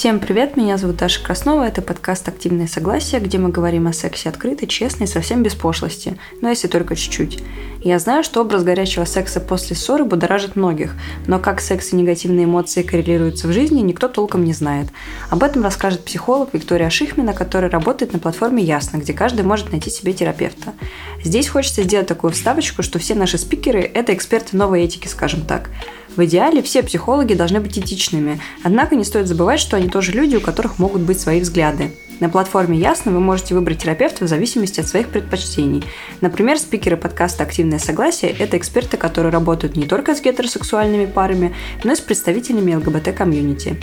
Всем 0.00 0.18
привет, 0.18 0.56
меня 0.56 0.78
зовут 0.78 0.96
Даша 0.96 1.22
Краснова, 1.22 1.64
это 1.64 1.82
подкаст 1.82 2.26
«Активное 2.26 2.66
согласие», 2.66 3.20
где 3.20 3.36
мы 3.36 3.50
говорим 3.50 3.86
о 3.86 3.92
сексе 3.92 4.30
открыто, 4.30 4.66
честно 4.66 5.04
и 5.04 5.06
совсем 5.06 5.42
без 5.42 5.54
пошлости, 5.54 6.16
но 6.40 6.48
если 6.48 6.68
только 6.68 6.96
чуть-чуть. 6.96 7.42
Я 7.82 7.98
знаю, 7.98 8.24
что 8.24 8.40
образ 8.40 8.64
горячего 8.64 9.04
секса 9.04 9.40
после 9.40 9.76
ссоры 9.76 10.06
будоражит 10.06 10.56
многих, 10.56 10.94
но 11.26 11.38
как 11.38 11.60
секс 11.60 11.92
и 11.92 11.96
негативные 11.96 12.46
эмоции 12.46 12.80
коррелируются 12.80 13.46
в 13.46 13.52
жизни, 13.52 13.82
никто 13.82 14.08
толком 14.08 14.42
не 14.42 14.54
знает. 14.54 14.88
Об 15.28 15.42
этом 15.42 15.62
расскажет 15.62 16.02
психолог 16.02 16.54
Виктория 16.54 16.88
Шихмина, 16.88 17.34
которая 17.34 17.70
работает 17.70 18.14
на 18.14 18.18
платформе 18.18 18.64
Ясно, 18.64 18.96
где 18.96 19.12
каждый 19.12 19.44
может 19.44 19.70
найти 19.70 19.90
себе 19.90 20.14
терапевта. 20.14 20.72
Здесь 21.22 21.48
хочется 21.48 21.82
сделать 21.82 22.06
такую 22.06 22.32
вставочку, 22.32 22.82
что 22.82 22.98
все 22.98 23.14
наши 23.14 23.36
спикеры– 23.36 23.80
это 23.94 24.14
эксперты 24.14 24.56
новой 24.56 24.82
этики, 24.82 25.08
скажем 25.08 25.42
так. 25.42 25.68
В 26.16 26.24
идеале 26.24 26.62
все 26.62 26.82
психологи 26.82 27.34
должны 27.34 27.60
быть 27.60 27.78
этичными, 27.78 28.40
однако 28.62 28.96
не 28.96 29.04
стоит 29.04 29.28
забывать, 29.28 29.60
что 29.60 29.76
они 29.76 29.88
тоже 29.88 30.12
люди, 30.12 30.36
у 30.36 30.40
которых 30.40 30.78
могут 30.78 31.02
быть 31.02 31.20
свои 31.20 31.40
взгляды. 31.40 31.92
На 32.18 32.28
платформе 32.28 32.78
Ясно 32.78 33.12
вы 33.12 33.20
можете 33.20 33.54
выбрать 33.54 33.78
терапевта 33.78 34.24
в 34.24 34.28
зависимости 34.28 34.80
от 34.80 34.86
своих 34.86 35.08
предпочтений. 35.08 35.82
Например, 36.20 36.58
спикеры 36.58 36.98
подкаста 36.98 37.44
«Активное 37.44 37.78
согласие»– 37.78 38.30
это 38.38 38.58
эксперты, 38.58 38.98
которые 38.98 39.32
работают 39.32 39.76
не 39.76 39.86
только 39.86 40.14
с 40.14 40.20
гетеросексуальными 40.20 41.06
парами, 41.06 41.54
но 41.82 41.92
и 41.92 41.96
с 41.96 42.00
представителями 42.00 42.74
ЛГБТ-комьюнити. 42.74 43.80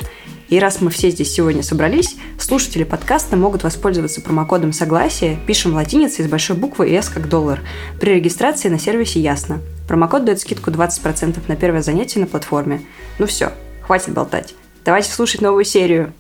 И 0.50 0.60
раз 0.60 0.82
мы 0.82 0.92
все 0.92 1.10
здесь 1.10 1.34
сегодня 1.34 1.64
собрались, 1.64 2.16
слушатели 2.40 2.84
подкаста 2.84 3.36
могут 3.36 3.64
воспользоваться 3.64 4.22
промокодом 4.22 4.72
«Согласие», 4.72 5.40
пишем 5.48 5.74
латиницей 5.74 6.24
с 6.24 6.28
большой 6.28 6.58
буквы 6.58 6.90
«С» 6.90 7.10
как 7.10 7.28
доллар, 7.28 7.62
при 8.00 8.12
регистрации 8.12 8.70
на 8.70 8.78
сервисе 8.78 9.20
«Ясно». 9.20 9.62
Промокод 9.88 10.26
дает 10.26 10.42
скидку 10.42 10.70
20% 10.70 11.40
на 11.48 11.56
первое 11.56 11.82
занятие 11.82 12.20
на 12.20 12.28
платформе. 12.28 12.82
Ну 13.20 13.26
все, 13.26 13.54
хватит 13.82 14.14
болтать. 14.14 14.54
Давайте 14.84 15.12
слушать 15.12 15.42
новую 15.42 15.64
серию. 15.64 16.14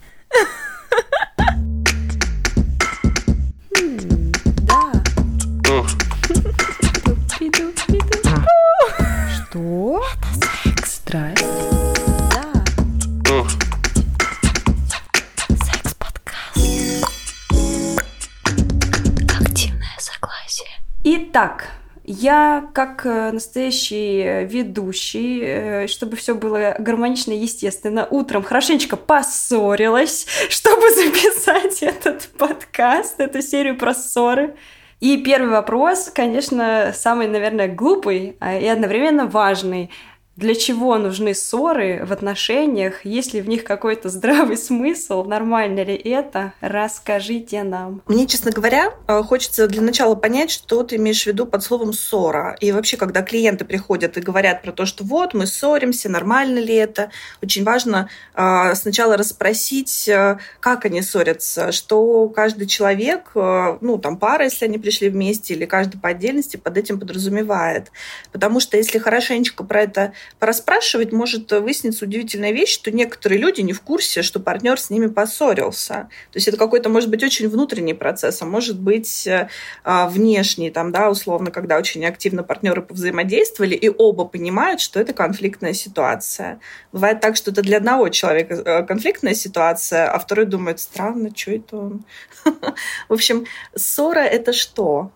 Что? 9.50 10.03
Это 10.14 10.27
секс. 10.64 10.95
Страсть. 10.95 11.45
Да. 12.31 13.45
Секс-подкаст. 15.66 16.58
Активное 19.39 19.97
согласие. 19.97 20.70
Итак, 21.03 21.77
я, 22.08 22.69
как 22.73 23.05
э, 23.05 23.31
настоящий 23.33 24.22
э, 24.22 24.45
ведущий, 24.45 25.41
э, 25.44 25.88
чтобы 25.88 26.16
все 26.16 26.33
было 26.33 26.73
гармонично 26.80 27.33
и 27.33 27.39
естественно, 27.39 28.08
утром 28.09 28.44
хорошенечко 28.44 28.95
поссорилась, 28.95 30.25
чтобы 30.49 30.89
записать 30.89 31.83
этот 31.83 32.30
подкаст, 32.38 33.19
эту 33.19 33.41
серию 33.41 33.77
про 33.77 33.94
ссоры. 33.94 34.55
И 35.02 35.17
первый 35.17 35.52
вопрос, 35.52 36.09
конечно, 36.16 36.94
самый, 36.95 37.27
наверное, 37.27 37.67
глупый 37.67 38.38
а, 38.39 38.58
и 38.58 38.66
одновременно 38.66 39.27
важный 39.27 39.92
для 40.38 40.53
чего 40.53 40.97
нужны 40.99 41.33
ссоры 41.33 42.05
в 42.05 42.13
отношениях, 42.13 43.03
есть 43.05 43.33
ли 43.33 43.41
в 43.41 43.49
них 43.49 43.63
какой-то 43.63 44.09
здравый 44.09 44.55
смысл, 44.55 45.23
нормально 45.23 45.83
ли 45.83 45.95
это, 45.95 46.53
расскажите 46.61 47.63
нам. 47.63 48.03
Мне, 48.07 48.27
честно 48.27 48.52
говоря, 48.52 48.93
э, 49.08 49.23
хочется 49.23 49.67
для 49.67 49.81
начала 49.81 50.13
понять, 50.13 50.52
что 50.52 50.83
ты 50.83 50.97
имеешь 50.97 51.23
в 51.23 51.25
виду 51.25 51.47
под 51.47 51.63
словом 51.63 51.91
ссора. 51.91 52.55
И 52.59 52.71
вообще, 52.71 52.97
когда 52.97 53.23
клиенты 53.23 53.65
приходят 53.65 54.15
и 54.15 54.21
говорят 54.21 54.61
про 54.61 54.71
то, 54.71 54.85
что 54.85 55.03
вот, 55.03 55.33
мы 55.33 55.47
ссоримся, 55.47 56.08
нормально 56.08 56.59
ли 56.59 56.75
это, 56.75 57.09
очень 57.41 57.63
важно 57.63 58.08
э, 58.35 58.75
сначала 58.75 59.17
расспросить, 59.17 60.08
э, 60.08 60.38
как 60.59 60.85
они 60.85 61.02
ссорятся, 61.02 61.71
что 61.71 62.30
каждый 62.30 62.67
человек, 62.67 63.31
ну, 63.33 63.97
там, 63.97 64.17
пара, 64.17 64.43
если 64.43 64.65
они 64.65 64.77
пришли 64.77 65.09
вместе, 65.09 65.55
или 65.55 65.65
каждый 65.65 65.99
по 65.99 66.09
отдельности 66.09 66.58
под 66.58 66.77
этим 66.77 66.99
подразумевает. 66.99 67.92
Потому 68.31 68.59
что 68.59 68.77
если 68.77 68.99
хорошенечко 68.99 69.64
про 69.64 69.81
это 69.81 70.14
Порасспрашивать 70.39 71.11
может 71.11 71.52
выясниться 71.52 72.05
удивительная 72.05 72.52
вещь, 72.52 72.73
что 72.73 72.92
некоторые 72.92 73.39
люди 73.39 73.61
не 73.61 73.73
в 73.73 73.82
курсе, 73.82 74.21
что 74.21 74.39
партнер 74.39 74.80
с 74.80 74.89
ними 74.89 75.08
поссорился. 75.08 76.10
То 76.32 76.38
есть 76.38 76.48
это 76.48 76.58
какой-то, 76.58 76.89
может 76.89 77.10
быть, 77.10 77.23
очень 77.23 77.49
внутренний 77.49 77.93
процесс, 77.93 78.42
а 78.42 78.45
может 78.45 78.80
быть 78.80 79.27
а, 79.83 80.08
внешний, 80.10 80.70
там, 80.70 80.92
да, 80.92 81.10
условно, 81.10 81.52
когда 81.52 81.77
очень 81.77 82.05
активно 82.05 82.43
партнеры 82.43 82.82
повзаимодействовали, 82.82 83.76
и 83.76 83.89
оба 83.89 84.26
понимают, 84.26 84.82
что 84.82 84.99
это 84.99 85.14
конфликтная 85.14 85.73
ситуация. 85.73 86.59
Бывает 86.92 87.20
так, 87.20 87.36
что 87.36 87.52
это 87.52 87.61
для 87.61 87.77
одного 87.77 88.09
человека 88.09 88.54
э, 88.54 88.83
конфликтная 88.86 89.33
ситуация, 89.33 90.11
а 90.11 90.20
второй 90.20 90.45
думает, 90.45 90.80
странно, 90.80 91.32
что 91.36 91.52
это 91.52 91.77
он? 91.77 92.05
В 93.09 93.14
общем, 93.14 93.45
ссора— 93.76 94.20
это 94.21 94.54
что? 94.54 95.11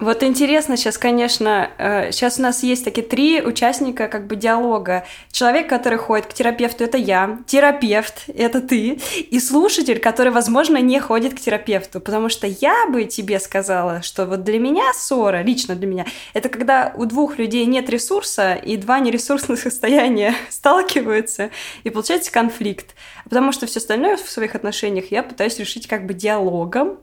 Вот 0.00 0.22
интересно 0.22 0.78
сейчас, 0.78 0.96
конечно, 0.96 1.70
сейчас 2.10 2.38
э, 2.38 2.40
у 2.40 2.42
нас 2.42 2.62
есть 2.62 2.86
такие 2.86 3.06
три 3.06 3.42
участника 3.42 4.08
как 4.08 4.26
бы 4.26 4.34
диалога. 4.34 5.04
Человек, 5.30 5.68
который 5.68 5.98
ходит 5.98 6.26
к 6.26 6.32
терапевту, 6.32 6.84
это 6.84 6.96
я, 6.96 7.38
терапевт, 7.46 8.24
это 8.34 8.62
ты, 8.62 8.98
и 9.18 9.38
слушатель, 9.38 9.98
который, 9.98 10.32
возможно, 10.32 10.78
не 10.78 10.98
ходит 11.00 11.34
к 11.34 11.40
терапевту, 11.40 12.00
потому 12.00 12.30
что 12.30 12.46
я 12.46 12.86
бы 12.86 13.04
тебе 13.04 13.38
сказала, 13.38 14.00
что 14.00 14.24
вот 14.24 14.42
для 14.42 14.58
меня 14.58 14.90
ссора, 14.94 15.42
лично 15.42 15.76
для 15.76 15.86
меня, 15.86 16.06
это 16.32 16.48
когда 16.48 16.94
у 16.96 17.04
двух 17.04 17.36
людей 17.36 17.66
нет 17.66 17.90
ресурса, 17.90 18.54
и 18.54 18.78
два 18.78 19.00
нересурсных 19.00 19.58
состояния 19.60 20.34
сталкиваются, 20.48 21.50
и 21.84 21.90
получается 21.90 22.32
конфликт. 22.32 22.94
Потому 23.24 23.52
что 23.52 23.66
все 23.66 23.80
остальное 23.80 24.16
в 24.16 24.30
своих 24.30 24.54
отношениях 24.54 25.10
я 25.10 25.22
пытаюсь 25.22 25.58
решить 25.58 25.86
как 25.86 26.06
бы 26.06 26.14
диалогом, 26.14 26.98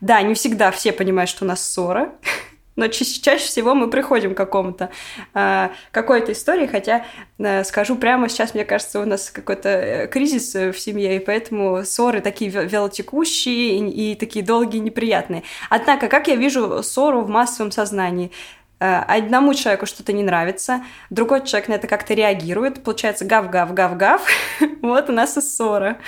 да, 0.00 0.22
не 0.22 0.34
всегда 0.34 0.70
все 0.70 0.92
понимают, 0.92 1.30
что 1.30 1.44
у 1.44 1.48
нас 1.48 1.64
ссора, 1.64 2.12
но 2.76 2.88
ча- 2.88 3.04
чаще 3.04 3.44
всего 3.44 3.74
мы 3.74 3.90
приходим 3.90 4.34
к 4.34 4.36
какому-то 4.36 4.90
э, 5.34 5.68
какой-то 5.90 6.32
истории, 6.32 6.66
хотя 6.66 7.04
э, 7.38 7.64
скажу 7.64 7.96
прямо 7.96 8.28
сейчас, 8.28 8.54
мне 8.54 8.64
кажется, 8.64 9.00
у 9.00 9.04
нас 9.04 9.30
какой-то 9.30 9.68
э, 9.68 10.06
кризис 10.08 10.54
в 10.54 10.78
семье, 10.78 11.16
и 11.16 11.18
поэтому 11.18 11.84
ссоры 11.84 12.20
такие 12.20 12.50
велотекущие 12.50 13.78
и, 13.78 14.12
и 14.12 14.14
такие 14.14 14.44
долгие, 14.44 14.78
неприятные. 14.78 15.42
Однако, 15.68 16.08
как 16.08 16.28
я 16.28 16.36
вижу 16.36 16.82
ссору 16.82 17.20
в 17.20 17.28
массовом 17.28 17.70
сознании? 17.70 18.30
Э, 18.80 19.02
одному 19.06 19.52
человеку 19.52 19.84
что-то 19.84 20.14
не 20.14 20.22
нравится, 20.22 20.82
другой 21.10 21.44
человек 21.44 21.68
на 21.68 21.74
это 21.74 21.86
как-то 21.86 22.14
реагирует, 22.14 22.82
получается 22.82 23.26
гав-гав-гав-гав, 23.26 24.22
вот 24.82 25.10
у 25.10 25.12
нас 25.12 25.36
и 25.36 25.42
ссора. 25.42 25.98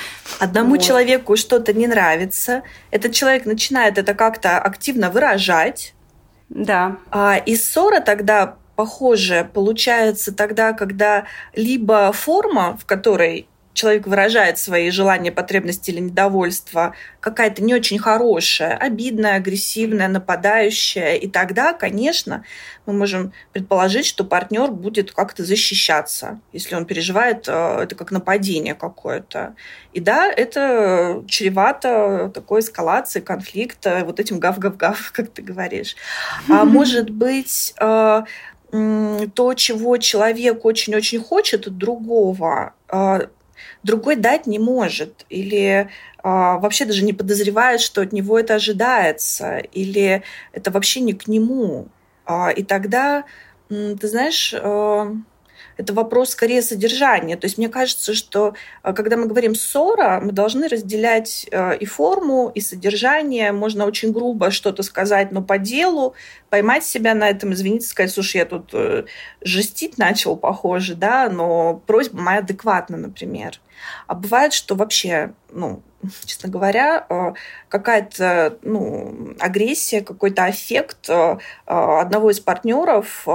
Одному 0.41 0.71
вот. 0.71 0.83
человеку 0.83 1.37
что-то 1.37 1.75
не 1.75 1.87
нравится, 1.87 2.63
этот 2.91 3.13
человек 3.13 3.45
начинает 3.45 3.99
это 3.99 4.15
как-то 4.15 4.59
активно 4.59 5.11
выражать. 5.11 5.95
Да. 6.49 6.97
А, 7.11 7.37
и 7.37 7.57
ссора 7.57 8.01
тогда 8.01 8.57
похоже 8.75 9.51
получается 9.53 10.35
тогда, 10.35 10.73
когда 10.73 11.25
либо 11.55 12.11
форма, 12.13 12.79
в 12.81 12.87
которой 12.87 13.49
человек 13.75 14.07
выражает 14.07 14.59
свои 14.59 14.91
желания, 14.91 15.33
потребности 15.33 15.91
или 15.91 16.01
недовольство, 16.01 16.95
какая-то 17.21 17.63
не 17.63 17.75
очень 17.75 17.99
хорошая, 17.99 18.77
обидная, 18.77 19.37
агрессивная, 19.37 20.09
нападающая. 20.09 21.15
И 21.15 21.29
тогда, 21.29 21.73
конечно, 21.73 22.45
мы 22.87 22.93
можем 22.93 23.33
предположить, 23.53 24.07
что 24.07 24.25
партнер 24.25 24.71
будет 24.71 25.13
как-то 25.13 25.45
защищаться, 25.45 26.41
если 26.53 26.75
он 26.75 26.85
переживает 26.85 27.49
э, 27.49 27.83
это 27.83 27.95
как 27.95 28.11
нападение 28.11 28.75
какое-то. 28.75 29.55
И 29.93 30.01
да, 30.01 30.31
это 30.31 31.25
чревато 31.27 32.31
такой 32.35 32.61
эскалации 32.61 33.21
конфликта, 33.21 34.03
вот 34.05 34.21
этим 34.21 34.39
гав-гав-гав, 34.39 35.13
как 35.15 35.31
ты 35.31 35.43
говоришь. 35.43 35.97
А 36.49 36.65
может 36.65 37.11
быть, 37.11 37.75
э, 37.81 38.23
то, 38.73 39.55
чего 39.55 39.97
человек 39.99 40.65
очень-очень 40.65 41.21
хочет 41.23 41.67
от 41.67 41.77
другого, 41.77 42.75
э, 42.91 43.27
другой 43.83 44.17
дать 44.17 44.47
не 44.47 44.59
может 44.59 45.25
или 45.29 45.89
а, 46.23 46.59
вообще 46.59 46.85
даже 46.85 47.05
не 47.05 47.13
подозревает, 47.13 47.81
что 47.81 48.01
от 48.01 48.13
него 48.13 48.39
это 48.39 48.55
ожидается, 48.55 49.59
или 49.59 50.23
это 50.53 50.71
вообще 50.71 51.01
не 51.01 51.13
к 51.15 51.27
нему. 51.27 51.89
А, 52.25 52.51
и 52.51 52.63
тогда, 52.63 53.25
ты 53.69 54.09
знаешь, 54.09 54.55
а, 54.57 55.13
это 55.77 55.93
вопрос 55.93 56.31
скорее 56.31 56.63
содержания. 56.63 57.37
То 57.37 57.47
есть 57.47 57.59
мне 57.59 57.69
кажется, 57.69 58.15
что 58.15 58.55
а, 58.83 58.93
когда 58.93 59.17
мы 59.17 59.27
говорим 59.27 59.55
ссора, 59.55 60.21
мы 60.23 60.33
должны 60.33 60.69
разделять 60.69 61.47
а, 61.53 61.73
и 61.73 61.85
форму, 61.85 62.51
и 62.55 62.61
содержание. 62.61 63.53
Можно 63.53 63.87
очень 63.87 64.13
грубо 64.13 64.51
что-то 64.51 64.83
сказать, 64.83 65.33
но 65.33 65.43
по 65.43 65.59
делу, 65.59 66.15
поймать 66.51 66.85
себя 66.85 67.15
на 67.15 67.29
этом, 67.29 67.53
извиниться, 67.53 67.89
сказать, 67.89 68.13
слушай, 68.13 68.37
я 68.37 68.45
тут 68.45 68.71
э, 68.75 69.05
жестить 69.41 69.97
начал, 69.99 70.37
похоже, 70.37 70.95
да, 70.95 71.31
но 71.31 71.83
просьба 71.87 72.21
моя 72.21 72.39
адекватна, 72.41 72.99
например. 72.99 73.61
А 74.07 74.15
бывает, 74.15 74.53
что 74.53 74.75
вообще, 74.75 75.33
ну, 75.51 75.83
честно 76.25 76.49
говоря, 76.49 77.07
э, 77.09 77.33
какая-то 77.69 78.59
ну, 78.63 79.35
агрессия, 79.41 80.03
какой-то 80.03 80.45
аффект 80.45 81.09
э, 81.09 81.39
одного 81.65 82.31
из 82.31 82.41
партнеров 82.41 83.27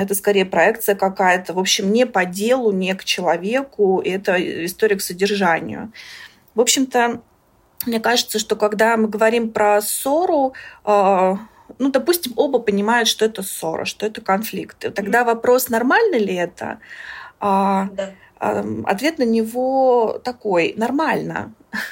это 0.00 0.14
скорее 0.14 0.44
проекция 0.44 0.94
какая-то, 0.94 1.54
в 1.54 1.58
общем, 1.58 1.92
не 1.92 2.06
по 2.06 2.24
делу, 2.24 2.72
не 2.72 2.94
к 2.94 3.04
человеку, 3.04 4.00
это 4.04 4.36
история 4.64 4.96
к 4.96 5.02
содержанию. 5.02 5.92
В 6.54 6.60
общем-то, 6.60 7.22
мне 7.86 8.00
кажется, 8.00 8.38
что 8.38 8.56
когда 8.56 8.96
мы 8.96 9.08
говорим 9.08 9.50
про 9.50 9.80
ссору, 9.80 10.54
э, 10.84 11.36
ну, 11.78 11.90
допустим, 11.90 12.32
оба 12.36 12.58
понимают, 12.58 13.08
что 13.08 13.24
это 13.24 13.42
ссора, 13.42 13.84
что 13.84 14.06
это 14.06 14.20
конфликт. 14.20 14.84
И 14.84 14.90
тогда 14.90 15.24
вопрос, 15.24 15.68
нормально 15.68 16.16
ли 16.16 16.34
это? 16.34 16.78
А, 17.40 17.88
да. 17.92 18.14
Ответ 18.84 19.18
на 19.18 19.24
него 19.24 20.20
такой, 20.24 20.74
нормально. 20.76 21.52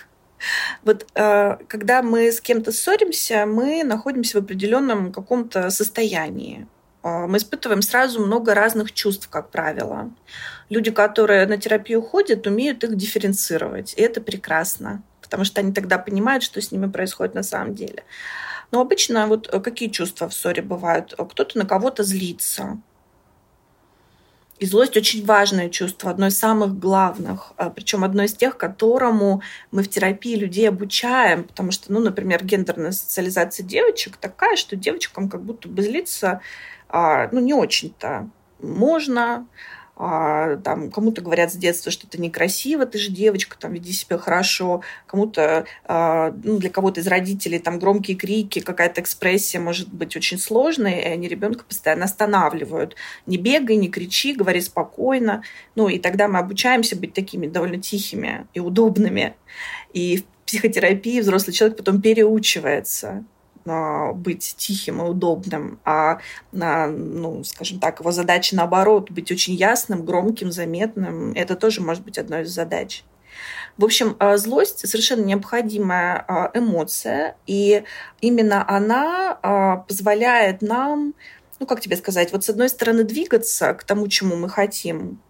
Вот 0.84 1.06
э, 1.14 1.58
когда 1.68 2.02
мы 2.02 2.32
с 2.32 2.40
кем-то 2.40 2.72
ссоримся, 2.72 3.44
мы 3.44 3.84
находимся 3.84 4.40
в 4.40 4.44
определенном 4.44 5.12
каком-то 5.12 5.68
состоянии. 5.68 6.66
Э, 7.02 7.26
мы 7.26 7.38
испытываем 7.38 7.82
сразу 7.82 8.24
много 8.24 8.54
разных 8.54 8.92
чувств, 8.92 9.28
как 9.28 9.50
правило. 9.50 10.10
Люди, 10.68 10.90
которые 10.90 11.46
на 11.46 11.56
терапию 11.56 12.02
ходят, 12.02 12.46
умеют 12.46 12.84
их 12.84 12.96
дифференцировать. 12.96 13.94
И 13.96 14.02
это 14.02 14.20
прекрасно, 14.20 15.02
потому 15.22 15.44
что 15.44 15.60
они 15.60 15.72
тогда 15.72 15.98
понимают, 15.98 16.42
что 16.42 16.60
с 16.60 16.72
ними 16.72 16.90
происходит 16.90 17.34
на 17.34 17.42
самом 17.42 17.74
деле. 17.74 18.04
Но 18.70 18.80
обычно 18.80 19.26
вот 19.26 19.48
э, 19.52 19.60
какие 19.60 19.88
чувства 19.88 20.28
в 20.28 20.34
ссоре 20.34 20.62
бывают? 20.62 21.14
Кто-то 21.16 21.58
на 21.58 21.66
кого-то 21.66 22.02
злится. 22.04 22.78
И 24.60 24.66
злость 24.66 24.94
очень 24.94 25.24
важное 25.24 25.70
чувство, 25.70 26.10
одно 26.10 26.26
из 26.26 26.38
самых 26.38 26.78
главных, 26.78 27.54
а, 27.56 27.70
причем 27.70 28.04
одно 28.04 28.24
из 28.24 28.34
тех, 28.34 28.58
которому 28.58 29.40
мы 29.70 29.82
в 29.82 29.88
терапии 29.88 30.34
людей 30.34 30.68
обучаем, 30.68 31.44
потому 31.44 31.70
что, 31.70 31.90
ну, 31.90 31.98
например, 31.98 32.44
гендерная 32.44 32.92
социализация 32.92 33.64
девочек 33.64 34.18
такая, 34.18 34.56
что 34.56 34.76
девочкам 34.76 35.30
как 35.30 35.42
будто 35.42 35.66
бы 35.66 35.80
злиться, 35.80 36.42
а, 36.90 37.28
ну, 37.32 37.40
не 37.40 37.54
очень-то 37.54 38.28
можно, 38.60 39.46
а, 40.02 40.56
там 40.56 40.90
кому-то 40.90 41.20
говорят 41.20 41.52
с 41.52 41.56
детства, 41.56 41.92
что 41.92 42.06
ты 42.06 42.18
некрасиво, 42.18 42.86
ты 42.86 42.96
же 42.96 43.10
девочка, 43.10 43.58
там 43.58 43.74
веди 43.74 43.92
себя 43.92 44.16
хорошо, 44.16 44.82
кому-то, 45.06 45.66
а, 45.84 46.34
ну, 46.42 46.58
для 46.58 46.70
кого-то 46.70 47.00
из 47.00 47.06
родителей 47.06 47.58
там 47.58 47.78
громкие 47.78 48.16
крики, 48.16 48.60
какая-то 48.60 49.02
экспрессия 49.02 49.60
может 49.60 49.92
быть 49.92 50.16
очень 50.16 50.38
сложной, 50.38 51.02
и 51.02 51.04
они 51.04 51.28
ребенка 51.28 51.64
постоянно 51.64 52.06
останавливают. 52.06 52.96
Не 53.26 53.36
бегай, 53.36 53.76
не 53.76 53.90
кричи, 53.90 54.32
говори 54.32 54.62
спокойно. 54.62 55.42
Ну, 55.74 55.88
и 55.88 55.98
тогда 55.98 56.28
мы 56.28 56.38
обучаемся 56.38 56.96
быть 56.96 57.12
такими 57.12 57.46
довольно 57.46 57.78
тихими 57.78 58.46
и 58.54 58.60
удобными. 58.60 59.34
И 59.92 60.16
в 60.16 60.24
психотерапии 60.46 61.20
взрослый 61.20 61.52
человек 61.52 61.76
потом 61.76 62.00
переучивается 62.00 63.24
быть 63.64 64.54
тихим 64.56 65.00
и 65.00 65.04
удобным, 65.04 65.80
а, 65.84 66.20
ну, 66.52 67.44
скажем 67.44 67.78
так, 67.78 68.00
его 68.00 68.12
задача 68.12 68.56
наоборот 68.56 69.10
быть 69.10 69.30
очень 69.30 69.54
ясным, 69.54 70.04
громким, 70.04 70.50
заметным. 70.50 71.32
Это 71.32 71.56
тоже 71.56 71.80
может 71.80 72.04
быть 72.04 72.18
одной 72.18 72.42
из 72.42 72.50
задач. 72.50 73.04
В 73.76 73.84
общем, 73.84 74.16
а, 74.18 74.36
злость 74.36 74.86
совершенно 74.86 75.24
необходимая 75.24 76.24
а, 76.28 76.50
эмоция, 76.54 77.36
и 77.46 77.84
именно 78.20 78.68
она 78.68 79.38
а, 79.42 79.76
позволяет 79.76 80.62
нам, 80.62 81.14
ну 81.58 81.66
как 81.66 81.80
тебе 81.80 81.96
сказать, 81.96 82.32
вот 82.32 82.44
с 82.44 82.50
одной 82.50 82.68
стороны 82.68 83.04
двигаться 83.04 83.74
к 83.74 83.84
тому, 83.84 84.08
чему 84.08 84.36
мы 84.36 84.48
хотим, 84.48 85.20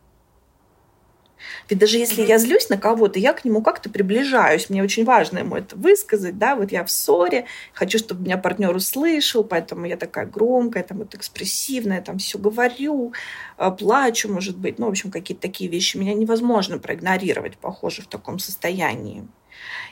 ведь 1.69 1.79
даже 1.79 1.99
если 1.99 2.23
я 2.23 2.39
злюсь 2.39 2.69
на 2.69 2.77
кого-то, 2.77 3.19
я 3.19 3.33
к 3.33 3.45
нему 3.45 3.63
как-то 3.63 3.91
приближаюсь. 3.91 4.71
Мне 4.71 4.83
очень 4.83 5.05
важно 5.05 5.39
ему 5.39 5.57
это 5.57 5.77
высказать, 5.77 6.39
да, 6.39 6.57
вот 6.57 6.73
я 6.73 6.85
в 6.85 6.91
ссоре, 6.91 7.47
хочу, 7.73 7.99
чтобы 7.99 8.25
меня 8.25 8.39
партнер 8.39 8.75
услышал, 8.75 9.45
поэтому 9.45 9.87
я 9.87 9.97
такая 9.97 10.27
громкая, 10.27 10.83
там 10.83 10.99
вот 10.99 11.15
экспрессивная, 11.15 12.03
там 12.03 12.19
все 12.19 12.39
говорю, 12.39 13.13
а, 13.57 13.71
плачу, 13.71 14.33
может 14.33 14.57
быть, 14.57 14.79
ну, 14.79 14.87
в 14.87 14.91
общем, 14.91 15.11
какие-то 15.11 15.43
такие 15.43 15.71
вещи. 15.71 15.97
Меня 15.97 16.15
невозможно 16.15 16.79
проигнорировать, 16.79 17.57
похоже, 17.59 18.03
в 18.03 18.07
таком 18.07 18.39
состоянии 18.39 19.27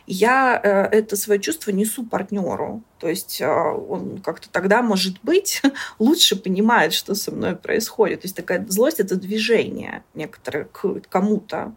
я 0.07 0.59
э, 0.63 0.69
это 0.97 1.17
свое 1.17 1.41
чувство 1.41 1.71
несу 1.71 2.05
партнеру. 2.05 2.83
То 2.99 3.09
есть 3.09 3.41
э, 3.41 3.47
он 3.47 4.21
как-то 4.23 4.49
тогда, 4.51 4.83
может 4.83 5.21
быть, 5.23 5.63
лучше 5.99 6.37
понимает, 6.37 6.93
что 6.93 7.15
со 7.15 7.31
мной 7.31 7.57
происходит. 7.57 8.23
То 8.23 8.27
есть 8.27 8.37
такая 8.37 8.65
злость— 8.67 9.01
это 9.01 9.17
движение 9.17 10.03
некоторое 10.15 10.65
к 10.65 11.01
кому-то. 11.09 11.75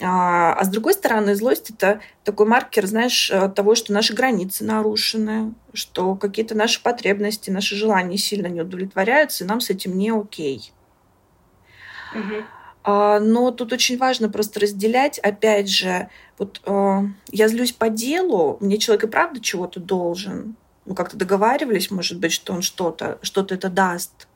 А, 0.00 0.54
а 0.54 0.64
с 0.64 0.68
другой 0.68 0.94
стороны, 0.94 1.36
злость— 1.36 1.70
это 1.76 2.00
такой 2.24 2.46
маркер, 2.46 2.86
знаешь, 2.86 3.30
э, 3.30 3.48
того, 3.50 3.76
что 3.76 3.92
наши 3.92 4.14
границы 4.14 4.64
нарушены, 4.64 5.54
что 5.74 6.16
какие-то 6.16 6.56
наши 6.56 6.82
потребности, 6.82 7.50
наши 7.50 7.76
желания 7.76 8.18
сильно 8.18 8.48
не 8.48 8.62
удовлетворяются, 8.62 9.44
и 9.44 9.46
нам 9.46 9.60
с 9.60 9.70
этим 9.70 9.96
не 9.96 10.10
окей. 10.10 10.72
Угу. 12.14 12.44
А, 12.84 13.20
но 13.20 13.50
тут 13.52 13.72
очень 13.72 13.96
важно 13.96 14.28
просто 14.28 14.60
разделять, 14.60 15.18
опять 15.18 15.68
же, 15.68 16.08
вот 16.38 16.60
э, 16.64 17.00
я 17.30 17.48
злюсь 17.48 17.72
по 17.72 17.88
делу, 17.88 18.56
мне 18.60 18.78
человек 18.78 19.04
и 19.04 19.08
правда 19.08 19.40
чего-то 19.40 19.78
должен. 19.78 20.56
Мы 20.84 20.94
как-то 20.96 21.16
договаривались, 21.16 21.90
может 21.90 22.18
быть, 22.18 22.32
что 22.32 22.52
он 22.52 22.62
что-то, 22.62 23.18
что-то 23.22 23.54
это 23.54 23.68
даст. 23.68 24.26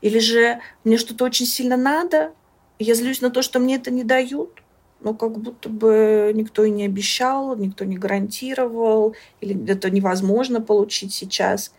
Или 0.00 0.20
же 0.20 0.60
мне 0.84 0.96
что-то 0.96 1.24
очень 1.24 1.46
сильно 1.46 1.76
надо, 1.76 2.32
я 2.78 2.94
злюсь 2.94 3.20
на 3.20 3.30
то, 3.30 3.42
что 3.42 3.58
мне 3.58 3.76
это 3.76 3.90
не 3.90 4.04
дают, 4.04 4.62
но 5.00 5.14
как 5.14 5.38
будто 5.38 5.68
бы 5.68 6.30
никто 6.34 6.64
и 6.64 6.70
не 6.70 6.84
обещал, 6.84 7.56
никто 7.56 7.84
не 7.84 7.96
гарантировал, 7.96 9.16
или 9.40 9.68
это 9.68 9.90
невозможно 9.90 10.60
получить 10.60 11.12
сейчас. 11.12 11.72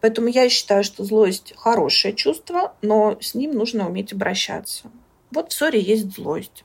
Поэтому 0.00 0.28
я 0.28 0.48
считаю, 0.48 0.84
что 0.84 1.04
злость 1.04 1.54
хорошее 1.56 2.14
чувство, 2.14 2.74
но 2.82 3.18
с 3.20 3.34
ним 3.34 3.52
нужно 3.52 3.88
уметь 3.88 4.12
обращаться. 4.12 4.90
Вот 5.30 5.52
в 5.52 5.54
ссоре 5.54 5.80
есть 5.80 6.14
злость. 6.14 6.64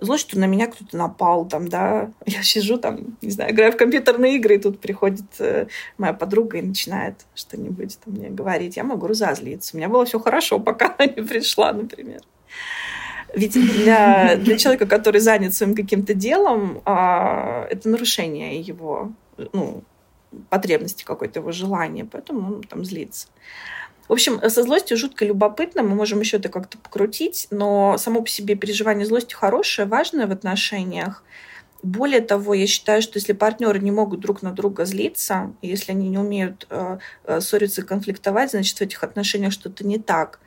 Злость, 0.00 0.28
что 0.28 0.38
на 0.38 0.44
меня 0.44 0.68
кто-то 0.68 0.96
напал, 0.96 1.46
там, 1.46 1.68
да, 1.68 2.10
я 2.26 2.42
сижу 2.42 2.78
там, 2.78 3.16
не 3.20 3.30
знаю, 3.30 3.52
играю 3.52 3.72
в 3.72 3.76
компьютерные 3.76 4.36
игры, 4.36 4.54
и 4.54 4.58
тут 4.58 4.80
приходит 4.80 5.26
э, 5.40 5.66
моя 5.98 6.12
подруга 6.12 6.58
и 6.58 6.62
начинает 6.62 7.26
что-нибудь 7.34 7.98
там 8.04 8.14
мне 8.14 8.30
говорить. 8.30 8.76
Я 8.76 8.84
могу 8.84 9.08
разозлиться. 9.08 9.74
У 9.74 9.78
меня 9.78 9.88
было 9.88 10.04
все 10.04 10.20
хорошо, 10.20 10.60
пока 10.60 10.94
она 10.96 11.12
не 11.12 11.22
пришла, 11.22 11.72
например. 11.72 12.20
Ведь 13.34 13.54
для, 13.54 14.36
для 14.36 14.56
человека, 14.56 14.86
который 14.86 15.20
занят 15.20 15.52
своим 15.52 15.74
каким-то 15.74 16.14
делом, 16.14 16.80
э, 16.86 17.66
это 17.70 17.88
нарушение 17.88 18.60
его 18.60 19.12
ну, 19.52 19.82
потребности 20.48 21.04
какой-то 21.04 21.40
его 21.40 21.52
желания, 21.52 22.04
поэтому 22.04 22.54
он 22.54 22.62
там 22.62 22.84
злится. 22.84 23.28
В 24.08 24.12
общем, 24.12 24.40
со 24.48 24.62
злостью 24.62 24.96
жутко 24.96 25.26
любопытно, 25.26 25.82
мы 25.82 25.94
можем 25.94 26.20
еще 26.20 26.38
это 26.38 26.48
как-то 26.48 26.78
покрутить, 26.78 27.46
но 27.50 27.98
само 27.98 28.22
по 28.22 28.28
себе 28.28 28.54
переживание 28.54 29.06
злости 29.06 29.34
хорошее, 29.34 29.86
важное 29.86 30.26
в 30.26 30.32
отношениях. 30.32 31.22
Более 31.82 32.22
того, 32.22 32.54
я 32.54 32.66
считаю, 32.66 33.02
что 33.02 33.18
если 33.18 33.34
партнеры 33.34 33.78
не 33.78 33.90
могут 33.90 34.20
друг 34.20 34.42
на 34.42 34.50
друга 34.50 34.84
злиться, 34.86 35.52
если 35.62 35.92
они 35.92 36.08
не 36.08 36.18
умеют 36.18 36.66
э, 36.70 36.98
э, 37.24 37.40
ссориться 37.40 37.82
и 37.82 37.84
конфликтовать, 37.84 38.50
значит, 38.50 38.78
в 38.78 38.80
этих 38.80 39.04
отношениях 39.04 39.52
что-то 39.52 39.86
не 39.86 39.98
так. 39.98 40.40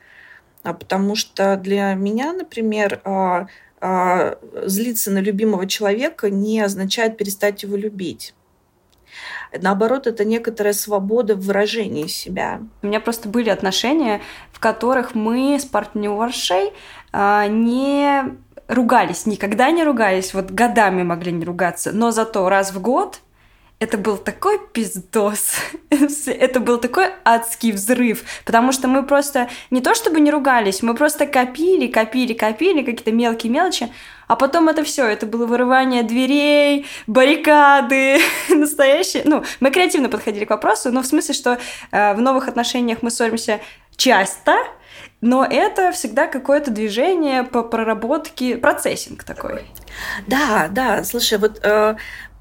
А 0.62 0.74
потому 0.74 1.14
что 1.14 1.56
для 1.56 1.94
меня, 1.94 2.32
например, 2.32 3.00
э, 3.04 3.46
э, 3.80 4.36
злиться 4.66 5.10
на 5.10 5.18
любимого 5.18 5.66
человека 5.66 6.28
не 6.28 6.60
означает 6.60 7.16
перестать 7.16 7.62
его 7.62 7.76
любить. 7.76 8.34
Наоборот, 9.58 10.06
это 10.06 10.24
некоторая 10.24 10.72
свобода 10.72 11.34
в 11.34 11.40
выражении 11.40 12.06
себя. 12.06 12.60
У 12.82 12.86
меня 12.86 13.00
просто 13.00 13.28
были 13.28 13.50
отношения, 13.50 14.20
в 14.52 14.60
которых 14.60 15.14
мы 15.14 15.58
с 15.58 15.64
партнершей 15.64 16.72
а, 17.12 17.46
не 17.46 18.24
ругались, 18.68 19.26
никогда 19.26 19.70
не 19.70 19.84
ругались, 19.84 20.34
вот 20.34 20.50
годами 20.50 21.02
могли 21.02 21.32
не 21.32 21.44
ругаться, 21.44 21.92
но 21.92 22.10
зато 22.10 22.48
раз 22.48 22.72
в 22.72 22.80
год 22.80 23.20
это 23.82 23.98
был 23.98 24.16
такой 24.16 24.60
пиздос, 24.72 25.56
это 26.26 26.60
был 26.60 26.78
такой 26.78 27.06
адский 27.24 27.72
взрыв, 27.72 28.22
потому 28.44 28.70
что 28.70 28.86
мы 28.86 29.02
просто 29.02 29.48
не 29.70 29.80
то 29.80 29.96
чтобы 29.96 30.20
не 30.20 30.30
ругались, 30.30 30.82
мы 30.82 30.94
просто 30.94 31.26
копили, 31.26 31.88
копили, 31.88 32.32
копили 32.32 32.82
какие-то 32.82 33.10
мелкие 33.10 33.50
мелочи, 33.52 33.92
а 34.28 34.36
потом 34.36 34.68
это 34.68 34.84
все, 34.84 35.04
это 35.06 35.26
было 35.26 35.46
вырывание 35.46 36.04
дверей, 36.04 36.86
баррикады, 37.08 38.20
настоящие. 38.48 39.24
Ну, 39.26 39.42
мы 39.58 39.72
креативно 39.72 40.08
подходили 40.08 40.44
к 40.44 40.50
вопросу, 40.50 40.92
но 40.92 41.02
в 41.02 41.06
смысле, 41.06 41.34
что 41.34 41.58
э, 41.90 42.14
в 42.14 42.20
новых 42.20 42.46
отношениях 42.46 42.98
мы 43.02 43.10
ссоримся 43.10 43.60
часто, 43.96 44.54
но 45.20 45.44
это 45.44 45.90
всегда 45.90 46.28
какое-то 46.28 46.70
движение 46.70 47.42
по 47.42 47.64
проработке, 47.64 48.56
процессинг 48.56 49.24
такой. 49.24 49.64
Да, 50.26 50.68
да, 50.70 51.04
слушай, 51.04 51.38
вот 51.38 51.60
э, 51.62 51.96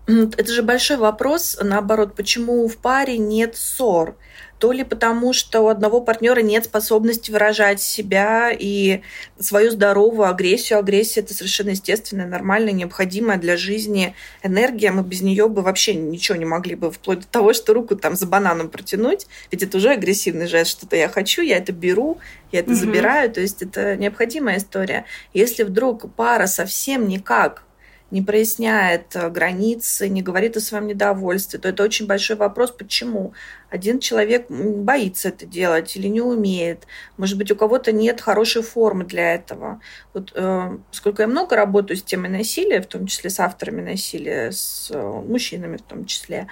это 0.07 0.51
же 0.51 0.63
большой 0.63 0.97
вопрос, 0.97 1.57
наоборот, 1.61 2.15
почему 2.15 2.67
в 2.67 2.77
паре 2.77 3.17
нет 3.17 3.55
ссор? 3.55 4.15
то 4.61 4.71
ли 4.71 4.83
потому, 4.83 5.33
что 5.33 5.61
у 5.61 5.67
одного 5.69 6.01
партнера 6.01 6.41
нет 6.41 6.65
способности 6.65 7.31
выражать 7.31 7.81
себя 7.81 8.51
и 8.51 9.01
свою 9.39 9.71
здоровую 9.71 10.29
агрессию. 10.29 10.77
Агрессия– 10.77 11.19
это 11.21 11.33
совершенно 11.33 11.71
естественная, 11.71 12.27
нормальная, 12.27 12.71
необходимая 12.71 13.39
для 13.39 13.57
жизни 13.57 14.13
энергия. 14.43 14.91
Мы 14.91 15.01
без 15.01 15.21
нее 15.21 15.49
бы 15.49 15.63
вообще 15.63 15.95
ничего 15.95 16.37
не 16.37 16.45
могли 16.45 16.75
бы, 16.75 16.91
вплоть 16.91 17.21
до 17.21 17.27
того, 17.27 17.53
что 17.53 17.73
руку 17.73 17.95
там 17.95 18.15
за 18.15 18.27
бананом 18.27 18.69
протянуть. 18.69 19.25
Ведь 19.49 19.63
это 19.63 19.77
уже 19.77 19.93
агрессивный 19.93 20.45
жест, 20.45 20.69
что-то 20.69 20.95
я 20.95 21.09
хочу, 21.09 21.41
я 21.41 21.57
это 21.57 21.71
беру, 21.71 22.19
я 22.51 22.59
это 22.59 22.69
угу. 22.69 22.77
забираю. 22.77 23.31
То 23.31 23.41
есть 23.41 23.63
это 23.63 23.95
необходимая 23.95 24.59
история. 24.59 25.05
Если 25.33 25.63
вдруг 25.63 26.13
пара 26.13 26.45
совсем 26.45 27.07
никак 27.07 27.63
не 28.11 28.21
проясняет 28.21 29.15
э, 29.15 29.29
границы, 29.29 30.09
не 30.09 30.21
говорит 30.21 30.57
о 30.57 30.61
своем 30.61 30.87
недовольстве, 30.87 31.59
то 31.59 31.69
это 31.69 31.83
очень 31.83 32.05
большой 32.05 32.35
вопрос, 32.35 32.71
почему 32.71 33.33
один 33.69 33.99
человек 33.99 34.47
боится 34.49 35.29
это 35.29 35.45
делать 35.45 35.95
или 35.95 36.07
не 36.07 36.21
умеет. 36.21 36.85
Может 37.17 37.37
быть, 37.37 37.51
у 37.51 37.55
кого-то 37.55 37.93
нет 37.93 38.19
хорошей 38.19 38.61
формы 38.61 39.05
для 39.05 39.33
этого. 39.33 39.79
Вот 40.13 40.33
э, 40.35 40.77
сколько 40.91 41.23
я 41.23 41.27
много 41.27 41.55
работаю 41.55 41.97
с 41.97 42.03
темой 42.03 42.29
насилия, 42.29 42.81
в 42.81 42.87
том 42.87 43.07
числе 43.07 43.29
с 43.29 43.39
авторами 43.39 43.81
насилия, 43.81 44.51
с 44.51 44.91
э, 44.93 45.01
мужчинами 45.01 45.77
в 45.77 45.83
том 45.83 46.05
числе, 46.05 46.47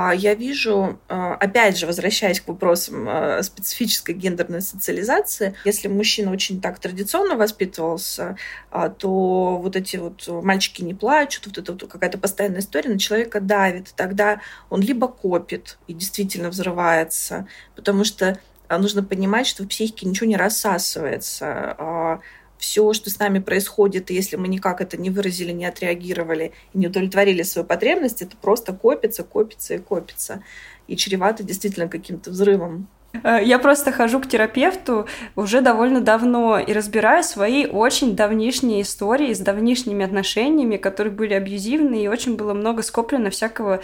а 0.00 0.14
я 0.14 0.34
вижу, 0.34 1.00
а, 1.08 1.34
опять 1.34 1.76
же, 1.76 1.86
возвращаясь 1.86 2.40
к 2.40 2.46
вопросам 2.46 3.06
а, 3.08 3.42
специфической 3.42 4.14
гендерной 4.14 4.62
социализации, 4.62 5.56
если 5.64 5.88
мужчина 5.88 6.30
очень 6.30 6.60
так 6.60 6.78
традиционно 6.78 7.34
воспитывался, 7.34 8.36
а, 8.70 8.90
то 8.90 9.56
вот 9.56 9.74
эти 9.74 9.96
вот 9.96 10.28
мальчики 10.28 10.82
не 10.82 10.94
плачут, 10.98 11.46
вот 11.46 11.58
это 11.58 11.72
вот 11.72 11.84
какая-то 11.90 12.18
постоянная 12.18 12.60
история 12.60 12.90
на 12.90 12.98
человека 12.98 13.40
давит. 13.40 13.92
Тогда 13.96 14.40
он 14.70 14.80
либо 14.80 15.08
копит 15.08 15.78
и 15.86 15.94
действительно 15.94 16.50
взрывается, 16.50 17.46
потому 17.76 18.04
что 18.04 18.38
нужно 18.68 19.02
понимать, 19.02 19.46
что 19.46 19.62
в 19.62 19.68
психике 19.68 20.06
ничего 20.06 20.26
не 20.26 20.36
рассасывается 20.36 22.20
все, 22.58 22.92
что 22.92 23.08
с 23.08 23.18
нами 23.20 23.38
происходит, 23.38 24.10
если 24.10 24.36
мы 24.36 24.48
никак 24.48 24.80
это 24.80 24.96
не 24.96 25.10
выразили, 25.10 25.52
не 25.52 25.64
отреагировали 25.64 26.52
не 26.74 26.88
удовлетворили 26.88 27.42
свою 27.42 27.66
потребность, 27.66 28.20
это 28.20 28.36
просто 28.36 28.72
копится, 28.72 29.22
копится 29.22 29.74
и 29.74 29.78
копится. 29.78 30.42
И 30.88 30.96
чревато 30.96 31.44
действительно 31.44 31.88
каким-то 31.88 32.30
взрывом. 32.30 32.88
Э, 33.12 33.38
я 33.42 33.58
просто 33.58 33.92
хожу 33.92 34.20
к 34.20 34.28
терапевту 34.28 35.06
уже 35.36 35.60
довольно 35.60 36.00
давно 36.00 36.58
и 36.58 36.72
разбираю 36.72 37.22
свои 37.22 37.66
очень 37.66 38.16
давнишние 38.16 38.82
истории 38.82 39.32
с 39.32 39.38
давнишними 39.38 40.04
отношениями, 40.04 40.76
которые 40.76 41.12
были 41.12 41.34
абьюзивные, 41.34 42.04
и 42.04 42.08
очень 42.08 42.36
было 42.36 42.54
много 42.54 42.82
скоплено 42.82 43.30
всякого 43.30 43.80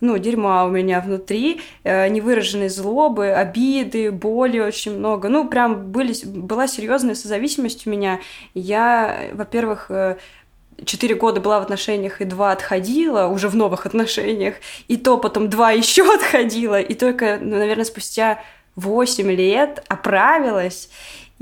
ну, 0.00 0.18
дерьма 0.18 0.64
у 0.64 0.68
меня 0.68 1.00
внутри, 1.00 1.60
э, 1.84 2.08
невыраженной 2.08 2.68
злобы, 2.68 3.30
обиды, 3.30 4.10
боли 4.10 4.58
очень 4.58 4.98
много. 4.98 5.28
Ну, 5.28 5.46
прям 5.46 5.92
были, 5.92 6.12
была 6.24 6.66
серьезная 6.66 7.14
созависимость 7.14 7.86
у 7.86 7.90
меня. 7.90 8.18
Я, 8.52 9.30
во-первых, 9.32 9.86
э, 9.90 10.16
четыре 10.84 11.14
года 11.14 11.40
была 11.40 11.60
в 11.60 11.62
отношениях 11.62 12.20
и 12.20 12.24
два 12.24 12.50
отходила, 12.50 13.28
уже 13.28 13.48
в 13.48 13.54
новых 13.54 13.86
отношениях, 13.86 14.56
и 14.88 14.96
то 14.96 15.18
потом 15.18 15.48
два 15.48 15.70
еще 15.70 16.02
отходила, 16.12 16.80
и 16.80 16.94
только, 16.94 17.38
ну, 17.40 17.58
наверное, 17.58 17.84
спустя 17.84 18.40
восемь 18.76 19.30
лет 19.30 19.84
оправилась, 19.88 20.90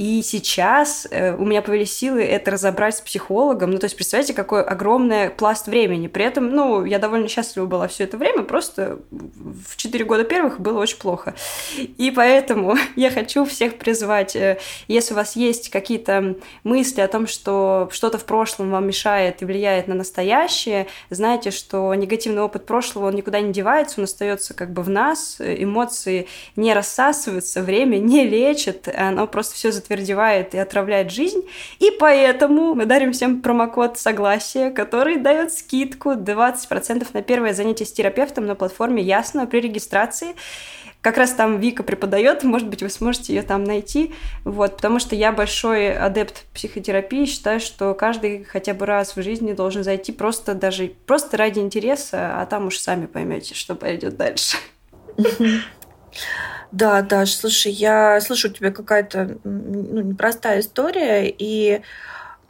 и 0.01 0.23
сейчас 0.23 1.07
э, 1.11 1.37
у 1.37 1.45
меня 1.45 1.61
появились 1.61 1.93
силы 1.93 2.23
это 2.23 2.53
разобрать 2.53 2.97
с 2.97 3.03
психологом. 3.03 3.71
Ну, 3.71 3.77
то 3.77 3.85
есть, 3.85 3.97
представляете, 3.97 4.33
какой 4.33 4.65
огромный 4.65 5.29
пласт 5.29 5.67
времени. 5.67 6.07
При 6.07 6.25
этом, 6.25 6.49
ну, 6.55 6.87
я 6.87 6.99
довольно 6.99 7.29
счастлива 7.29 7.67
была 7.67 7.87
все 7.87 8.05
это 8.05 8.17
время, 8.17 8.45
просто 8.45 9.01
в 9.11 9.77
4 9.77 10.03
года 10.07 10.25
первых 10.25 10.59
было 10.59 10.81
очень 10.81 10.97
плохо. 10.97 11.35
И 11.77 12.11
поэтому 12.11 12.77
я 12.97 13.11
хочу 13.11 13.45
всех 13.45 13.77
призвать, 13.77 14.35
э, 14.37 14.59
если 14.89 15.13
у 15.13 15.17
вас 15.17 15.37
есть 15.37 15.69
какие-то 15.69 16.37
мысли 16.65 17.03
о 17.03 17.09
том, 17.09 17.27
что 17.27 17.91
что-то 17.93 18.17
в 18.17 18.25
прошлом 18.25 18.71
вам 18.71 18.87
мешает 18.87 19.43
и 19.43 19.45
влияет 19.45 19.87
на 19.87 19.95
настоящее, 19.95 20.87
знайте, 21.11 21.51
что 21.51 21.95
негативный 21.95 22.41
опыт 22.41 22.65
прошлого, 22.65 23.09
он 23.09 23.17
никуда 23.17 23.43
не 23.43 23.53
девается, 23.53 24.01
он 24.01 24.05
остается 24.05 24.55
как 24.55 24.73
бы 24.73 24.83
в 24.83 24.89
нас, 24.89 25.37
эмоции 25.39 26.27
не 26.57 26.73
рассасываются, 26.73 27.61
время 27.61 27.99
не 27.99 28.27
лечит, 28.27 28.89
оно 28.89 29.27
просто 29.27 29.57
все 29.57 29.71
затворяется 29.71 29.90
затвердевает 29.91 30.55
и 30.55 30.59
отравляет 30.59 31.11
жизнь. 31.11 31.43
И 31.79 31.91
поэтому 31.99 32.75
мы 32.75 32.87
дарим 32.87 33.13
всем 33.13 33.43
промокод 33.43 33.99
согласия, 33.99 34.71
который 34.71 35.17
дает 35.17 35.53
скидку 35.53 36.13
20% 36.13 37.07
на 37.13 37.23
первое 37.23 37.53
занятие 37.53 37.85
с 37.85 37.93
терапевтом 37.93 38.47
на 38.47 38.55
платформе 38.55 39.03
Ясно 39.03 39.47
при 39.47 39.61
регистрации. 39.61 40.35
Как 41.01 41.17
раз 41.17 41.33
там 41.33 41.59
Вика 41.59 41.83
преподает, 41.83 42.45
может 42.45 42.69
быть, 42.69 42.83
вы 42.83 42.91
сможете 42.91 43.35
ее 43.35 43.43
там 43.43 43.65
найти. 43.65 44.15
Вот, 44.45 44.77
потому 44.77 44.99
что 44.99 45.17
я 45.17 45.33
большой 45.33 45.97
адепт 45.97 46.45
психотерапии, 46.53 47.25
считаю, 47.25 47.59
что 47.59 47.95
каждый 47.95 48.45
хотя 48.45 48.75
бы 48.75 48.85
раз 48.85 49.17
в 49.17 49.23
жизни 49.23 49.53
должен 49.53 49.83
зайти 49.83 50.13
просто 50.13 50.55
даже 50.55 50.93
просто 51.07 51.39
ради 51.39 51.59
интереса, 51.59 52.41
а 52.41 52.47
там 52.47 52.67
уж 52.67 52.79
сами 52.79 53.07
поймете, 53.07 53.55
что 53.55 53.75
пойдет 53.75 54.17
дальше. 54.17 54.59
Да, 56.73 57.03
да, 57.03 57.27
слушай, 57.27 57.73
я 57.73 58.21
слышу 58.21 58.49
у 58.49 58.53
тебя 58.53 58.71
какая-то 58.71 59.39
ну, 59.45 60.03
непростая 60.03 60.61
история, 60.61 61.29
и 61.29 61.83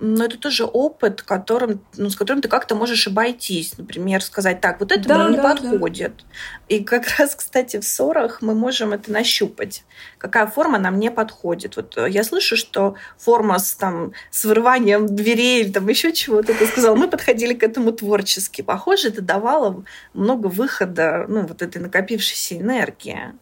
но 0.00 0.24
это 0.24 0.38
тоже 0.38 0.64
опыт, 0.64 1.22
которым, 1.22 1.84
ну, 1.96 2.08
с 2.08 2.16
которым 2.16 2.40
ты 2.40 2.48
как-то 2.48 2.74
можешь 2.74 3.06
обойтись. 3.06 3.76
Например, 3.76 4.22
сказать, 4.22 4.60
так, 4.60 4.80
вот 4.80 4.92
это 4.92 5.06
да, 5.06 5.28
мне 5.28 5.36
да, 5.36 5.42
не 5.42 5.60
подходит. 5.60 6.16
Да. 6.16 6.24
И 6.68 6.82
как 6.82 7.06
раз, 7.18 7.34
кстати, 7.34 7.78
в 7.78 7.84
ссорах 7.84 8.40
мы 8.40 8.54
можем 8.54 8.92
это 8.94 9.12
нащупать. 9.12 9.84
Какая 10.18 10.46
форма 10.46 10.78
нам 10.78 10.98
не 10.98 11.10
подходит. 11.10 11.76
Вот 11.76 11.98
э, 11.98 12.08
я 12.08 12.24
слышу, 12.24 12.56
что 12.56 12.96
форма 13.18 13.58
с, 13.58 13.74
там, 13.74 14.12
с 14.30 14.44
вырыванием 14.44 15.06
дверей 15.06 15.62
или 15.62 15.70
там 15.70 15.86
еще 15.88 16.12
чего-то, 16.12 16.54
ты 16.54 16.66
сказал, 16.66 16.96
мы 16.96 17.08
подходили 17.08 17.52
к 17.52 17.62
этому 17.62 17.92
творчески. 17.92 18.62
Похоже, 18.62 19.08
это 19.08 19.20
давало 19.20 19.84
много 20.14 20.46
выхода, 20.46 21.26
ну, 21.28 21.46
вот 21.46 21.60
этой 21.60 21.80
накопившейся 21.80 22.56
энергии. 22.56 23.34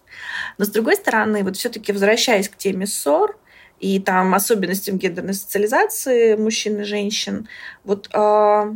Но 0.59 0.65
с 0.65 0.69
другой 0.69 0.97
стороны, 0.97 1.45
вот 1.45 1.57
все-таки 1.57 1.93
возвращаясь 1.93 2.49
к 2.49 2.57
теме 2.57 2.87
ссор, 2.87 3.39
и 3.81 4.01
там 4.01 4.35
особенностям 4.35 4.99
гендерной 4.99 5.35
социализации 5.35 6.37
мужчин 6.37 6.81
и 6.81 6.85
женщин. 6.85 7.49
Вот 7.85 8.09
э, 8.13 8.73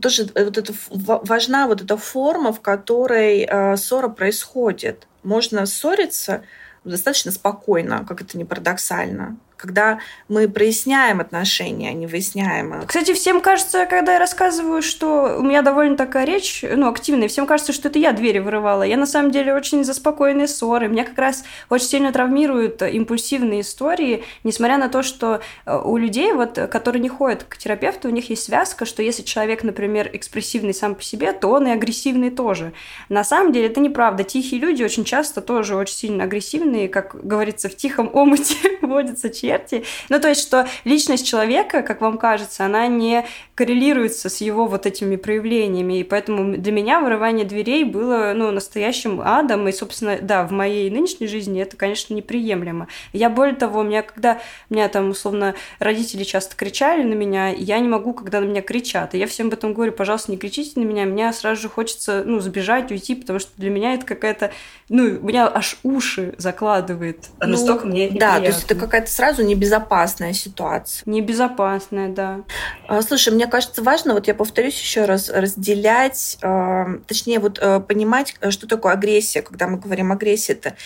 тоже 0.00 0.28
вот 0.34 0.58
это, 0.58 0.72
важна 0.90 1.66
вот 1.66 1.82
эта 1.82 1.96
форма, 1.96 2.52
в 2.52 2.60
которой 2.60 3.46
э, 3.48 3.76
ссора 3.76 4.08
происходит. 4.08 5.06
Можно 5.22 5.66
ссориться 5.66 6.42
достаточно 6.84 7.30
спокойно, 7.30 8.04
как 8.06 8.20
это 8.20 8.36
не 8.36 8.44
парадоксально 8.44 9.36
когда 9.64 9.98
мы 10.28 10.46
проясняем 10.46 11.20
отношения, 11.20 11.88
а 11.88 11.92
не 11.94 12.06
выясняем 12.06 12.74
их. 12.74 12.86
Кстати, 12.86 13.14
всем 13.14 13.40
кажется, 13.40 13.86
когда 13.86 14.12
я 14.14 14.18
рассказываю, 14.18 14.82
что 14.82 15.38
у 15.38 15.42
меня 15.42 15.62
довольно 15.62 15.96
такая 15.96 16.26
речь, 16.26 16.62
ну, 16.62 16.88
активная, 16.88 17.28
всем 17.28 17.46
кажется, 17.46 17.72
что 17.72 17.88
это 17.88 17.98
я 17.98 18.12
двери 18.12 18.40
вырывала. 18.40 18.82
Я 18.82 18.98
на 18.98 19.06
самом 19.06 19.30
деле 19.30 19.54
очень 19.54 19.82
за 19.82 19.94
спокойные 19.94 20.48
ссоры. 20.48 20.88
Меня 20.88 21.04
как 21.04 21.16
раз 21.16 21.44
очень 21.70 21.86
сильно 21.86 22.12
травмируют 22.12 22.82
импульсивные 22.82 23.62
истории, 23.62 24.22
несмотря 24.42 24.76
на 24.76 24.90
то, 24.90 25.02
что 25.02 25.40
э, 25.64 25.80
у 25.82 25.96
людей, 25.96 26.32
вот, 26.32 26.58
которые 26.70 27.00
не 27.00 27.08
ходят 27.08 27.44
к 27.44 27.56
терапевту, 27.56 28.08
у 28.08 28.10
них 28.10 28.28
есть 28.28 28.44
связка, 28.44 28.84
что 28.84 29.02
если 29.02 29.22
человек, 29.22 29.62
например, 29.62 30.10
экспрессивный 30.12 30.74
сам 30.74 30.94
по 30.94 31.02
себе, 31.02 31.32
то 31.32 31.48
он 31.48 31.68
и 31.68 31.70
агрессивный 31.70 32.30
тоже. 32.30 32.74
На 33.08 33.24
самом 33.24 33.52
деле 33.52 33.68
это 33.68 33.80
неправда. 33.80 34.24
Тихие 34.24 34.60
люди 34.60 34.82
очень 34.82 35.04
часто 35.04 35.40
тоже 35.40 35.74
очень 35.74 35.94
сильно 35.94 36.24
агрессивные, 36.24 36.90
как 36.90 37.16
говорится, 37.26 37.70
в 37.70 37.76
тихом 37.76 38.10
омуте 38.12 38.56
водятся 38.82 39.30
черти 39.30 39.53
смерти. 39.54 39.84
Ну, 40.08 40.20
то 40.20 40.28
есть, 40.28 40.40
что 40.42 40.66
личность 40.84 41.26
человека, 41.26 41.82
как 41.82 42.00
вам 42.00 42.18
кажется, 42.18 42.64
она 42.64 42.86
не 42.86 43.24
коррелируется 43.54 44.28
с 44.28 44.40
его 44.40 44.66
вот 44.66 44.86
этими 44.86 45.16
проявлениями. 45.16 46.00
И 46.00 46.04
поэтому 46.04 46.56
для 46.56 46.72
меня 46.72 47.00
вырывание 47.00 47.44
дверей 47.44 47.84
было, 47.84 48.32
ну, 48.34 48.50
настоящим 48.50 49.20
адом. 49.20 49.68
И, 49.68 49.72
собственно, 49.72 50.18
да, 50.20 50.44
в 50.44 50.50
моей 50.50 50.90
нынешней 50.90 51.28
жизни 51.28 51.62
это, 51.62 51.76
конечно, 51.76 52.14
неприемлемо. 52.14 52.88
Я, 53.12 53.30
более 53.30 53.54
того, 53.54 53.80
у 53.80 53.84
меня, 53.84 54.02
когда 54.02 54.40
меня 54.70 54.88
там, 54.88 55.10
условно, 55.10 55.54
родители 55.78 56.24
часто 56.24 56.56
кричали 56.56 57.04
на 57.04 57.14
меня, 57.14 57.48
я 57.48 57.78
не 57.78 57.88
могу, 57.88 58.12
когда 58.12 58.40
на 58.40 58.46
меня 58.46 58.62
кричат. 58.62 59.14
И 59.14 59.18
я 59.18 59.26
всем 59.26 59.48
об 59.48 59.54
этом 59.54 59.72
говорю, 59.72 59.92
пожалуйста, 59.92 60.32
не 60.32 60.36
кричите 60.36 60.80
на 60.80 60.84
меня. 60.84 61.04
Меня 61.04 61.32
сразу 61.32 61.62
же 61.62 61.68
хочется, 61.68 62.24
ну, 62.26 62.40
сбежать, 62.40 62.90
уйти, 62.90 63.14
потому 63.14 63.38
что 63.38 63.50
для 63.56 63.70
меня 63.70 63.94
это 63.94 64.04
какая-то, 64.04 64.50
ну, 64.88 65.04
у 65.04 65.26
меня 65.26 65.48
аж 65.48 65.76
уши 65.84 66.34
закладывает. 66.38 67.28
Ну, 67.40 67.48
настолько 67.48 67.86
мне 67.86 68.10
Да, 68.10 68.40
то 68.40 68.46
есть 68.46 68.64
это 68.64 68.74
какая-то 68.74 69.10
сразу 69.10 69.44
небезопасная 69.44 70.32
ситуация. 70.32 71.04
Небезопасная, 71.06 72.08
да. 72.08 72.40
А, 72.88 73.00
слушай, 73.02 73.32
мне 73.32 73.43
кажется 73.46 73.82
важно, 73.82 74.14
вот 74.14 74.26
я 74.26 74.34
повторюсь 74.34 74.78
еще 74.78 75.04
раз, 75.04 75.28
разделять, 75.30 76.38
а, 76.42 76.98
точнее 77.06 77.38
вот 77.40 77.58
а, 77.60 77.80
понимать, 77.80 78.34
что 78.50 78.66
такое 78.66 78.92
агрессия. 78.92 79.42
Когда 79.42 79.66
мы 79.66 79.78
говорим 79.78 80.12
агрессия, 80.12 80.52
это 80.52 80.76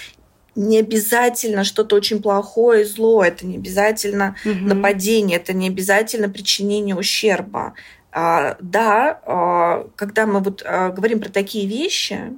не 0.55 0.79
обязательно 0.79 1.63
что-то 1.63 1.95
очень 1.95 2.21
плохое, 2.21 2.85
зло, 2.85 3.23
это 3.23 3.47
не 3.47 3.57
обязательно 3.57 4.35
угу. 4.45 4.55
нападение, 4.55 5.37
это 5.37 5.53
не 5.53 5.69
обязательно 5.69 6.29
причинение 6.29 6.97
ущерба. 6.97 7.75
А, 8.11 8.57
да, 8.61 9.21
а, 9.25 9.89
когда 9.95 10.27
мы 10.27 10.41
вот 10.41 10.63
а, 10.67 10.89
говорим 10.89 11.21
про 11.21 11.29
такие 11.29 11.69
вещи, 11.69 12.37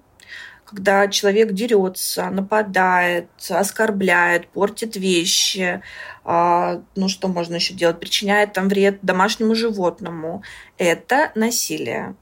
когда 0.70 1.08
человек 1.08 1.52
дерется, 1.52 2.30
нападает, 2.30 3.28
оскорбляет, 3.48 4.46
портит 4.48 4.94
вещи, 4.94 5.82
а, 6.24 6.80
ну 6.94 7.08
что 7.08 7.26
можно 7.26 7.56
еще 7.56 7.74
делать, 7.74 7.98
причиняет 7.98 8.52
там 8.52 8.68
вред 8.68 9.00
домашнему 9.02 9.56
животному, 9.56 10.44
это 10.78 11.32
насилие. 11.34 12.14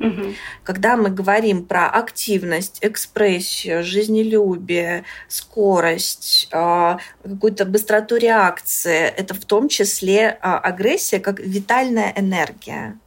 Угу. 0.00 0.34
Когда 0.64 0.96
мы 0.96 1.10
говорим 1.10 1.66
про 1.66 1.88
активность, 1.88 2.78
экспрессию, 2.80 3.84
жизнелюбие, 3.84 5.04
скорость, 5.28 6.48
а, 6.52 6.98
какую-то 7.22 7.66
быстроту 7.66 8.16
реакции, 8.16 9.08
это 9.08 9.34
в 9.34 9.44
том 9.44 9.68
числе 9.68 10.38
а, 10.40 10.58
агрессия 10.58 11.20
как 11.20 11.38
витальная 11.38 12.14
энергия. 12.16 12.98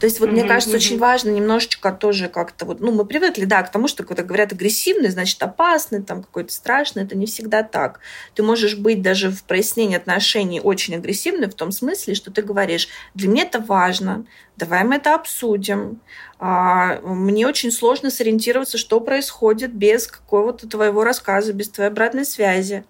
То 0.00 0.06
есть 0.06 0.20
вот 0.20 0.28
mm-hmm, 0.28 0.32
мне 0.32 0.44
кажется, 0.44 0.74
mm-hmm. 0.74 0.78
очень 0.78 0.98
важно 0.98 1.30
немножечко 1.30 1.92
тоже 1.92 2.28
как-то 2.28 2.66
вот, 2.66 2.80
ну, 2.80 2.92
мы 2.92 3.04
привыкли, 3.04 3.44
да, 3.44 3.62
к 3.62 3.70
тому, 3.70 3.86
что 3.88 4.04
когда 4.04 4.22
говорят 4.22 4.52
агрессивный, 4.52 5.08
значит 5.08 5.42
опасный, 5.42 6.02
там 6.02 6.22
какой-то 6.22 6.52
страшный, 6.52 7.04
это 7.04 7.16
не 7.16 7.26
всегда 7.26 7.62
так. 7.62 8.00
Ты 8.34 8.42
можешь 8.42 8.76
быть 8.76 9.02
даже 9.02 9.30
в 9.30 9.44
прояснении 9.44 9.96
отношений 9.96 10.60
очень 10.60 10.96
агрессивный 10.96 11.48
в 11.48 11.54
том 11.54 11.70
смысле, 11.70 12.14
что 12.14 12.30
ты 12.30 12.42
говоришь, 12.42 12.88
для 13.14 13.28
меня 13.28 13.44
это 13.44 13.60
важно, 13.60 14.26
давай 14.56 14.84
мы 14.84 14.96
это 14.96 15.14
обсудим. 15.14 16.00
А, 16.38 17.00
мне 17.00 17.46
очень 17.46 17.70
сложно 17.70 18.10
сориентироваться, 18.10 18.78
что 18.78 19.00
происходит 19.00 19.72
без 19.72 20.08
какого-то 20.08 20.68
твоего 20.68 21.04
рассказа, 21.04 21.52
без 21.52 21.68
твоей 21.68 21.90
обратной 21.90 22.24
связи. 22.24 22.84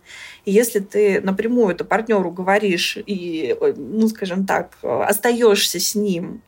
И 0.46 0.52
если 0.52 0.80
ты 0.80 1.20
напрямую 1.20 1.74
это 1.74 1.84
партнеру 1.84 2.30
говоришь 2.30 2.98
и, 3.06 3.56
ну, 3.76 4.08
скажем 4.08 4.46
так, 4.46 4.72
остаешься 4.82 5.78
с 5.78 5.94
ним 5.94 6.42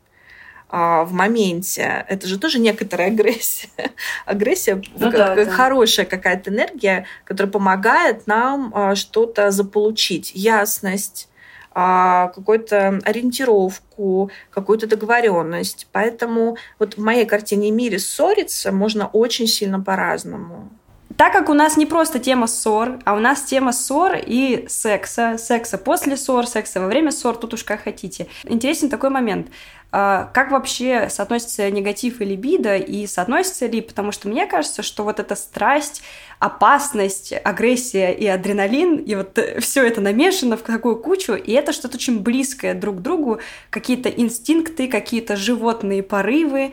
а, 0.68 1.04
в 1.04 1.12
моменте, 1.12 2.04
это 2.08 2.26
же 2.26 2.38
тоже 2.38 2.58
некоторая 2.58 3.08
агрессия. 3.08 3.68
агрессия 4.26 4.82
ну, 4.96 5.11
да, 5.11 5.35
как 5.35 5.46
да. 5.46 5.50
хорошая 5.50 6.06
какая-то 6.06 6.50
энергия, 6.50 7.06
которая 7.25 7.52
помогает 7.52 8.26
нам 8.26 8.73
а, 8.75 8.94
что-то 8.94 9.50
заполучить, 9.50 10.32
ясность, 10.35 11.28
а, 11.73 12.28
какую-то 12.28 13.00
ориентировку, 13.04 14.30
какую-то 14.50 14.87
договоренность. 14.87 15.87
Поэтому 15.92 16.56
вот 16.78 16.94
в 16.94 17.00
моей 17.00 17.26
картине 17.26 17.70
мире 17.70 17.99
ссориться 17.99 18.73
можно 18.73 19.06
очень 19.06 19.46
сильно 19.46 19.80
по-разному. 19.80 20.70
Так 21.16 21.32
как 21.32 21.49
у 21.49 21.54
нас 21.54 21.78
не 21.78 21.87
просто 21.87 22.18
тема 22.18 22.46
ссор, 22.46 22.99
а 23.04 23.14
у 23.14 23.20
нас 23.20 23.42
тема 23.42 23.73
ссор 23.73 24.16
и 24.16 24.66
секса, 24.68 25.38
секса 25.38 25.78
после 25.78 26.16
ссор, 26.16 26.46
секса 26.46 26.80
во 26.80 26.88
время 26.88 27.11
ссор, 27.11 27.37
тут 27.37 27.54
уж 27.54 27.64
как 27.64 27.85
хотите. 27.85 28.26
Интересен 28.44 28.90
такой 28.90 29.08
момент. 29.08 29.49
А, 29.93 30.31
как 30.35 30.50
вообще 30.50 31.09
соотносится 31.09 31.71
негатив 31.71 32.21
и 32.21 32.25
либидо, 32.25 32.76
и 32.76 33.07
соотносится 33.07 33.66
ли? 33.66 33.81
Потому 33.81 34.12
что 34.12 34.28
мне 34.28 34.47
кажется, 34.47 34.83
что 34.83 35.05
вот 35.05 35.21
эта 35.21 35.37
страсть, 35.37 36.02
опасность, 36.38 37.33
агрессия 37.33 38.12
и 38.12 38.26
адреналин, 38.26 38.97
и 38.97 39.14
вот 39.14 39.38
все 39.61 39.87
это 39.87 40.00
намешано 40.00 40.57
в 40.57 40.62
такую 40.62 40.97
кучу, 40.97 41.35
и 41.35 41.52
это 41.52 41.73
что-то 41.73 41.97
очень 41.97 42.21
близкое 42.21 42.75
друг 42.75 42.97
к 42.97 43.00
другу, 43.00 43.40
какие-то 43.71 44.09
инстинкты, 44.09 44.88
какие-то 44.88 45.37
животные 45.37 46.02
порывы, 46.02 46.73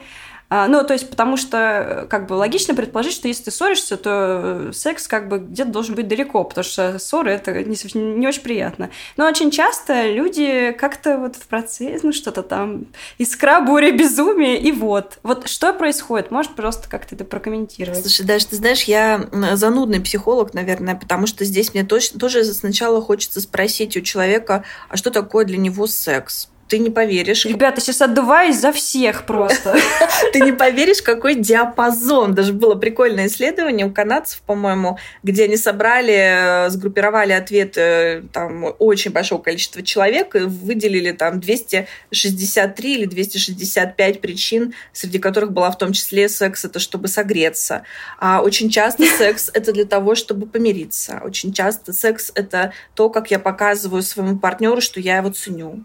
а, 0.50 0.68
ну, 0.68 0.84
то 0.84 0.94
есть, 0.94 1.10
потому 1.10 1.36
что, 1.36 1.58
э, 1.58 2.06
как 2.08 2.28
бы, 2.28 2.34
логично 2.34 2.76
предположить, 2.76 3.14
что 3.14 3.28
если 3.28 3.46
ты 3.46 3.52
ссоришься, 3.52 3.98
то 3.98 4.70
э, 4.70 4.72
секс, 4.74 5.08
как 5.08 5.28
бы, 5.28 5.40
где-то 5.40 5.72
должен 5.72 5.96
быть 5.96 6.08
далеко, 6.08 6.44
потому 6.44 6.64
что 6.64 7.00
ссоры— 7.00 7.32
это 7.34 7.54
не, 7.64 7.76
не 7.98 8.28
очень 8.28 8.42
приятно. 8.42 8.92
Но 9.18 9.26
очень 9.26 9.50
часто 9.50 10.12
люди 10.12 10.76
как-то 10.78 11.18
вот 11.18 11.36
в 11.38 11.48
процессе, 11.48 12.00
ну, 12.04 12.14
что-то 12.14 12.44
там, 12.44 12.86
искра, 13.18 13.62
буря, 13.62 13.92
безумие, 13.92 14.60
и 14.60 14.72
вот. 14.72 15.18
Вот 15.24 15.48
что 15.48 15.74
происходит? 15.74 16.30
Можешь 16.30 16.52
просто 16.52 16.88
как-то 16.88 17.16
это 17.16 17.26
прокомментировать? 17.26 18.02
Слушай, 18.02 18.26
даже 18.26 18.48
ты 18.48 18.56
знаешь, 18.56 18.84
я 18.84 19.28
занудный 19.54 20.02
психолог, 20.02 20.54
наверное, 20.54 20.96
потому 20.96 21.26
что 21.26 21.46
здесь 21.46 21.74
мне 21.74 21.84
точно, 21.84 22.20
тоже 22.20 22.44
сначала 22.46 23.02
хочется 23.02 23.42
спросить 23.42 23.98
у 23.98 24.02
человека, 24.02 24.64
а 24.90 24.98
что 24.98 25.10
такое 25.10 25.46
для 25.46 25.58
него 25.58 25.88
секс? 25.88 26.50
Ты 26.74 26.80
не 26.80 26.90
поверишь. 26.90 27.46
Ребята, 27.46 27.82
сейчас 27.82 28.02
отдуваюсь 28.02 28.58
за 28.58 28.72
всех 28.72 29.28
просто. 29.28 29.78
Ты 30.34 30.40
не 30.40 30.54
поверишь, 30.54 31.04
какой 31.04 31.36
диапазон. 31.36 32.34
Даже 32.34 32.52
было 32.52 32.74
прикольное 32.74 33.28
исследование 33.28 33.86
у 33.86 33.92
канадцев, 33.92 34.42
по-моему, 34.42 34.98
где 35.22 35.44
они 35.44 35.56
собрали, 35.56 36.66
э, 36.66 36.70
сгруппировали 36.72 37.32
ответы 37.32 37.82
э, 37.82 38.22
там, 38.34 38.74
очень 38.80 39.12
большого 39.12 39.40
количества 39.40 39.84
человек 39.84 40.36
и 40.36 40.40
выделили 40.40 41.12
там 41.12 41.40
263 41.40 42.94
или 42.96 43.06
265 43.06 44.20
причин, 44.20 44.74
среди 44.94 45.20
которых 45.20 45.52
была 45.52 45.70
в 45.70 45.78
том 45.78 45.94
числе 45.94 46.28
секс, 46.28 46.66
это 46.66 46.80
чтобы 46.80 47.08
согреться. 47.08 47.84
А 48.18 48.42
очень 48.42 48.72
часто 48.72 49.06
секс— 49.20 49.52
это 49.54 49.74
для 49.74 49.86
того, 49.86 50.16
чтобы 50.16 50.48
помириться. 50.48 51.22
Очень 51.24 51.54
часто 51.54 51.94
секс— 51.94 52.32
это 52.36 52.74
то, 52.96 53.12
как 53.12 53.30
я 53.30 53.38
показываю 53.38 54.02
своему 54.02 54.40
партнеру, 54.40 54.82
что 54.82 55.00
я 55.00 55.18
его 55.18 55.30
ценю 55.30 55.84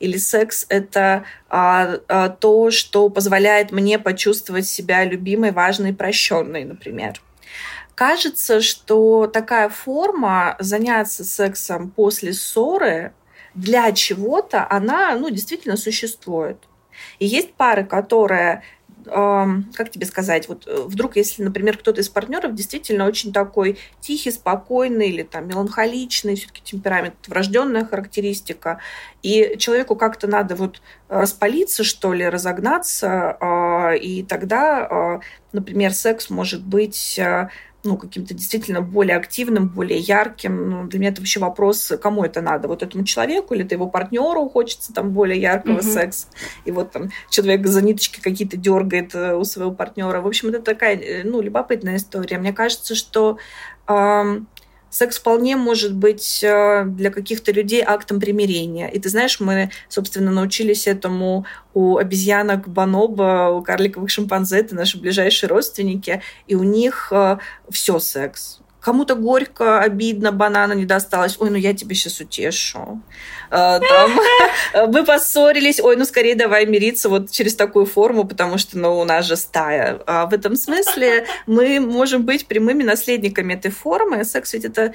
или 0.00 0.16
секс— 0.16 0.66
это 0.68 1.24
а, 1.48 1.98
а, 2.08 2.28
то, 2.30 2.70
что 2.70 3.08
позволяет 3.10 3.70
мне 3.70 3.98
почувствовать 3.98 4.66
себя 4.66 5.04
любимой, 5.04 5.52
важной, 5.52 5.92
прощенной, 5.92 6.64
например. 6.64 7.20
Кажется, 7.94 8.62
что 8.62 9.26
такая 9.26 9.68
форма 9.68 10.56
заняться 10.58 11.22
сексом 11.22 11.90
после 11.90 12.32
ссоры 12.32 13.12
для 13.54 13.92
чего-то, 13.92 14.66
она 14.68 15.14
ну, 15.16 15.28
действительно 15.28 15.76
существует. 15.76 16.56
И 17.18 17.26
есть 17.26 17.52
пары, 17.54 17.84
которые 17.84 18.62
как 19.10 19.90
тебе 19.90 20.06
сказать, 20.06 20.48
вот 20.48 20.66
э, 20.66 20.82
вдруг, 20.86 21.16
если, 21.16 21.42
например, 21.42 21.76
кто-то 21.76 22.00
из 22.00 22.08
партнеров 22.08 22.54
действительно 22.54 23.06
очень 23.06 23.32
такой 23.32 23.78
тихий, 24.00 24.30
спокойный 24.30 25.08
или 25.08 25.22
там 25.22 25.48
меланхоличный, 25.48 26.36
все-таки 26.36 26.62
темперамент, 26.62 27.14
врожденная 27.26 27.84
характеристика, 27.84 28.80
и 29.22 29.56
человеку 29.58 29.96
как-то 29.96 30.26
надо 30.26 30.54
вот 30.54 30.80
распалиться, 31.08 31.84
что 31.84 32.12
ли, 32.12 32.28
разогнаться, 32.28 33.36
а, 33.40 33.92
и 33.94 34.22
тогда, 34.22 34.86
а, 34.86 35.20
например, 35.52 35.92
секс 35.92 36.30
может 36.30 36.64
быть 36.64 37.18
э, 37.18 37.48
ну, 37.82 37.96
каким-то 37.96 38.34
действительно 38.34 38.82
более 38.82 39.16
активным, 39.16 39.68
более 39.68 39.98
ярким. 39.98 40.70
Ну, 40.70 40.86
для 40.86 40.98
меня 40.98 41.10
это 41.10 41.20
вообще 41.20 41.40
вопрос, 41.40 41.92
кому 42.00 42.24
это 42.24 42.42
надо? 42.42 42.68
Вот 42.68 42.82
этому 42.82 43.04
человеку 43.04 43.54
или 43.54 43.64
это 43.64 43.74
его 43.74 43.88
партнеру 43.88 44.48
хочется 44.48 44.92
там 44.92 45.10
более 45.10 45.40
яркого 45.40 45.78
mm-hmm. 45.78 45.94
секса? 45.94 46.26
И 46.64 46.70
вот 46.72 46.92
там 46.92 47.10
человек 47.30 47.66
за 47.66 47.82
ниточки 47.82 48.20
какие-то 48.20 48.56
дергает 48.56 49.14
э, 49.14 49.34
у 49.34 49.44
своего 49.44 49.72
партнера. 49.72 50.20
В 50.20 50.26
общем, 50.26 50.48
это 50.50 50.60
такая, 50.60 50.96
э, 50.96 51.22
ну, 51.24 51.40
любопытная 51.40 51.96
история. 51.96 52.38
Мне 52.38 52.52
кажется, 52.52 52.94
что 52.94 53.38
э, 53.88 54.40
секс 54.90 55.18
вполне 55.18 55.56
может 55.56 55.94
быть 55.94 56.42
э, 56.42 56.84
для 56.84 57.10
каких-то 57.10 57.52
людей 57.52 57.82
актом 57.86 58.20
примирения. 58.20 58.88
И 58.88 58.98
ты 58.98 59.08
знаешь, 59.08 59.40
мы, 59.40 59.70
собственно, 59.88 60.30
научились 60.30 60.86
этому 60.86 61.46
у 61.72 61.96
обезьянок 61.96 62.68
бонобо, 62.68 63.50
у 63.50 63.62
карликовых 63.62 64.10
шимпанзе, 64.10 64.58
это 64.58 64.74
наши 64.74 64.98
ближайшие 64.98 65.48
родственники, 65.48 66.22
и 66.46 66.54
у 66.54 66.64
них 66.64 67.08
э, 67.12 67.38
все 67.70 67.98
секс 67.98 68.60
Кому-то 68.80 69.14
горько, 69.14 69.80
обидно, 69.80 70.32
банана 70.32 70.72
не 70.72 70.86
досталось. 70.86 71.36
Ой, 71.38 71.50
ну 71.50 71.56
я 71.56 71.74
тебе 71.74 71.94
сейчас 71.94 72.20
утешу. 72.20 73.02
А, 73.50 73.78
там, 73.78 74.18
вы 74.92 75.04
поссорились. 75.04 75.80
Ой, 75.80 75.96
ну 75.96 76.04
скорее 76.06 76.34
давай 76.34 76.64
мириться 76.64 77.10
вот 77.10 77.30
через 77.30 77.54
такую 77.54 77.84
форму, 77.84 78.24
потому 78.24 78.56
что 78.56 78.78
ну, 78.78 78.98
у 78.98 79.04
нас 79.04 79.26
же 79.26 79.36
стая. 79.36 80.00
А 80.06 80.26
в 80.26 80.32
этом 80.32 80.56
смысле 80.56 81.26
мы 81.46 81.78
можем 81.80 82.24
быть 82.24 82.46
прямыми 82.46 82.82
наследниками 82.82 83.52
этой 83.52 83.70
формы. 83.70 84.24
Секс 84.24 84.54
ведь 84.54 84.64
это, 84.64 84.94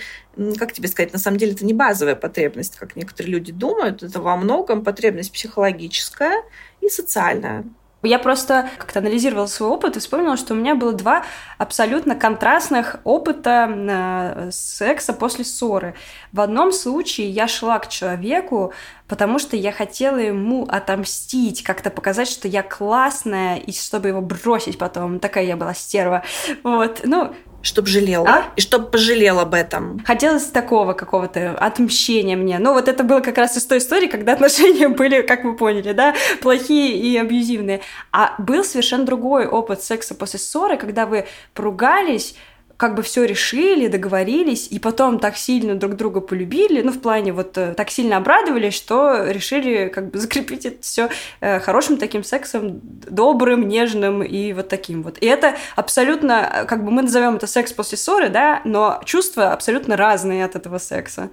как 0.57 0.73
тебе 0.73 0.87
сказать, 0.87 1.13
на 1.13 1.19
самом 1.19 1.37
деле 1.37 1.51
это 1.51 1.65
не 1.65 1.73
базовая 1.73 2.15
потребность, 2.15 2.77
как 2.77 2.95
некоторые 2.95 3.33
люди 3.33 3.51
думают. 3.51 4.01
Это 4.01 4.19
во 4.19 4.35
многом 4.35 4.83
потребность 4.83 5.31
психологическая 5.31 6.43
и 6.81 6.89
социальная. 6.89 7.65
Я 8.05 8.19
просто 8.19 8.69
как-то 8.77 8.99
анализировала 8.99 9.47
свой 9.47 9.69
опыт 9.69 9.97
и 9.97 9.99
вспомнила, 9.99 10.37
что 10.37 10.53
у 10.53 10.57
меня 10.57 10.75
было 10.75 10.93
два 10.93 11.23
абсолютно 11.57 12.15
контрастных 12.15 12.97
опыта 13.03 13.69
э, 13.69 14.49
секса 14.51 15.13
после 15.13 15.45
ссоры. 15.45 15.95
В 16.31 16.39
одном 16.41 16.71
случае 16.71 17.29
я 17.29 17.47
шла 17.47 17.79
к 17.79 17.89
человеку, 17.89 18.73
потому 19.07 19.39
что 19.39 19.55
я 19.55 19.71
хотела 19.71 20.17
ему 20.17 20.65
отомстить, 20.69 21.63
как-то 21.63 21.89
показать, 21.89 22.27
что 22.27 22.47
я 22.47 22.63
классная, 22.63 23.57
и 23.57 23.71
чтобы 23.71 24.09
его 24.09 24.21
бросить 24.21 24.77
потом. 24.77 25.19
Такая 25.19 25.45
я 25.45 25.57
была 25.57 25.73
стерва. 25.73 26.23
Вот. 26.63 27.01
Ну, 27.03 27.33
чтобы 27.65 27.87
жалел. 27.87 28.25
А? 28.27 28.51
И 28.55 28.61
чтобы 28.61 28.85
пожалел 28.87 29.39
об 29.39 29.55
этом. 29.55 29.99
Хотелось 30.05 30.45
такого 30.45 30.93
какого-то 30.93 31.57
отмщения 31.57 32.37
мне. 32.37 32.59
Ну, 32.59 32.73
вот 32.73 32.87
это 32.87 33.03
было 33.03 33.21
как 33.21 33.37
раз 33.39 33.57
из 33.57 33.65
той 33.65 33.79
истории, 33.79 34.07
когда 34.07 34.33
отношения 34.33 34.87
были, 34.89 35.23
как 35.23 35.43
вы 35.43 35.55
поняли, 35.55 35.91
да, 35.93 36.13
плохие 36.41 36.95
и 36.95 37.17
абьюзивные. 37.17 37.81
А 38.11 38.35
был 38.37 38.63
совершенно 38.63 39.05
другой 39.05 39.47
опыт 39.47 39.81
секса 39.81 40.13
после 40.13 40.39
ссоры, 40.39 40.77
когда 40.77 41.07
вы 41.07 41.25
поругались, 41.55 42.35
как 42.77 42.95
бы 42.95 43.03
все 43.03 43.23
решили, 43.23 43.87
договорились, 43.87 44.67
и 44.69 44.79
потом 44.79 45.19
так 45.19 45.37
сильно 45.37 45.75
друг 45.75 45.95
друга 45.95 46.19
полюбили, 46.19 46.81
ну, 46.81 46.91
в 46.91 46.99
плане 46.99 47.31
вот 47.31 47.57
э, 47.57 47.73
так 47.73 47.89
сильно 47.89 48.17
обрадовались, 48.17 48.73
что 48.73 49.29
решили 49.29 49.87
как 49.87 50.11
бы 50.11 50.17
закрепить 50.17 50.65
это 50.65 50.81
все 50.81 51.09
э, 51.39 51.59
хорошим 51.59 51.97
таким 51.97 52.23
сексом, 52.23 52.81
добрым, 52.83 53.67
нежным 53.67 54.23
и 54.23 54.51
вот 54.51 54.67
таким 54.67 55.03
вот. 55.03 55.17
И 55.19 55.25
это 55.25 55.55
абсолютно, 55.75 56.49
э, 56.53 56.65
как 56.65 56.83
бы 56.83 56.91
мы 56.91 57.03
назовем 57.03 57.35
это 57.35 57.47
секс 57.47 57.71
после 57.71 57.97
ссоры, 57.97 58.29
да, 58.29 58.61
но 58.65 59.01
чувства 59.05 59.53
абсолютно 59.53 59.95
разные 59.95 60.43
от 60.43 60.55
этого 60.55 60.77
секса. 60.77 61.29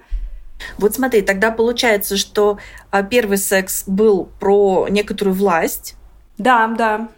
Вот 0.77 0.95
смотри, 0.95 1.21
тогда 1.23 1.51
получается, 1.51 2.15
что 2.15 2.57
а, 2.89 3.03
первый 3.03 3.37
секс 3.37 3.83
был 3.85 4.29
про 4.39 4.87
некоторую 4.89 5.35
власть. 5.35 5.95
Да, 6.37 6.67
да 6.67 7.09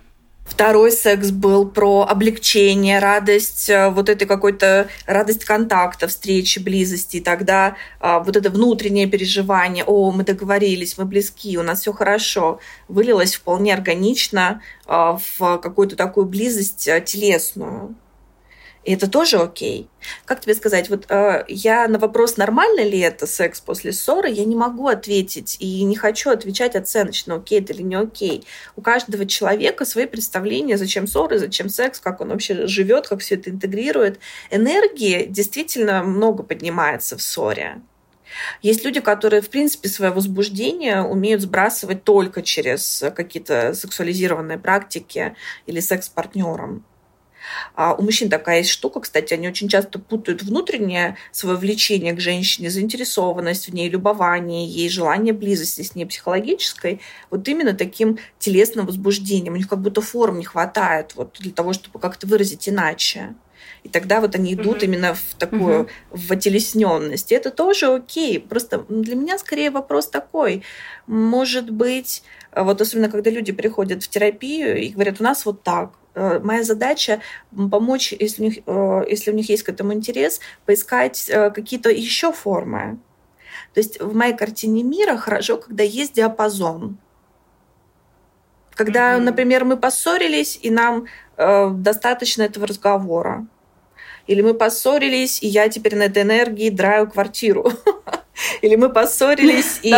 Второй 0.46 0.92
секс 0.92 1.32
был 1.32 1.68
про 1.68 2.04
облегчение, 2.08 3.00
радость, 3.00 3.68
э, 3.68 3.90
вот 3.90 4.10
этой 4.10 4.26
какой-то 4.26 4.88
радость 5.08 5.44
контакта, 5.44 6.08
встречи, 6.08 6.60
близости. 6.60 7.18
И 7.18 7.20
тогда 7.20 7.76
а, 8.00 8.20
вот 8.20 8.38
это 8.38 8.52
внутреннее 8.52 9.08
переживание, 9.08 9.84
о, 9.84 10.12
мы 10.12 10.24
договорились, 10.24 11.00
мы 11.00 11.06
близки, 11.06 11.58
у 11.58 11.64
нас 11.64 11.82
все 11.82 11.92
хорошо, 11.94 12.60
вылилось 12.88 13.36
вполне 13.36 13.74
органично 13.74 14.62
а, 14.86 15.18
в 15.18 15.58
какую-то 15.58 15.96
такую 15.96 16.28
близость 16.28 16.88
а, 16.88 17.02
телесную. 17.02 17.96
И 18.86 18.94
это 18.94 19.10
тоже 19.10 19.38
окей. 19.38 19.90
Как 20.26 20.42
тебе 20.42 20.54
сказать, 20.54 20.90
вот 20.92 21.10
э, 21.10 21.44
я 21.48 21.88
на 21.88 21.98
вопрос, 21.98 22.38
нормально 22.38 22.82
ли 22.82 23.00
это 23.00 23.26
секс 23.26 23.60
после 23.60 23.92
ссоры, 23.92 24.30
я 24.30 24.46
не 24.46 24.56
могу 24.56 24.88
ответить 24.88 25.58
и 25.60 25.84
не 25.84 25.96
хочу 25.96 26.30
отвечать 26.30 26.76
оценочно, 26.76 27.36
окей 27.36 27.62
это 27.62 27.74
или 27.74 27.82
не 27.82 27.96
окей. 27.96 28.46
У 28.76 28.82
каждого 28.82 29.26
человека 29.26 29.86
свои 29.86 30.06
представления, 30.06 30.78
зачем 30.78 31.08
ссоры, 31.08 31.40
зачем 31.40 31.68
секс, 31.68 32.00
как 32.00 32.22
он 32.22 32.30
вообще 32.30 32.68
живет, 32.68 33.08
как 33.08 33.22
все 33.22 33.36
это 33.36 33.50
интегрирует. 33.50 34.20
Энергии 34.52 35.26
действительно 35.26 36.04
много 36.04 36.44
поднимается 36.44 37.18
в 37.18 37.24
ссоре. 37.24 37.82
Есть 38.62 38.86
люди, 38.86 39.00
которые, 39.00 39.42
в 39.42 39.50
принципе, 39.50 39.90
свое 39.90 40.12
возбуждение 40.12 41.02
умеют 41.02 41.42
сбрасывать 41.42 42.04
только 42.04 42.44
через 42.44 43.04
какие-то 43.16 43.74
сексуализированные 43.74 44.60
практики 44.60 45.36
или 45.66 45.80
секс 45.80 46.06
с 46.06 46.10
партнером. 46.10 46.84
А 47.76 47.94
у 47.94 48.02
мужчин 48.02 48.30
такая 48.30 48.60
есть 48.60 48.70
штука, 48.70 49.02
кстати, 49.02 49.34
они 49.34 49.48
очень 49.48 49.68
часто 49.68 50.00
путают 50.00 50.44
внутреннее 50.44 51.18
свое 51.32 51.58
влечение 51.58 52.14
к 52.14 52.20
женщине, 52.20 52.70
заинтересованность 52.70 53.68
в 53.68 53.74
ней, 53.74 53.90
любование 53.90 54.68
ей, 54.68 54.90
желание 54.90 55.34
близости 55.34 55.82
с 55.82 55.96
ней 55.96 56.06
психологической, 56.06 57.02
вот 57.30 57.48
именно 57.48 57.74
таким 57.74 58.18
телесным 58.40 58.86
возбуждением. 58.86 59.54
У 59.54 59.58
них 59.58 59.68
как 59.68 59.82
будто 59.82 60.02
форм 60.02 60.40
не 60.40 60.46
хватает 60.46 61.16
вот 61.16 61.38
для 61.40 61.52
того, 61.52 61.74
чтобы 61.74 62.00
как-то 62.00 62.28
выразить 62.28 62.70
иначе. 62.70 63.36
И 63.84 63.90
тогда 63.90 64.20
вот 64.20 64.34
они 64.34 64.56
идут 64.56 64.82
mm-hmm. 64.82 64.86
именно 64.86 65.14
в 65.14 65.36
такую, 65.38 65.84
mm-hmm. 65.84 65.90
в 66.10 66.32
отелесненность. 66.32 67.32
И 67.32 67.36
это 67.36 67.52
тоже 67.52 67.94
окей. 67.94 68.40
Просто 68.40 68.84
для 68.90 69.16
меня 69.16 69.38
скорее 69.38 69.70
вопрос 69.70 70.08
такой. 70.08 70.64
Может 71.06 71.70
быть, 71.70 72.24
вот 72.56 72.82
особенно 72.82 73.10
когда 73.10 73.30
люди 73.30 73.52
приходят 73.52 74.04
в 74.04 74.08
терапию 74.08 74.78
и 74.82 74.90
говорят, 74.90 75.22
у 75.22 75.24
нас 75.24 75.46
вот 75.46 75.62
так, 75.62 75.94
моя 76.16 76.64
задача 76.64 77.22
помочь, 77.52 78.14
если 78.14 78.42
у 78.42 78.46
них, 78.46 78.58
э, 78.66 79.06
если 79.10 79.32
у 79.32 79.34
них 79.34 79.50
есть 79.50 79.64
к 79.64 79.70
этому 79.70 79.94
интерес, 79.94 80.40
поискать 80.66 81.30
э, 81.30 81.50
какие-то 81.52 81.90
еще 81.90 82.32
формы. 82.32 82.98
То 83.74 83.80
есть 83.80 84.00
в 84.00 84.16
моей 84.16 84.36
картине 84.36 84.84
мира 84.84 85.18
хорошо, 85.18 85.58
когда 85.58 85.84
есть 85.84 86.14
диапазон. 86.14 86.98
Когда, 88.74 89.16
mm-hmm. 89.16 89.22
например, 89.22 89.66
мы 89.66 89.78
поссорились, 89.78 90.60
и 90.62 90.70
нам 90.70 91.06
э, 91.38 91.70
достаточно 91.70 92.44
этого 92.44 92.68
разговора. 92.68 93.48
Или 94.28 94.42
мы 94.42 94.54
поссорились, 94.54 95.42
и 95.44 95.48
я 95.48 95.70
теперь 95.70 95.96
на 95.96 96.04
этой 96.04 96.24
энергии 96.24 96.70
драю 96.70 97.10
квартиру. 97.10 97.72
Или 98.62 98.76
мы 98.76 98.90
поссорились, 98.90 99.80
и 99.82 99.92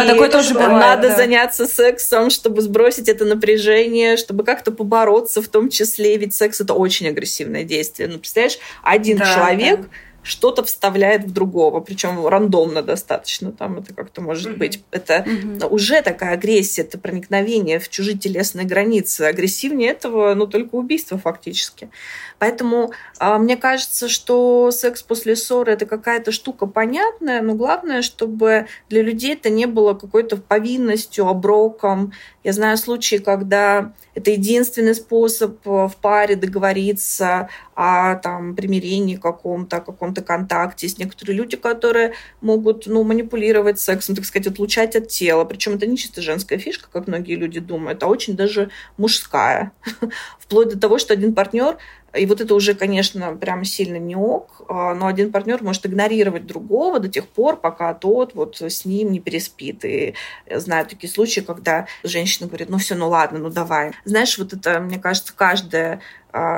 надо 0.80 1.16
заняться 1.16 1.66
сексом, 1.66 2.30
чтобы 2.30 2.62
сбросить 2.62 3.10
это 3.10 3.26
напряжение, 3.26 4.18
чтобы 4.18 4.44
как-то 4.44 4.72
побороться 4.72 5.42
в 5.42 5.48
том 5.48 5.70
числе, 5.70 6.18
ведь 6.18 6.34
секс 6.34 6.62
это 6.62 6.74
очень 6.74 7.08
агрессивное 7.08 7.64
действие. 7.64 8.10
Ну, 8.10 8.20
представляешь, 8.20 8.60
один 8.84 9.20
человек 9.20 9.82
что-то 10.28 10.64
вставляет 10.64 11.24
в 11.24 11.32
другого, 11.32 11.80
причем 11.80 12.28
рандомно 12.28 12.82
достаточно, 12.82 13.54
там 13.54 13.78
это 13.78 13.94
как-то 13.94 14.22
может 14.22 14.52
mm-hmm. 14.52 14.58
быть. 14.58 14.84
Это 14.92 15.24
mm-hmm. 15.26 15.68
уже 15.70 16.02
такая 16.02 16.34
агрессия, 16.34 16.82
это 16.82 16.98
проникновение 16.98 17.80
в 17.80 17.88
чужие 17.88 18.18
телесные 18.18 18.66
границы. 18.66 19.22
Агрессивнее 19.22 19.92
этого, 19.92 20.34
ну, 20.34 20.46
только 20.46 20.76
убийство 20.76 21.18
фактически. 21.18 21.90
Поэтому 22.40 22.92
э, 23.20 23.38
мне 23.38 23.58
кажется, 23.58 24.08
что 24.08 24.72
секс 24.72 25.02
после 25.02 25.36
ссоры 25.36 25.74
это 25.74 25.86
какая-то 25.86 26.32
штука 26.32 26.68
понятная, 26.68 27.42
но 27.42 27.56
главное, 27.56 28.02
чтобы 28.02 28.68
для 28.90 29.02
людей 29.02 29.34
это 29.34 29.50
не 29.50 29.66
было 29.66 29.94
какой-то 29.94 30.38
повинностью, 30.38 31.28
оброком. 31.28 32.14
Я 32.44 32.54
знаю 32.54 32.78
случаи, 32.78 33.18
когда 33.18 33.94
это 34.14 34.32
единственный 34.32 34.96
способ 34.96 35.60
в 35.66 35.94
паре 36.02 36.36
договориться 36.36 37.50
о 37.76 38.16
там, 38.16 38.56
примирении 38.56 39.16
каком-то, 39.16 39.78
о 39.78 39.82
каком-то 39.82 40.24
контакте. 40.24 40.88
Есть 40.88 40.98
некоторые 40.98 41.38
люди, 41.38 41.58
которые 41.58 42.14
могут 42.42 42.88
ну, 42.88 43.04
манипулировать 43.04 43.80
сексом, 43.80 44.16
так 44.16 44.26
сказать, 44.26 44.48
отлучать 44.48 44.96
от 44.96 45.10
тела. 45.10 45.46
Причем 45.46 45.74
это 45.76 45.86
не 45.86 45.98
чисто 45.98 46.24
женская 46.24 46.58
фишка, 46.58 46.90
как 46.92 47.08
многие 47.08 47.36
люди 47.36 47.60
думают, 47.60 48.02
а 48.02 48.08
очень 48.08 48.36
даже 48.36 48.72
мужская. 48.98 49.72
Вплоть 50.40 50.70
до 50.70 50.80
того, 50.80 50.98
что 50.98 51.14
один 51.14 51.36
партнер 51.36 51.78
и 52.18 52.26
вот 52.26 52.42
это 52.42 52.56
уже, 52.56 52.74
конечно, 52.74 53.36
прям 53.36 53.64
сильно 53.64 53.98
не 53.98 54.16
ок, 54.16 54.62
а, 54.68 54.94
но 54.94 55.08
один 55.08 55.32
партнер 55.32 55.64
может 55.64 55.86
игнорировать 55.86 56.46
другого 56.46 57.00
до 57.00 57.08
тех 57.08 57.28
пор, 57.28 57.58
пока 57.58 57.94
тот 57.94 58.36
вот 58.36 58.62
с 58.62 58.86
ним 58.86 59.12
не 59.12 59.20
переспит. 59.20 59.86
И 59.86 60.14
знаю 60.50 60.86
такие 60.86 61.12
случаи, 61.12 61.42
когда 61.42 61.88
женщина 62.04 62.48
говорит, 62.48 62.70
ну 62.70 62.78
все, 62.78 62.96
ну 62.96 63.10
ладно, 63.10 63.40
ну 63.40 63.50
давай. 63.50 63.92
Знаешь, 64.06 64.38
вот 64.38 64.54
это, 64.54 64.80
мне 64.80 65.00
кажется, 65.00 65.34
каждая 65.36 66.02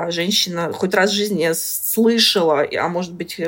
женщина 0.08 0.72
хоть 0.72 0.94
раз 0.94 1.10
в 1.10 1.14
жизни 1.14 1.50
слышала, 1.54 2.66
а 2.78 2.88
может 2.88 3.14
быть, 3.14 3.40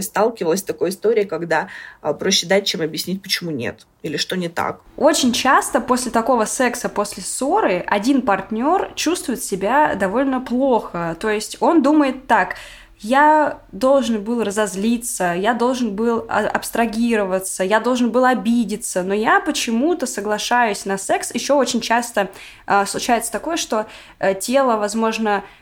сталкивалась 0.00 0.60
с 0.60 0.64
такой 0.64 0.90
историей, 0.90 1.26
когда 1.26 1.68
а, 2.00 2.12
проще 2.12 2.46
дать, 2.46 2.66
чем 2.66 2.82
объяснить, 2.82 3.22
почему 3.22 3.50
нет 3.50 3.86
или 4.02 4.16
что 4.16 4.36
не 4.36 4.48
так. 4.48 4.80
Очень 4.96 5.32
часто 5.32 5.80
после 5.80 6.10
такого 6.10 6.44
секса, 6.44 6.88
после 6.88 7.22
ссоры, 7.22 7.84
один 7.86 8.22
партнер 8.22 8.92
чувствует 8.94 9.42
себя 9.42 9.94
довольно 9.94 10.40
плохо. 10.40 11.16
То 11.20 11.30
есть 11.30 11.56
он 11.60 11.82
думает 11.82 12.26
так, 12.26 12.56
я 12.98 13.58
должен 13.72 14.22
был 14.22 14.44
разозлиться, 14.44 15.34
я 15.34 15.54
должен 15.54 15.96
был 15.96 16.24
а, 16.28 16.46
абстрагироваться, 16.46 17.64
я 17.64 17.80
должен 17.80 18.12
был 18.12 18.24
обидеться, 18.24 19.02
но 19.02 19.12
я 19.12 19.40
почему-то 19.40 20.06
соглашаюсь 20.06 20.84
на 20.84 20.98
секс. 20.98 21.34
Еще 21.34 21.54
очень 21.54 21.80
часто 21.80 22.30
э, 22.66 22.86
случается 22.86 23.32
такое, 23.32 23.56
что 23.56 23.86
э, 24.20 24.34
тело, 24.34 24.76
возможно, 24.76 25.42
Э, 25.42 25.61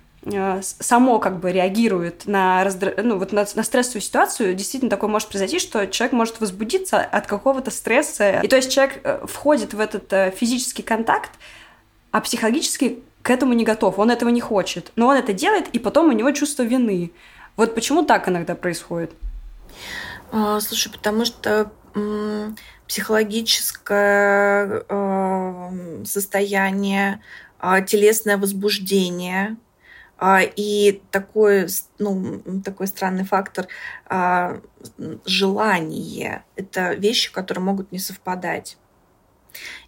само 0.61 1.19
как 1.19 1.41
бы 1.41 1.51
реагирует 1.51 2.27
на, 2.27 2.63
раздра... 2.63 2.93
ну, 3.03 3.19
вот 3.19 3.33
на, 3.33 3.47
на 3.55 3.63
стрессовую 3.63 4.03
ситуацию, 4.03 4.55
действительно 4.55 4.91
такое 4.91 5.09
может 5.09 5.29
произойти, 5.29 5.59
что 5.59 5.87
человек 5.87 6.13
может 6.13 6.41
возбудиться 6.41 7.01
от 7.01 7.27
какого-то 7.27 7.71
стресса. 7.71 8.41
И 8.41 8.49
то 8.49 8.57
есть 8.57 8.71
человек 8.71 9.01
э, 9.03 9.25
входит 9.27 9.73
в 9.73 9.81
этот 9.81 10.13
э, 10.13 10.31
физический 10.37 10.83
контакт, 10.83 11.31
а 12.11 12.21
психологически 12.21 12.99
к 13.23 13.31
этому 13.31 13.55
не 13.55 13.65
готов, 13.65 13.99
он 13.99 14.11
этого 14.11 14.29
не 14.29 14.43
хочет. 14.43 14.93
Но 14.97 15.07
он 15.07 15.17
это 15.17 15.33
делает, 15.33 15.69
и 15.69 15.79
потом 15.79 16.11
у 16.11 16.13
него 16.13 16.31
чувство 16.33 16.65
вины. 16.65 17.13
Вот 17.57 17.75
почему 17.75 18.05
так 18.05 18.29
иногда 18.29 18.55
происходит? 18.55 19.13
А, 20.33 20.61
слушай, 20.61 20.93
потому 20.93 21.25
что 21.25 21.73
психологическое 22.87 24.85
э, 24.87 26.05
состояние, 26.05 27.23
э, 27.63 27.83
телесное 27.87 28.37
возбуждение– 28.37 29.57
а, 29.67 29.70
и 30.57 31.03
такой, 31.11 31.67
ну, 31.99 32.43
такой 32.65 32.87
странный 32.87 33.25
фактор 33.25 33.67
а, 34.07 34.61
желание– 35.25 36.45
это 36.57 36.95
вещи, 36.95 37.33
которые 37.33 37.65
могут 37.65 37.93
не 37.93 37.99
совпадать. 37.99 38.77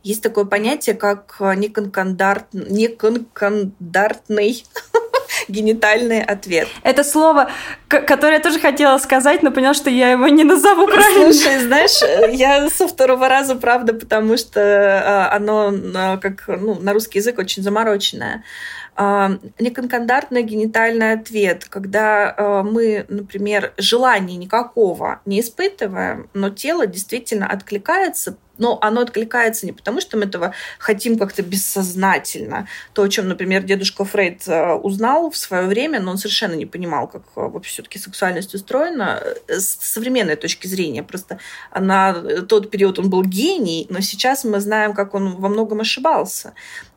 Есть 0.02 0.22
такое 0.22 0.44
понятие, 0.44 0.94
как 0.96 1.36
неконкандарт, 1.40 2.52
неконкандартный 2.52 4.64
генитальный 5.48 6.22
ответ. 6.22 6.68
Это 6.82 7.04
слово, 7.04 7.50
которое 7.88 8.34
я 8.34 8.40
тоже 8.40 8.58
хотела 8.58 8.98
сказать, 8.98 9.42
но 9.42 9.52
поняла, 9.52 9.72
что 9.74 9.90
я 9.90 10.10
его 10.10 10.28
не 10.28 10.44
назову 10.44 10.86
правильно. 10.86 11.32
Слушай, 11.32 11.58
знаешь, 11.60 12.00
я 12.32 12.68
со 12.70 12.88
второго 12.88 13.28
раза, 13.28 13.54
правда, 13.54 13.94
потому 13.94 14.36
что 14.36 14.60
а, 14.60 15.36
оно 15.36 15.72
как 16.20 16.48
ну, 16.48 16.80
на 16.80 16.92
русский 16.92 17.20
язык 17.20 17.38
очень 17.38 17.62
замороченное. 17.62 18.42
А, 18.94 19.38
неконкандартный 19.58 20.42
генитальный 20.42 21.12
ответ, 21.12 21.64
когда 21.64 22.34
а, 22.36 22.62
мы, 22.62 23.06
например, 23.08 23.72
желания 23.78 24.36
никакого 24.36 25.20
не 25.24 25.40
испытываем, 25.40 26.28
но 26.34 26.50
тело 26.50 26.86
действительно 26.86 27.46
откликается 27.46 28.36
но 28.58 28.78
оно 28.80 29.00
откликается 29.00 29.66
не 29.66 29.72
потому, 29.72 30.00
что 30.00 30.16
мы 30.16 30.24
этого 30.24 30.54
хотим 30.78 31.18
как-то 31.18 31.42
бессознательно. 31.42 32.68
То, 32.92 33.02
о 33.02 33.08
чем, 33.08 33.28
например, 33.28 33.62
дедушка 33.62 34.04
Фрейд 34.04 34.46
э, 34.46 34.74
узнал 34.74 35.30
в 35.30 35.36
свое 35.36 35.66
время, 35.66 36.00
но 36.00 36.12
он 36.12 36.18
совершенно 36.18 36.54
не 36.54 36.66
понимал, 36.66 37.08
как 37.08 37.22
э, 37.36 37.40
вообще 37.40 37.72
все-таки 37.72 37.98
сексуальность 37.98 38.54
устроена 38.54 39.22
э, 39.48 39.58
с 39.58 39.78
современной 39.80 40.36
точки 40.36 40.66
зрения. 40.66 41.02
Просто 41.02 41.38
на 41.74 42.14
тот 42.42 42.70
период 42.70 42.98
он 42.98 43.10
был 43.10 43.24
гений, 43.24 43.86
но 43.90 44.00
сейчас 44.00 44.44
мы 44.44 44.60
знаем, 44.60 44.94
как 44.94 45.14
он 45.14 45.36
во 45.36 45.48
многом 45.48 45.80
ошибался. 45.80 46.52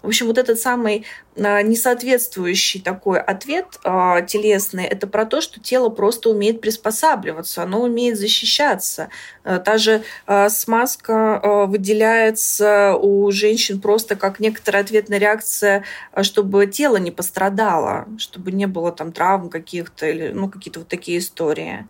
В 0.06 0.08
общем, 0.08 0.28
вот 0.28 0.38
этот 0.38 0.60
самый 0.60 1.04
несоответствующий 1.36 2.80
такой 2.80 3.20
ответ 3.20 3.66
телесный, 3.84 4.86
это 4.86 5.08
про 5.08 5.26
то, 5.26 5.42
что 5.42 5.60
тело 5.60 5.90
просто 5.90 6.30
умеет 6.30 6.62
приспосабливаться, 6.62 7.64
оно 7.64 7.82
умеет 7.82 8.18
защищаться. 8.18 9.10
Та 9.44 9.78
же 9.78 10.04
смазка 10.50 11.66
выделяется 11.68 12.96
у 12.96 13.32
женщин 13.32 13.82
просто 13.82 14.16
как 14.16 14.40
некоторая 14.40 14.84
ответная 14.84 15.18
реакция, 15.18 15.84
чтобы 16.22 16.68
тело 16.68 16.98
не 16.98 17.12
пострадало, 17.12 18.08
чтобы 18.20 18.52
не 18.52 18.68
было 18.68 18.92
там 18.92 19.12
травм 19.12 19.50
каких-то 19.50 20.06
или 20.06 20.30
ну, 20.30 20.50
какие-то 20.50 20.80
вот 20.80 20.88
такие 20.88 21.18
истории. 21.18 21.88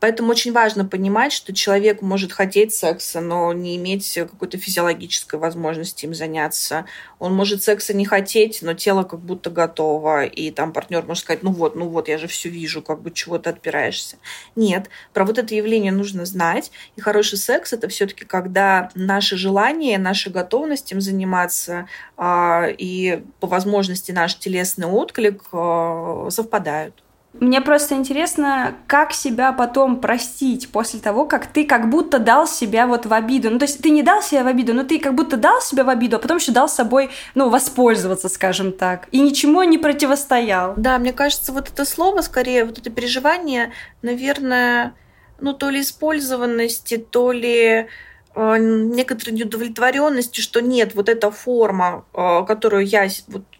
Поэтому 0.00 0.30
очень 0.30 0.52
важно 0.52 0.84
понимать, 0.84 1.32
что 1.32 1.52
человек 1.52 2.02
может 2.02 2.32
хотеть 2.32 2.72
секса, 2.72 3.20
но 3.20 3.52
не 3.52 3.76
иметь 3.76 4.14
какой-то 4.14 4.56
физиологической 4.58 5.38
возможности 5.38 6.04
им 6.04 6.14
заняться. 6.14 6.86
Он 7.18 7.34
может 7.34 7.62
секса 7.62 7.94
не 7.94 8.04
хотеть, 8.04 8.60
но 8.62 8.74
тело 8.74 9.02
как 9.02 9.20
будто 9.20 9.50
готово, 9.50 10.24
и 10.24 10.50
там 10.50 10.72
партнер 10.72 11.04
может 11.04 11.24
сказать, 11.24 11.42
ну 11.42 11.50
вот, 11.50 11.74
ну 11.74 11.88
вот, 11.88 12.08
я 12.08 12.18
же 12.18 12.28
все 12.28 12.48
вижу, 12.48 12.80
как 12.80 13.02
бы 13.02 13.10
чего 13.10 13.38
ты 13.38 13.50
отпираешься. 13.50 14.16
Нет, 14.54 14.88
про 15.12 15.24
вот 15.24 15.38
это 15.38 15.54
явление 15.54 15.92
нужно 15.92 16.24
знать. 16.24 16.70
И 16.96 17.00
хороший 17.00 17.38
секс 17.38 17.72
это 17.72 17.88
все-таки 17.88 18.24
когда 18.24 18.90
наше 18.94 19.36
желание, 19.36 19.98
наша 19.98 20.30
готовность 20.30 20.92
им 20.92 21.00
заниматься 21.00 21.88
э, 22.16 22.72
и 22.78 23.24
по 23.40 23.46
возможности 23.46 24.12
наш 24.12 24.36
телесный 24.38 24.86
отклик 24.86 25.42
э, 25.52 26.28
совпадают. 26.30 27.02
Мне 27.40 27.60
просто 27.60 27.94
интересно, 27.94 28.74
как 28.86 29.12
себя 29.12 29.52
потом 29.52 30.00
простить 30.00 30.70
после 30.70 30.98
того, 30.98 31.24
как 31.24 31.46
ты 31.46 31.64
как 31.64 31.88
будто 31.88 32.18
дал 32.18 32.46
себя 32.46 32.86
вот 32.86 33.06
в 33.06 33.12
обиду. 33.12 33.50
Ну, 33.50 33.58
то 33.58 33.64
есть 33.64 33.80
ты 33.80 33.90
не 33.90 34.02
дал 34.02 34.22
себя 34.22 34.42
в 34.42 34.48
обиду, 34.48 34.74
но 34.74 34.82
ты 34.82 34.98
как 34.98 35.14
будто 35.14 35.36
дал 35.36 35.60
себя 35.60 35.84
в 35.84 35.88
обиду, 35.88 36.16
а 36.16 36.18
потом 36.18 36.38
еще 36.38 36.52
дал 36.52 36.68
собой, 36.68 37.10
ну, 37.34 37.48
воспользоваться, 37.48 38.28
скажем 38.28 38.72
так, 38.72 39.08
и 39.12 39.20
ничему 39.20 39.62
не 39.62 39.78
противостоял. 39.78 40.74
Да, 40.76 40.98
мне 40.98 41.12
кажется, 41.12 41.52
вот 41.52 41.68
это 41.68 41.84
слово, 41.84 42.22
скорее, 42.22 42.64
вот 42.64 42.78
это 42.78 42.90
переживание, 42.90 43.72
наверное, 44.02 44.94
ну, 45.40 45.52
то 45.52 45.70
ли 45.70 45.80
использованности, 45.80 46.96
то 46.96 47.30
ли 47.30 47.88
некоторой 48.36 49.34
неудовлетворенности, 49.34 50.40
что 50.40 50.60
нет, 50.60 50.94
вот 50.94 51.08
эта 51.08 51.30
форма, 51.30 52.04
э, 52.14 52.44
которую 52.46 52.86
я 52.86 53.08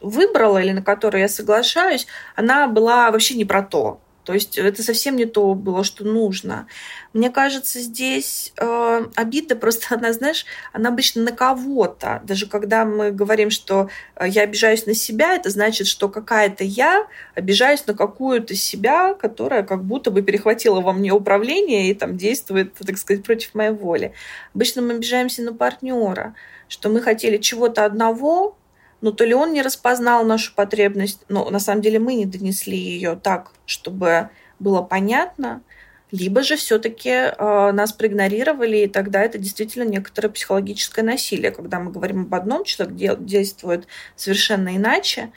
выбрала 0.01 0.59
или 0.59 0.73
на 0.73 0.83
которую 0.83 1.23
я 1.23 1.29
соглашаюсь, 1.29 2.07
она 2.37 2.69
была 2.69 3.11
вообще 3.11 3.35
не 3.35 3.45
про 3.45 3.63
то. 3.63 4.01
То 4.29 4.35
есть 4.35 4.59
это 4.59 4.83
совсем 4.83 5.17
не 5.17 5.25
то 5.25 5.55
было, 5.55 5.83
что 5.83 6.05
нужно. 6.05 6.67
Мне 7.15 7.31
кажется, 7.31 7.81
здесь 7.81 8.53
э, 8.59 9.07
обида 9.15 9.57
просто, 9.57 9.95
она, 9.95 10.13
знаешь, 10.13 10.45
она 10.75 10.91
обычно 10.91 11.23
на 11.23 11.33
кого-то. 11.33 12.21
Даже 12.27 12.47
когда 12.47 12.85
мы 12.85 13.11
говорим, 13.11 13.49
что 13.49 13.89
э, 14.17 14.29
я 14.29 14.43
обижаюсь 14.43 14.85
на 14.85 14.93
себя, 14.93 15.35
это 15.35 15.49
значит, 15.49 15.87
что 15.87 16.11
какая-то 16.11 16.63
я 16.63 17.07
обижаюсь 17.35 17.87
на 17.87 17.95
какую-то 17.95 18.55
себя, 18.55 19.15
которая 19.15 19.63
как 19.63 19.83
будто 19.83 20.11
бы 20.11 20.21
перехватила 20.21 20.83
во 20.83 20.93
мне 20.93 21.11
управление 21.11 21.89
и 21.89 21.95
там 21.95 22.19
действует, 22.19 22.75
так 22.75 22.99
сказать, 22.99 23.25
против 23.25 23.55
моей 23.55 23.71
воли. 23.71 24.13
Обычно 24.55 24.83
мы 24.83 24.97
обижаемся 24.97 25.41
на 25.41 25.55
партнера, 25.55 26.35
что 26.69 26.91
мы 26.91 27.01
хотели 27.01 27.39
чего-то 27.39 27.87
одного, 27.87 28.59
но 29.01 29.13
то 29.13 29.25
ли 29.25 29.35
он 29.35 29.53
не 29.53 29.63
распознал 29.63 30.25
нашу 30.25 30.55
потребность, 30.55 31.21
но 31.29 31.49
на 31.51 31.61
самом 31.61 31.83
деле 31.83 31.99
мы 31.99 32.15
не 32.15 32.27
донесли 32.27 32.77
ее 32.77 33.17
так, 33.17 33.53
чтобы 33.67 34.31
было 34.59 34.83
понятно, 34.83 35.63
либо 36.11 36.43
же 36.43 36.57
все-таки 36.57 37.11
э, 37.11 37.73
нас 37.73 37.93
проигнорировали, 37.93 38.79
и 38.79 38.89
тогда 38.89 39.23
это 39.23 39.39
действительно 39.39 39.85
некоторое 39.85 40.31
психологическое 40.31 41.03
насилие, 41.03 41.51
когда 41.51 41.81
мы 41.81 41.93
говорим 41.93 42.23
об 42.23 42.35
одном, 42.35 42.65
человек 42.65 43.25
действует 43.25 43.87
совершенно 44.17 44.75
иначе, 44.77 45.33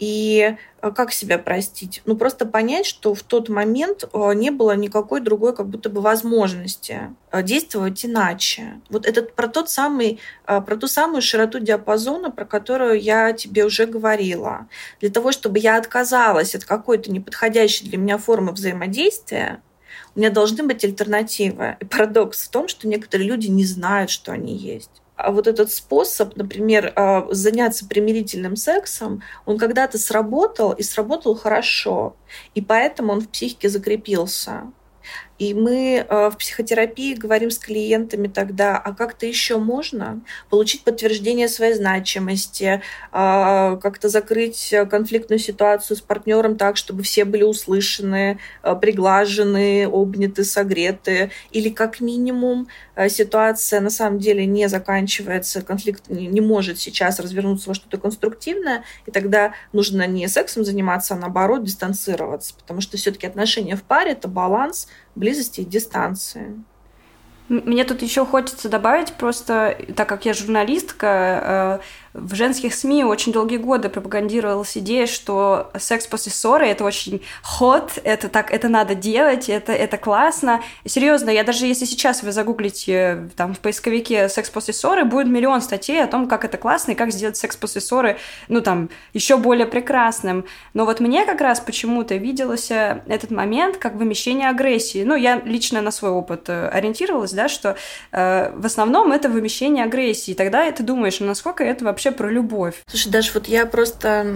и 0.00 0.56
э, 0.80 0.90
как 0.92 1.12
себя 1.12 1.38
простить? 1.38 2.00
Ну, 2.06 2.16
просто 2.16 2.46
понять, 2.46 2.86
что 2.86 3.14
в 3.14 3.22
тот 3.22 3.50
момент 3.50 4.08
э, 4.10 4.32
не 4.34 4.50
было 4.50 4.74
никакой 4.74 5.20
другой 5.20 5.54
как 5.54 5.68
будто 5.68 5.90
бы 5.90 6.00
возможности 6.00 7.14
э, 7.30 7.42
действовать 7.42 8.04
иначе. 8.04 8.80
Вот 8.88 9.06
это 9.06 9.22
про 9.22 9.46
тот 9.46 9.68
самый, 9.68 10.18
про 10.46 10.76
ту 10.76 10.88
самую 10.88 11.20
широту 11.20 11.60
диапазона, 11.60 12.30
про 12.30 12.46
которую 12.46 12.98
я 12.98 13.34
тебе 13.34 13.66
уже 13.66 13.84
говорила. 13.84 14.68
Для 15.00 15.10
того, 15.10 15.32
чтобы 15.32 15.58
я 15.58 15.76
отказалась 15.76 16.54
от 16.54 16.64
какой-то 16.64 17.12
неподходящей 17.12 17.86
для 17.86 17.98
меня 17.98 18.16
формы 18.16 18.52
взаимодействия, 18.52 19.60
у 20.14 20.18
меня 20.18 20.30
должны 20.30 20.62
быть 20.62 20.82
альтернативы. 20.82 21.76
И 21.78 21.84
парадокс 21.84 22.46
в 22.46 22.50
том, 22.50 22.68
что 22.68 22.88
некоторые 22.88 23.28
люди 23.28 23.48
не 23.48 23.66
знают, 23.66 24.10
что 24.10 24.32
они 24.32 24.56
есть. 24.56 24.99
А 25.20 25.30
вот 25.32 25.46
этот 25.46 25.70
способ, 25.70 26.36
например, 26.36 26.92
а, 26.96 27.26
заняться 27.30 27.86
примирительным 27.86 28.56
сексом, 28.56 29.22
он 29.46 29.58
когда-то 29.58 29.98
сработал 29.98 30.72
и 30.72 30.82
сработал 30.82 31.34
хорошо. 31.34 32.16
И 32.54 32.60
поэтому 32.60 33.12
он 33.12 33.20
в 33.20 33.28
психике 33.28 33.68
закрепился. 33.68 34.72
И 35.40 35.54
мы 35.54 36.04
э, 36.06 36.28
в 36.28 36.36
психотерапии 36.36 37.14
говорим 37.14 37.50
с 37.50 37.58
клиентами 37.58 38.28
тогда, 38.28 38.76
а 38.76 38.94
как-то 38.94 39.24
еще 39.24 39.56
можно 39.56 40.20
получить 40.50 40.84
подтверждение 40.84 41.48
своей 41.48 41.72
значимости, 41.72 42.82
а, 43.10 43.76
как-то 43.76 44.10
закрыть 44.10 44.74
конфликтную 44.90 45.38
ситуацию 45.38 45.96
с 45.96 46.02
партнером 46.02 46.58
так, 46.58 46.76
чтобы 46.76 47.02
все 47.02 47.24
были 47.24 47.42
услышаны, 47.42 48.38
э, 48.62 48.76
приглажены, 48.76 49.86
обняты, 49.90 50.44
согреты, 50.44 51.30
или 51.52 51.70
как 51.70 52.00
минимум 52.00 52.68
э, 52.94 53.08
ситуация 53.08 53.80
на 53.80 53.90
самом 53.90 54.18
деле 54.18 54.44
не 54.44 54.68
заканчивается, 54.68 55.62
конфликт 55.62 56.10
не 56.10 56.42
может 56.42 56.78
сейчас 56.78 57.18
развернуться 57.18 57.70
во 57.70 57.74
что-то 57.74 57.96
конструктивное, 57.96 58.84
и 59.06 59.10
тогда 59.10 59.54
нужно 59.72 60.06
не 60.06 60.28
сексом 60.28 60.66
заниматься, 60.66 61.14
а 61.14 61.16
наоборот 61.16 61.64
дистанцироваться, 61.64 62.54
потому 62.54 62.82
что 62.82 62.98
все-таки 62.98 63.26
отношения 63.26 63.74
в 63.74 63.82
паре— 63.82 64.10
это 64.12 64.28
баланс, 64.28 64.86
близости 65.14 65.60
и 65.60 65.64
дистанции. 65.64 66.62
Мне 67.48 67.84
тут 67.84 68.02
еще 68.02 68.24
хочется 68.24 68.68
добавить, 68.68 69.12
просто 69.14 69.76
так 69.96 70.08
как 70.08 70.24
я 70.24 70.34
журналистка, 70.34 71.80
э, 71.82 71.84
в 72.12 72.34
женских 72.34 72.74
СМИ 72.74 73.04
очень 73.04 73.32
долгие 73.32 73.58
годы 73.58 73.88
пропагандировалась 73.88 74.76
идея, 74.76 75.06
что 75.06 75.70
секс 75.78 76.06
после 76.08 76.32
ссоры 76.32 76.66
это 76.66 76.84
очень 76.84 77.22
ход, 77.42 77.92
это 78.02 78.28
так, 78.28 78.50
это 78.50 78.68
надо 78.68 78.96
делать, 78.96 79.48
это, 79.48 79.72
это 79.72 79.96
классно. 79.96 80.60
Серьезно, 80.84 81.30
я 81.30 81.44
даже 81.44 81.66
если 81.66 81.84
сейчас 81.84 82.24
вы 82.24 82.32
загуглите 82.32 83.30
там 83.36 83.54
в 83.54 83.60
поисковике 83.60 84.28
секс 84.28 84.50
после 84.50 84.74
ссоры, 84.74 85.04
будет 85.04 85.28
миллион 85.28 85.60
статей 85.60 86.02
о 86.02 86.08
том, 86.08 86.26
как 86.26 86.44
это 86.44 86.58
классно 86.58 86.92
и 86.92 86.94
как 86.96 87.12
сделать 87.12 87.36
секс 87.36 87.56
после 87.56 87.80
ссоры, 87.80 88.18
ну 88.48 88.60
там, 88.60 88.90
еще 89.14 89.36
более 89.36 89.66
прекрасным. 89.66 90.44
Но 90.74 90.86
вот 90.86 90.98
мне 90.98 91.24
как 91.24 91.40
раз 91.40 91.60
почему-то 91.60 92.16
виделся 92.16 93.04
этот 93.06 93.30
момент 93.30 93.76
как 93.76 93.94
вымещение 93.94 94.48
агрессии. 94.48 95.04
Ну, 95.04 95.14
я 95.14 95.40
лично 95.44 95.80
на 95.80 95.92
свой 95.92 96.10
опыт 96.10 96.48
э, 96.48 96.68
ориентировалась, 96.68 97.32
да, 97.32 97.48
что 97.48 97.76
э, 98.10 98.52
в 98.54 98.66
основном 98.66 99.12
это 99.12 99.28
вымещение 99.28 99.84
агрессии. 99.84 100.32
И 100.32 100.34
тогда 100.34 100.70
ты 100.72 100.82
думаешь, 100.82 101.20
ну, 101.20 101.26
насколько 101.26 101.62
это 101.62 101.84
вообще 101.84 101.99
вообще 102.00 102.12
про 102.12 102.30
любовь. 102.30 102.82
Слушай, 102.86 103.10
даже 103.10 103.32
вот 103.34 103.46
я 103.46 103.66
просто, 103.66 104.26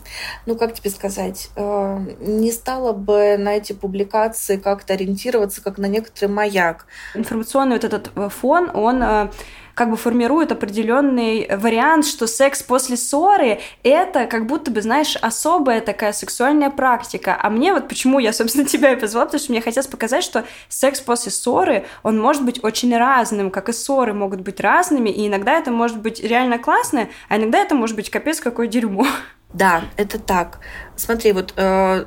ну 0.46 0.56
как 0.56 0.74
тебе 0.74 0.90
сказать, 0.90 1.48
э, 1.56 1.98
не 2.20 2.52
стала 2.52 2.92
бы 2.92 3.38
на 3.38 3.56
эти 3.56 3.72
публикации 3.72 4.58
как-то 4.58 4.92
ориентироваться, 4.92 5.62
как 5.62 5.78
на 5.78 5.86
некоторый 5.86 6.28
маяк. 6.28 6.86
Информационный 7.14 7.76
вот 7.76 7.84
этот 7.84 8.10
э, 8.14 8.28
фон, 8.28 8.70
он 8.74 9.02
э, 9.02 9.30
как 9.76 9.90
бы 9.90 9.98
формирует 9.98 10.52
определенный 10.52 11.46
вариант, 11.54 12.06
что 12.06 12.26
секс 12.26 12.62
после 12.62 12.96
ссоры— 12.96 13.60
это 13.82 14.24
как 14.24 14.46
будто 14.46 14.70
бы, 14.70 14.80
знаешь, 14.80 15.16
особая 15.16 15.82
такая 15.82 16.14
сексуальная 16.14 16.70
практика. 16.70 17.38
А 17.40 17.50
мне 17.50 17.74
вот 17.74 17.86
почему 17.86 18.18
я, 18.18 18.32
собственно, 18.32 18.64
тебя 18.68 18.92
и 18.92 18.96
позвала, 18.96 19.26
потому 19.26 19.38
что 19.38 19.52
мне 19.52 19.60
хотелось 19.60 19.86
показать, 19.86 20.24
что 20.24 20.46
секс 20.70 21.00
после 21.02 21.30
ссоры, 21.30 21.84
он 22.02 22.18
может 22.18 22.42
быть 22.42 22.64
очень 22.64 22.96
разным, 22.96 23.50
как 23.50 23.68
и 23.68 23.74
ссоры 23.74 24.14
могут 24.14 24.40
быть 24.40 24.60
разными, 24.60 25.10
и 25.10 25.26
иногда 25.26 25.52
это 25.58 25.70
может 25.70 26.00
быть 26.00 26.20
реально 26.24 26.58
классно, 26.58 27.08
а 27.28 27.36
иногда 27.36 27.58
это 27.58 27.74
может 27.74 27.96
быть 27.96 28.08
капец 28.08 28.40
какое 28.40 28.68
дерьмо. 28.68 29.06
Да, 29.56 29.84
это 29.96 30.18
так. 30.18 30.60
Смотри, 30.96 31.32
вот 31.32 31.54
э, 31.56 32.04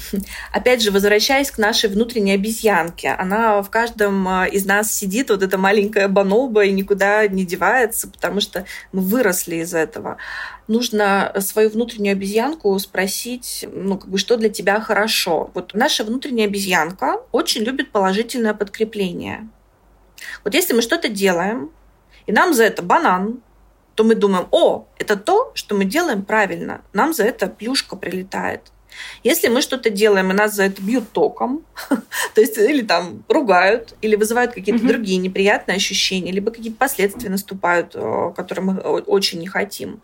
опять 0.52 0.80
же, 0.80 0.90
возвращаясь 0.90 1.50
к 1.50 1.58
нашей 1.58 1.90
внутренней 1.90 2.32
обезьянке, 2.32 3.10
она 3.10 3.60
в 3.60 3.68
каждом 3.68 4.26
э, 4.26 4.48
из 4.48 4.64
нас 4.64 4.94
сидит, 4.94 5.28
вот 5.28 5.42
эта 5.42 5.58
маленькая 5.58 6.08
боноба, 6.08 6.64
и 6.64 6.72
никуда 6.72 7.26
не 7.28 7.44
девается, 7.44 8.08
потому 8.08 8.40
что 8.40 8.64
мы 8.92 9.02
выросли 9.02 9.56
из 9.56 9.74
этого. 9.74 10.16
Нужно 10.68 11.34
свою 11.40 11.68
внутреннюю 11.68 12.12
обезьянку 12.12 12.78
спросить, 12.78 13.66
ну, 13.70 13.98
как 13.98 14.08
бы, 14.08 14.16
что 14.16 14.38
для 14.38 14.48
тебя 14.48 14.80
хорошо. 14.80 15.50
Вот 15.52 15.74
наша 15.74 16.02
внутренняя 16.02 16.46
обезьянка 16.46 17.20
очень 17.30 17.60
любит 17.62 17.92
положительное 17.92 18.54
подкрепление. 18.54 19.46
Вот 20.44 20.54
если 20.54 20.72
мы 20.72 20.80
что-то 20.80 21.10
делаем, 21.10 21.70
и 22.24 22.32
нам 22.32 22.54
за 22.54 22.64
это 22.64 22.82
банан, 22.82 23.42
то 23.96 24.04
мы 24.04 24.14
думаем, 24.14 24.46
о, 24.50 24.86
это 24.98 25.16
то, 25.16 25.50
что 25.54 25.74
мы 25.74 25.84
делаем 25.84 26.22
правильно, 26.22 26.82
нам 26.92 27.12
за 27.12 27.24
это 27.24 27.48
плюшка 27.48 27.96
прилетает. 27.96 28.60
Если 29.22 29.48
мы 29.48 29.60
что-то 29.60 29.90
делаем, 29.90 30.30
и 30.30 30.34
нас 30.34 30.54
за 30.54 30.64
это 30.64 30.82
бьют 30.82 31.10
током, 31.12 31.64
то 32.34 32.40
есть 32.40 32.56
или 32.56 32.82
там 32.82 33.24
ругают, 33.28 33.94
или 34.00 34.16
вызывают 34.16 34.52
какие-то 34.52 34.82
mm-hmm. 34.82 34.88
другие 34.88 35.18
неприятные 35.18 35.76
ощущения, 35.76 36.32
либо 36.32 36.50
какие-то 36.50 36.78
последствия 36.78 37.28
наступают, 37.28 37.92
э, 37.94 38.32
которые 38.36 38.64
мы 38.64 38.78
очень 38.78 39.40
не 39.40 39.46
хотим, 39.46 40.00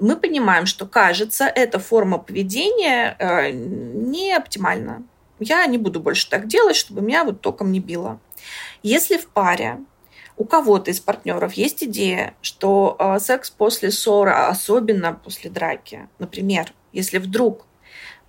мы 0.00 0.16
понимаем, 0.16 0.66
что, 0.66 0.86
кажется, 0.86 1.46
эта 1.46 1.78
форма 1.78 2.18
поведения 2.18 3.16
э, 3.18 3.50
не 3.50 4.32
оптимальна. 4.32 5.02
Я 5.38 5.66
не 5.66 5.78
буду 5.78 6.00
больше 6.00 6.28
так 6.28 6.46
делать, 6.46 6.76
чтобы 6.76 7.02
меня 7.02 7.24
вот 7.24 7.40
током 7.40 7.72
не 7.72 7.80
било. 7.80 8.20
Если 8.82 9.16
в 9.16 9.26
паре 9.28 9.78
у 10.36 10.44
кого-то 10.44 10.90
из 10.90 11.00
партнеров 11.00 11.54
есть 11.54 11.82
идея, 11.84 12.34
что 12.42 12.96
э, 12.98 13.18
секс 13.18 13.50
после 13.50 13.90
ссоры, 13.90 14.30
а 14.30 14.48
особенно 14.48 15.12
после 15.12 15.50
драки, 15.50 16.08
например, 16.18 16.72
если 16.92 17.18
вдруг 17.18 17.66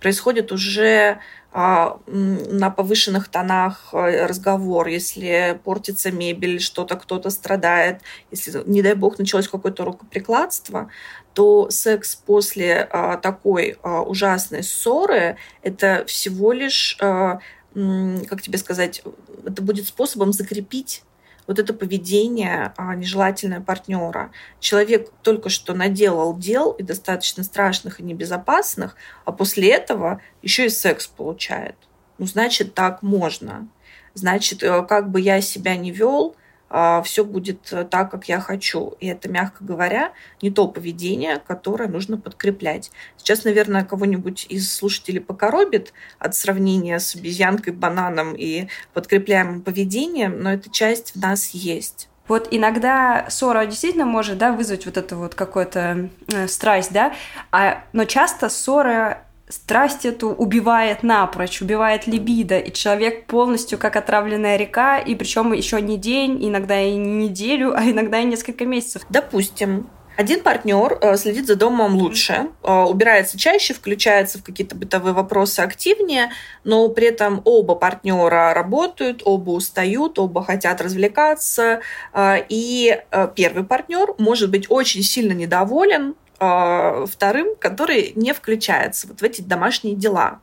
происходит 0.00 0.52
уже 0.52 1.18
а, 1.50 1.98
на 2.06 2.70
повышенных 2.70 3.28
тонах 3.28 3.88
э, 3.92 4.26
разговор, 4.26 4.86
если 4.86 5.58
портится 5.64 6.10
мебель, 6.10 6.60
что-то 6.60 6.96
кто-то 6.96 7.30
страдает, 7.30 8.00
если, 8.30 8.62
не 8.66 8.82
дай 8.82 8.94
бог, 8.94 9.18
началось 9.18 9.48
какое-то 9.48 9.84
рукоприкладство, 9.84 10.90
то 11.34 11.70
секс 11.70 12.14
после 12.14 12.88
а, 12.90 13.16
такой 13.16 13.78
а, 13.82 14.02
ужасной 14.02 14.62
ссоры 14.62 15.36
это 15.62 16.04
всего 16.06 16.52
лишь, 16.52 16.96
как 16.98 18.42
тебе 18.42 18.58
сказать, 18.58 19.02
это 19.46 19.62
будет 19.62 19.86
способом 19.86 20.32
закрепить 20.32 21.02
вот 21.48 21.58
это 21.58 21.72
поведение 21.72 22.74
а, 22.76 22.94
нежелательное 22.94 23.60
партнера. 23.60 24.30
Человек 24.60 25.10
только 25.22 25.48
что 25.48 25.74
наделал 25.74 26.36
дел 26.36 26.72
и 26.72 26.82
достаточно 26.82 27.42
страшных 27.42 27.98
и 27.98 28.04
небезопасных, 28.04 28.94
а 29.24 29.32
после 29.32 29.70
этого 29.72 30.20
еще 30.42 30.66
и 30.66 30.68
секс 30.68 31.06
получает. 31.06 31.74
Ну, 32.18 32.26
значит, 32.26 32.74
так 32.74 33.02
можно. 33.02 33.66
Значит, 34.12 34.62
э, 34.62 34.84
как 34.86 35.10
бы 35.10 35.20
я 35.20 35.40
себя 35.40 35.74
не 35.76 35.90
вел, 35.90 36.36
все 36.70 37.24
будет 37.24 37.72
э, 37.72 37.84
так, 37.84 38.10
как 38.10 38.28
я 38.28 38.40
хочу. 38.40 38.94
И 39.00 39.06
это, 39.06 39.28
мягко 39.28 39.64
говоря, 39.64 40.12
не 40.42 40.50
то 40.50 40.68
поведение, 40.68 41.40
которое 41.46 41.88
нужно 41.88 42.18
подкреплять. 42.18 42.90
Сейчас, 43.16 43.44
наверное, 43.44 43.84
кого-нибудь 43.84 44.46
из 44.48 44.72
слушателей 44.72 45.20
покоробит 45.20 45.92
от 46.18 46.34
сравнения 46.34 46.98
с 46.98 47.14
обезьянкой, 47.14 47.72
бананом 47.72 48.34
и 48.34 48.68
подкрепляемым 48.92 49.62
поведением, 49.62 50.42
но 50.42 50.52
эта 50.52 50.70
часть 50.70 51.14
в 51.14 51.20
нас 51.20 51.50
есть. 51.50 52.08
Вот 52.28 52.48
иногда 52.50 53.26
ссора 53.30 53.64
действительно 53.64 54.04
может 54.04 54.36
да, 54.36 54.52
вызвать 54.52 54.84
вот 54.84 54.98
эту 54.98 55.16
вот 55.16 55.34
какую-то 55.34 56.10
э, 56.30 56.46
страсть, 56.46 56.92
да, 56.92 57.14
а, 57.50 57.82
но 57.94 58.04
часто 58.04 58.50
ссора 58.50 59.22
страсть 59.48 60.04
эту 60.04 60.28
убивает 60.30 61.02
напрочь, 61.02 61.62
убивает 61.62 62.06
либидо, 62.06 62.58
и 62.58 62.72
человек 62.72 63.26
полностью 63.26 63.78
как 63.78 63.96
отравленная 63.96 64.56
река, 64.56 64.98
и 64.98 65.14
причем 65.14 65.52
еще 65.52 65.80
не 65.80 65.96
день, 65.96 66.38
иногда 66.46 66.80
и 66.80 66.94
не 66.94 67.28
неделю, 67.28 67.74
а 67.76 67.84
иногда 67.84 68.20
и 68.20 68.24
несколько 68.24 68.64
месяцев. 68.64 69.02
Допустим, 69.08 69.88
один 70.18 70.42
партнер 70.42 70.98
э, 71.00 71.16
следит 71.16 71.46
за 71.46 71.54
домом 71.54 71.94
лучше, 71.94 72.48
э, 72.64 72.72
убирается 72.72 73.38
чаще, 73.38 73.72
включается 73.72 74.38
в 74.38 74.42
какие-то 74.42 74.74
бытовые 74.74 75.14
вопросы 75.14 75.60
активнее, 75.60 76.32
но 76.64 76.88
при 76.88 77.06
этом 77.06 77.40
оба 77.44 77.76
партнера 77.76 78.52
работают, 78.52 79.22
оба 79.24 79.50
устают, 79.50 80.18
оба 80.18 80.42
хотят 80.42 80.80
развлекаться, 80.80 81.82
э, 82.12 82.44
и 82.48 83.00
первый 83.36 83.62
партнер 83.62 84.14
может 84.18 84.50
быть 84.50 84.66
очень 84.68 85.04
сильно 85.04 85.34
недоволен 85.34 86.16
э, 86.40 87.06
вторым, 87.10 87.56
который 87.56 88.12
не 88.14 88.32
включается 88.32 89.08
вот 89.08 89.20
в 89.20 89.24
эти 89.24 89.40
домашние 89.40 89.94
дела. 89.94 90.40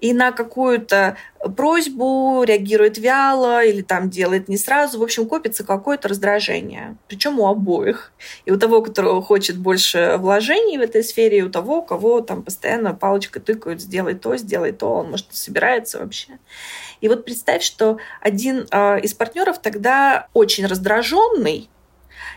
И 0.00 0.12
на 0.12 0.30
какую-то 0.30 1.16
просьбу 1.56 2.44
реагирует 2.44 2.98
вяло 2.98 3.64
или 3.64 3.82
там 3.82 4.10
делает 4.10 4.48
не 4.48 4.56
сразу. 4.56 4.98
В 4.98 5.02
общем, 5.02 5.26
копится 5.26 5.64
какое-то 5.64 6.08
раздражение. 6.08 6.96
Причем 7.08 7.40
у 7.40 7.48
обоих. 7.48 8.12
И 8.44 8.52
у 8.52 8.58
того, 8.58 8.80
который 8.82 9.20
хочет 9.22 9.58
больше 9.58 10.16
вложений 10.18 10.78
в 10.78 10.82
этой 10.82 11.02
сфере, 11.02 11.38
и 11.38 11.42
у 11.42 11.50
того, 11.50 11.82
кого 11.82 12.20
там 12.20 12.42
постоянно 12.42 12.94
палочкой 12.94 13.42
тыкают, 13.42 13.80
сделай 13.80 14.14
то, 14.14 14.36
сделай 14.36 14.72
то, 14.72 14.88
он, 14.94 15.10
может, 15.10 15.30
не 15.30 15.36
собирается 15.36 15.98
вообще. 15.98 16.38
И 17.00 17.08
вот 17.08 17.24
представь, 17.24 17.62
что 17.62 17.98
один 18.20 18.66
э, 18.70 19.00
из 19.00 19.14
партнеров 19.14 19.58
тогда 19.60 20.28
очень 20.32 20.66
раздраженный, 20.66 21.68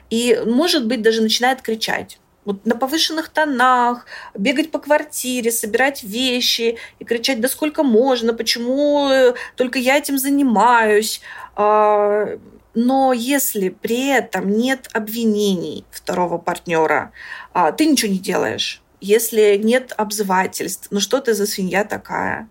и, 0.09 0.39
может 0.45 0.87
быть, 0.87 1.01
даже 1.01 1.21
начинает 1.21 1.61
кричать 1.61 2.20
вот 2.45 2.65
на 2.65 2.75
повышенных 2.75 3.29
тонах, 3.29 4.05
бегать 4.35 4.71
по 4.71 4.79
квартире, 4.79 5.51
собирать 5.51 6.03
вещи 6.03 6.77
и 6.99 7.05
кричать, 7.05 7.39
да 7.39 7.47
сколько 7.47 7.83
можно, 7.83 8.33
почему 8.33 9.09
э, 9.09 9.33
только 9.55 9.79
я 9.79 9.97
этим 9.97 10.17
занимаюсь. 10.17 11.21
А, 11.55 12.27
но 12.73 13.13
если 13.13 13.69
при 13.69 14.07
этом 14.07 14.49
нет 14.49 14.87
обвинений 14.93 15.85
второго 15.91 16.37
партнера, 16.37 17.11
а, 17.53 17.71
ты 17.71 17.85
ничего 17.85 18.11
не 18.11 18.19
делаешь. 18.19 18.80
Если 19.01 19.57
нет 19.57 19.93
обзывательств, 19.97 20.87
ну 20.91 20.99
что 20.99 21.21
ты 21.21 21.33
за 21.33 21.47
свинья 21.47 21.83
такая? 21.83 22.47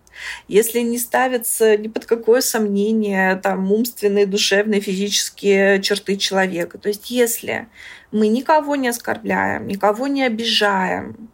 Если 0.49 0.81
не 0.81 0.99
ставятся 0.99 1.77
ни 1.77 1.87
под 1.87 2.05
какое 2.05 2.41
сомнение 2.41 3.37
там 3.37 3.71
умственные, 3.71 4.25
душевные, 4.25 4.81
физические 4.81 5.81
черты 5.81 6.17
человека. 6.17 6.77
То 6.77 6.89
есть 6.89 7.09
если 7.09 7.69
мы 8.11 8.27
никого 8.27 8.75
не 8.75 8.89
оскорбляем, 8.89 9.65
никого 9.65 10.07
не 10.07 10.23
обижаем, 10.23 11.29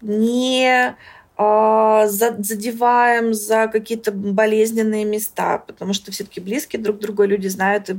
не 0.00 0.96
задеваем 1.38 3.34
за 3.34 3.68
какие-то 3.68 4.10
болезненные 4.10 5.04
места, 5.04 5.58
потому 5.58 5.92
что 5.92 6.10
все-таки 6.10 6.40
близкие 6.40 6.80
друг 6.80 6.98
друга 6.98 7.24
люди 7.26 7.46
знают 7.48 7.90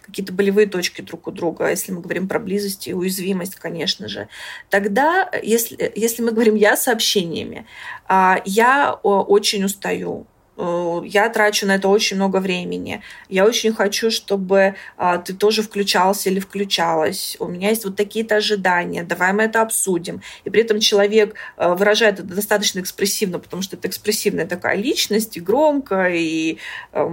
какие-то 0.00 0.32
болевые 0.32 0.66
точки 0.66 1.00
друг 1.00 1.28
у 1.28 1.30
друга, 1.30 1.70
если 1.70 1.92
мы 1.92 2.00
говорим 2.00 2.26
про 2.26 2.40
близость 2.40 2.88
и 2.88 2.94
уязвимость, 2.94 3.54
конечно 3.54 4.08
же. 4.08 4.28
Тогда, 4.68 5.30
если, 5.42 5.92
если 5.94 6.22
мы 6.22 6.32
говорим 6.32 6.56
«я» 6.56 6.76
сообщениями, 6.76 7.66
а, 8.08 8.42
я 8.44 8.94
очень 8.94 9.64
устаю, 9.64 10.26
я 10.56 11.28
трачу 11.30 11.66
на 11.66 11.76
это 11.76 11.88
очень 11.88 12.16
много 12.16 12.36
времени. 12.36 13.02
Я 13.28 13.44
очень 13.46 13.72
хочу, 13.72 14.10
чтобы 14.10 14.74
а, 14.96 15.18
ты 15.18 15.32
тоже 15.32 15.62
включался 15.62 16.28
или 16.28 16.40
включалась. 16.40 17.36
У 17.40 17.46
меня 17.46 17.70
есть 17.70 17.84
вот 17.84 17.96
такие-то 17.96 18.36
ожидания. 18.36 19.02
Давай 19.02 19.32
мы 19.32 19.44
это 19.44 19.62
обсудим. 19.62 20.20
И 20.44 20.50
при 20.50 20.62
этом 20.62 20.78
человек 20.80 21.34
а, 21.56 21.74
выражает 21.74 22.20
это 22.20 22.34
достаточно 22.34 22.80
экспрессивно, 22.80 23.38
потому 23.38 23.62
что 23.62 23.76
это 23.76 23.88
экспрессивная 23.88 24.46
такая 24.46 24.76
личность, 24.76 25.36
и 25.36 25.40
громко, 25.40 26.08
и 26.10 26.58
а, 26.92 27.06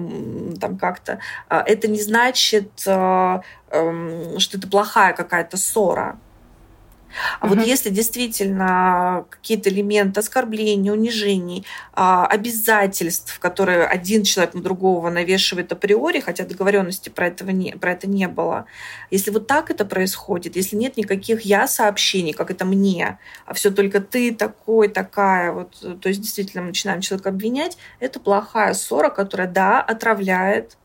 там 0.60 0.78
как-то. 0.78 1.20
А, 1.48 1.64
это 1.66 1.88
не 1.88 2.02
значит, 2.02 2.72
а, 2.88 3.42
а, 3.72 4.36
что 4.38 4.58
это 4.58 4.68
плохая 4.68 5.14
какая-то 5.14 5.56
ссора. 5.56 6.20
А 7.40 7.46
угу. 7.46 7.56
вот 7.56 7.66
если 7.66 7.90
действительно 7.90 9.26
какие-то 9.30 9.70
элементы 9.70 10.20
оскорблений, 10.20 10.92
унижений, 10.92 11.66
а, 11.94 12.26
обязательств, 12.26 13.40
которые 13.40 13.86
один 13.86 14.24
человек 14.24 14.54
на 14.54 14.62
другого 14.62 15.10
навешивает 15.10 15.72
априори, 15.72 16.20
хотя 16.20 16.46
договоренности 16.46 17.10
про, 17.10 17.28
этого 17.28 17.52
не, 17.52 17.74
про 17.74 17.92
это 17.92 18.08
не 18.08 18.28
было, 18.28 18.66
если 19.12 19.32
вот 19.32 19.48
так 19.48 19.72
это 19.72 19.86
происходит, 19.86 20.56
если 20.56 20.76
нет 20.76 20.98
никаких 20.98 21.42
я 21.42 21.68
сообщений, 21.68 22.34
как 22.34 22.52
это 22.52 22.66
мне, 22.66 23.18
а 23.46 23.54
все 23.54 23.72
только 23.72 24.00
ты 24.00 24.34
такой, 24.34 24.88
такая, 24.88 25.52
вот, 25.52 26.00
то 26.02 26.10
есть 26.10 26.22
действительно 26.22 26.62
мы 26.64 26.70
начинаем 26.70 27.02
человека 27.02 27.30
обвинять, 27.30 27.78
это 28.00 28.20
плохая 28.20 28.74
ссора, 28.74 29.10
которая, 29.10 29.48
да, 29.48 29.82
отравляет, 29.82 30.78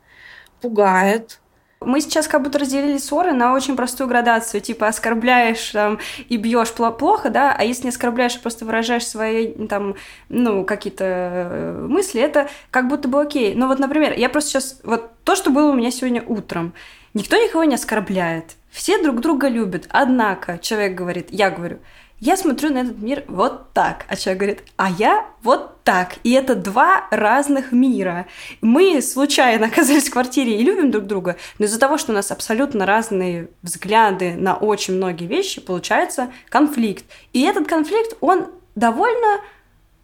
пугает, 0.60 1.40
мы 1.84 2.00
сейчас 2.00 2.28
как 2.28 2.42
будто 2.42 2.58
разделили 2.58 2.98
ссоры 2.98 3.32
на 3.32 3.54
очень 3.54 3.76
простую 3.76 4.08
градацию, 4.08 4.60
типа 4.60 4.88
оскорбляешь 4.88 5.70
там, 5.70 5.98
и 6.28 6.36
бьешь 6.36 6.72
плохо, 6.72 7.30
да, 7.30 7.54
а 7.56 7.64
если 7.64 7.84
не 7.84 7.88
оскорбляешь, 7.90 8.36
а 8.36 8.40
просто 8.40 8.64
выражаешь 8.64 9.06
свои 9.06 9.52
там, 9.68 9.94
ну, 10.28 10.64
какие-то 10.64 11.04
э, 11.04 11.86
мысли, 11.88 12.20
это 12.20 12.48
как 12.70 12.88
будто 12.88 13.08
бы 13.08 13.20
окей. 13.20 13.54
Но 13.54 13.68
вот, 13.68 13.78
например, 13.78 14.14
я 14.16 14.28
просто 14.28 14.50
сейчас, 14.50 14.80
вот 14.84 15.10
то, 15.24 15.36
что 15.36 15.50
было 15.50 15.70
у 15.70 15.74
меня 15.74 15.90
сегодня 15.90 16.22
утром, 16.22 16.74
никто 17.14 17.36
никого 17.36 17.64
не 17.64 17.74
оскорбляет, 17.74 18.56
все 18.70 19.02
друг 19.02 19.20
друга 19.20 19.48
любят, 19.48 19.86
однако 19.90 20.58
человек 20.58 20.94
говорит, 20.94 21.28
я 21.30 21.50
говорю, 21.50 21.78
я 22.20 22.36
смотрю 22.36 22.70
на 22.72 22.78
этот 22.78 22.98
мир 22.98 23.24
вот 23.28 23.72
так. 23.72 24.06
А 24.08 24.16
человек 24.16 24.40
говорит, 24.40 24.62
а 24.76 24.90
я 24.90 25.26
вот 25.42 25.82
так. 25.82 26.14
И 26.22 26.32
это 26.32 26.54
два 26.54 27.06
разных 27.10 27.72
мира. 27.72 28.26
Мы 28.60 29.02
случайно 29.02 29.66
оказались 29.72 30.08
в 30.08 30.12
квартире 30.12 30.58
и 30.58 30.64
любим 30.64 30.90
друг 30.90 31.04
друга, 31.04 31.36
но 31.58 31.66
из-за 31.66 31.78
того, 31.78 31.98
что 31.98 32.12
у 32.12 32.14
нас 32.14 32.30
абсолютно 32.30 32.86
разные 32.86 33.48
взгляды 33.62 34.34
на 34.34 34.54
очень 34.54 34.94
многие 34.94 35.26
вещи, 35.26 35.60
получается 35.60 36.32
конфликт. 36.48 37.04
И 37.32 37.42
этот 37.42 37.66
конфликт, 37.66 38.16
он 38.20 38.46
довольно 38.74 39.40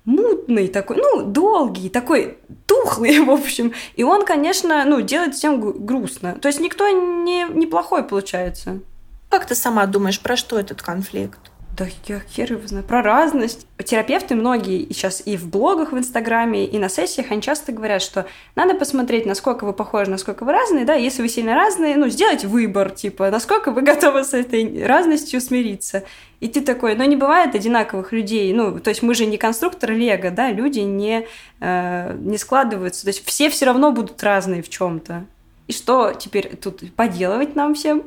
мутный 0.05 0.69
такой, 0.69 0.97
ну, 0.97 1.23
долгий, 1.23 1.89
такой 1.89 2.39
тухлый, 2.67 3.21
в 3.25 3.31
общем. 3.31 3.73
И 3.97 4.05
он, 4.05 4.25
конечно, 4.25 4.85
ну, 4.85 5.01
делает 5.01 5.35
всем 5.35 5.61
грустно. 5.61 6.35
То 6.35 6.49
есть 6.49 6.61
никто 6.61 6.89
не, 6.89 7.45
не 7.45 7.67
плохой 7.67 8.03
получается. 8.03 8.81
Как 9.29 9.47
ты 9.47 9.55
сама 9.55 9.87
думаешь, 9.87 10.21
про 10.21 10.37
что 10.37 10.59
этот 10.59 10.83
конфликт? 10.83 11.50
Да 11.81 11.87
я 12.09 12.21
хер 12.21 12.53
его 12.53 12.67
знаю, 12.67 12.85
про 12.85 13.01
разность. 13.01 13.67
Терапевты 13.83 14.35
многие 14.35 14.87
сейчас 14.93 15.23
и 15.25 15.39
в 15.39 15.49
блогах 15.49 15.93
в 15.93 15.99
Инстаграме, 15.99 16.67
и 16.67 16.79
на 16.79 16.91
сессиях, 16.91 17.31
они 17.31 17.41
часто 17.41 17.73
говорят, 17.73 18.03
что 18.03 18.27
надо 18.55 18.75
посмотреть, 18.75 19.25
насколько 19.25 19.65
вы 19.65 19.73
похожи, 19.73 20.11
насколько 20.11 20.45
вы 20.45 20.53
разные, 20.53 20.85
да, 20.85 20.95
если 20.95 21.23
вы 21.23 21.31
сильно 21.31 21.55
разные, 21.55 21.97
ну, 21.97 22.09
сделать 22.11 22.45
выбор, 22.45 22.91
типа, 22.91 23.31
насколько 23.31 23.71
вы 23.71 23.81
готовы 23.93 24.25
с 24.25 24.35
этой 24.35 24.85
разностью 24.87 25.41
смириться. 25.41 26.05
И 26.41 26.49
ты 26.49 26.61
такой, 26.61 26.97
ну, 26.97 27.05
не 27.05 27.17
бывает 27.17 27.55
одинаковых 27.55 28.13
людей, 28.13 28.53
ну, 28.53 28.79
то 28.79 28.91
есть 28.91 29.03
мы 29.03 29.15
же 29.15 29.25
не 29.25 29.39
конструктор 29.39 29.93
Лего, 29.93 30.31
да, 30.31 30.51
люди 30.51 30.81
не, 30.81 31.27
э, 31.61 32.17
не 32.19 32.37
складываются, 32.37 33.05
то 33.05 33.09
есть 33.09 33.25
все 33.25 33.49
все 33.49 33.65
равно 33.65 33.91
будут 33.91 34.23
разные 34.23 34.63
в 34.63 34.69
чем-то. 34.69 35.25
И 35.71 35.73
что 35.73 36.13
теперь 36.15 36.57
тут 36.57 36.83
поделывать 36.97 37.55
нам 37.55 37.77
всем? 37.77 38.03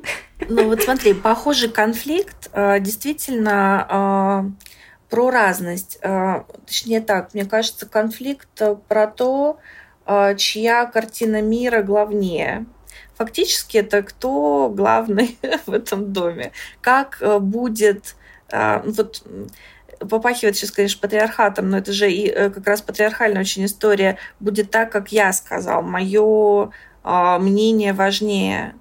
Ну 0.49 0.67
вот 0.67 0.81
смотри, 0.81 1.13
похожий 1.13 1.69
конфликт 1.69 2.49
э, 2.51 2.81
действительно 2.81 3.87
э, 3.89 4.65
про 5.09 5.29
разность. 5.29 5.97
Э, 6.01 6.43
точнее 6.65 6.99
так, 6.99 7.33
мне 7.33 7.45
кажется, 7.45 7.85
конфликт 7.85 8.61
про 8.89 9.07
то, 9.07 9.59
чья 10.35 10.85
картина 10.87 11.41
мира 11.41 11.83
главнее. 11.83 12.65
Фактически 13.15 13.77
это 13.77 14.03
кто 14.03 14.67
главный 14.67 15.37
в 15.65 15.71
этом 15.71 16.11
доме. 16.11 16.51
Как 16.81 17.21
будет 17.39 18.17
вот 18.51 19.25
попахивает 19.99 20.57
сейчас, 20.57 20.71
конечно, 20.71 20.99
патриархатом, 20.99 21.69
но 21.69 21.77
это 21.77 21.93
же 21.93 22.11
и 22.11 22.29
как 22.29 22.67
раз 22.67 22.81
патриархальная 22.81 23.39
очень 23.39 23.63
история. 23.63 24.17
Будет 24.41 24.69
так, 24.69 24.91
как 24.91 25.13
я 25.13 25.31
сказал. 25.31 25.81
Мое 25.81 26.71
мнение 27.03 27.93
важнее. 27.93 28.75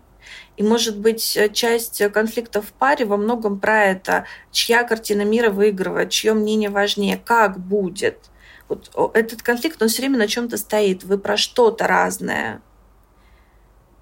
И, 0.57 0.63
может 0.63 0.99
быть, 0.99 1.39
часть 1.53 2.03
конфликта 2.13 2.61
в 2.63 2.73
паре 2.73 3.05
во 3.05 3.17
многом 3.17 3.59
про 3.59 3.85
это, 3.85 4.27
чья 4.51 4.85
картина 4.85 5.23
мира 5.23 5.51
выигрывает, 5.51 6.11
чье 6.11 6.35
мнение 6.35 6.71
важнее, 6.71 7.17
как 7.17 7.59
будет. 7.59 8.31
Вот 8.69 8.91
этот 9.15 9.43
конфликт, 9.43 9.83
он 9.83 9.89
все 9.89 10.03
время 10.03 10.19
на 10.19 10.29
чем-то 10.29 10.57
стоит. 10.57 11.05
Вы 11.05 11.19
про 11.19 11.37
что-то 11.37 11.87
разное. 11.87 12.61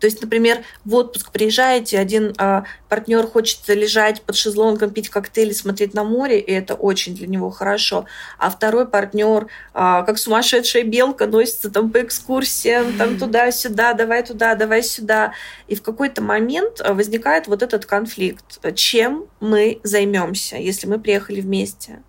То 0.01 0.07
есть, 0.07 0.23
например, 0.23 0.63
в 0.85 0.95
отпуск 0.95 1.31
приезжаете, 1.31 1.99
один 1.99 2.35
а, 2.39 2.65
партнер 2.89 3.27
хочет 3.27 3.61
лежать 3.69 4.23
под 4.23 4.35
шезлонгом, 4.35 4.91
пить 4.91 5.11
коктейли, 5.11 5.53
смотреть 5.53 5.95
на 5.95 6.05
море, 6.05 6.41
и 6.41 6.51
это 6.53 6.75
очень 6.75 7.15
для 7.15 7.27
него 7.27 7.51
хорошо. 7.51 8.07
А 8.39 8.51
второй 8.51 8.89
партнер, 8.89 9.47
а, 9.75 10.03
как 10.03 10.19
сумасшедшая 10.19 10.85
белка, 10.85 11.27
носится 11.27 11.71
там 11.71 11.91
по 11.91 12.03
экскурсиям, 12.03 12.97
там 12.97 13.19
туда-сюда, 13.19 13.93
давай 13.93 14.25
туда, 14.25 14.55
давай 14.55 14.83
сюда. 14.83 15.35
И 15.69 15.75
в 15.75 15.83
какой-то 15.83 16.23
момент 16.23 16.81
а, 16.81 16.95
возникает 16.95 17.47
вот 17.47 17.63
этот 17.63 17.85
конфликт. 17.85 18.59
Чем 18.75 19.27
мы 19.41 19.81
займемся, 19.83 20.57
если 20.57 20.87
мы 20.87 20.99
приехали 20.99 21.41
вместе? 21.41 22.03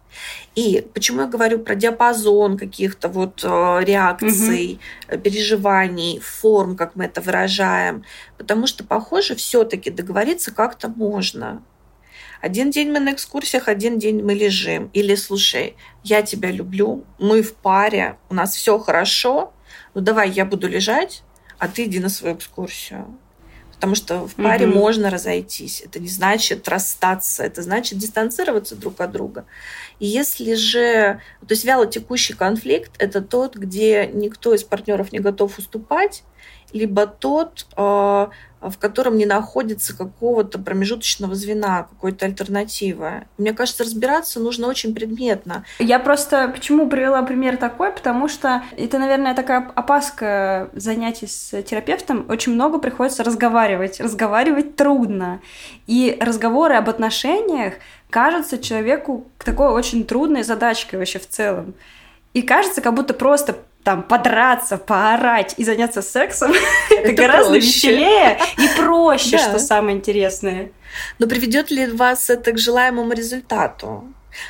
И 0.56 0.86
почему 0.94 1.22
я 1.22 1.28
говорю 1.28 1.60
про 1.60 1.76
диапазон 1.76 2.58
каких-то 2.58 3.08
вот 3.10 3.44
э, 3.44 3.80
реакций, 3.84 4.80
угу. 5.10 5.20
переживаний, 5.20 6.20
форм, 6.20 6.76
как 6.76 6.96
мы 6.96 7.06
это 7.06 7.22
выражаем? 7.22 8.04
Потому 8.38 8.68
что, 8.68 8.84
похоже, 8.84 9.36
все-таки 9.36 9.90
договориться 9.90 10.52
как-то 10.52 10.90
можно. 10.90 11.64
Один 12.42 12.72
день 12.72 12.92
мы 12.92 13.00
на 13.00 13.14
экскурсиях, 13.14 13.68
один 13.68 14.00
день 14.00 14.24
мы 14.24 14.34
лежим. 14.34 14.90
Или, 14.94 15.16
слушай, 15.16 15.76
я 16.04 16.22
тебя 16.24 16.52
люблю, 16.52 17.06
мы 17.20 17.44
в 17.44 17.54
паре, 17.54 18.18
у 18.30 18.34
нас 18.34 18.56
все 18.56 18.80
хорошо, 18.80 19.54
ну 19.94 20.02
давай 20.02 20.30
я 20.32 20.44
буду 20.44 20.68
лежать, 20.68 21.24
а 21.60 21.68
ты 21.68 21.86
иди 21.86 22.00
на 22.00 22.10
свою 22.10 22.36
экскурсию 22.36 23.20
потому 23.82 23.96
что 23.96 24.28
в 24.28 24.36
паре 24.36 24.68
mm 24.68 24.76
можно 24.76 25.10
разойтись. 25.10 25.82
Это 25.82 26.00
не 26.00 26.08
значит 26.08 26.70
расстаться, 26.70 27.44
это 27.44 27.64
значит 27.64 27.98
дистанцироваться 27.98 28.76
друг 28.76 29.02
от 29.02 29.12
друга. 29.12 29.46
И 30.00 30.06
если 30.06 30.54
же, 30.54 31.20
то 31.40 31.48
есть 31.50 31.66
вяло 31.66 31.88
текущий 31.88 32.34
конфликт, 32.34 32.92
это 33.00 33.22
тот, 33.22 33.56
где 33.56 34.06
никто 34.06 34.54
из 34.54 34.64
партнеров 34.64 35.12
не 35.12 35.18
готов 35.18 35.58
уступать, 35.58 36.22
либо 36.74 37.08
тот, 37.08 37.66
а, 37.76 38.30
в 38.62 38.78
котором 38.78 39.18
не 39.18 39.26
находится 39.26 39.98
какого-то 39.98 40.60
промежуточного 40.60 41.34
звена, 41.34 41.84
какой-то 41.84 42.26
альтернативы. 42.26 43.26
Мне 43.38 43.54
кажется, 43.54 43.84
разбираться 43.84 44.40
нужно 44.40 44.68
очень 44.68 44.94
предметно. 44.94 45.66
Я 45.80 46.00
просто 46.00 46.48
почему 46.48 46.88
привела 46.88 47.24
пример 47.24 47.58
такой, 47.58 47.92
потому 47.92 48.28
что 48.28 48.62
это, 48.78 49.00
наверное, 49.00 49.34
такая 49.34 49.72
опаска 49.74 50.70
занятий 50.74 51.28
с 51.28 51.62
терапевтом. 51.64 52.26
Очень 52.30 52.54
много 52.54 52.78
приходится 52.78 53.24
разговаривать. 53.24 54.00
Разговаривать 54.00 54.76
трудно. 54.76 55.42
И 55.88 56.18
разговоры 56.22 56.76
об 56.76 56.90
отношениях 56.90 57.74
кажутся 58.10 58.60
человеку 58.60 59.26
такой 59.44 59.70
очень 59.70 60.06
трудной 60.06 60.44
задачкой 60.44 61.00
вообще 61.00 61.18
в 61.18 61.28
целом. 61.28 61.74
И 62.34 62.44
кажется, 62.44 62.82
как 62.82 62.94
будто 62.94 63.14
просто 63.14 63.58
там 63.84 64.04
подраться, 64.04 64.78
поорать 64.78 65.56
и 65.58 65.64
заняться 65.64 66.02
сексом, 66.02 66.54
это, 66.90 67.14
гораздо 67.14 67.58
веселее 67.58 68.40
и 68.58 68.68
проще, 68.78 69.38
что 69.38 69.60
самое 69.60 69.98
интересное. 69.98 70.72
Но 71.20 71.28
приведет 71.28 71.72
ли 71.72 71.88
вас 71.88 72.30
это 72.30 72.52
к 72.52 72.58
желаемому 72.58 73.14
результату? 73.14 74.06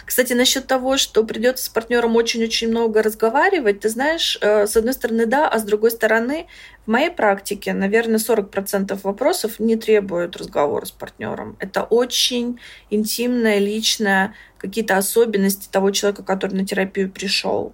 Кстати, 0.06 0.34
насчет 0.34 0.68
того, 0.68 0.98
что 0.98 1.24
придется 1.24 1.66
с 1.66 1.70
партнером 1.70 2.16
очень-очень 2.16 2.70
много 2.70 3.02
разговаривать, 3.02 3.80
ты 3.80 3.90
знаешь, 3.90 4.38
э, 4.42 4.68
с 4.68 4.78
одной 4.78 4.94
стороны, 4.94 5.26
да, 5.26 5.48
а 5.48 5.58
с 5.58 5.64
другой 5.64 5.92
стороны, 5.92 6.48
в 6.86 6.92
моей 6.92 7.12
практике, 7.12 7.74
наверное, 7.74 8.18
40% 8.18 9.00
вопросов 9.04 9.60
не 9.60 9.76
требуют 9.76 10.36
разговора 10.36 10.86
с 10.86 10.92
партнером. 10.92 11.56
Это 11.60 11.84
очень 11.84 12.60
интимное, 12.90 13.60
личное, 13.60 14.34
какие-то 14.58 14.98
особенности 14.98 15.68
того 15.72 15.92
человека, 15.92 16.24
который 16.24 16.54
на 16.54 16.66
терапию 16.66 17.10
пришел. 17.10 17.74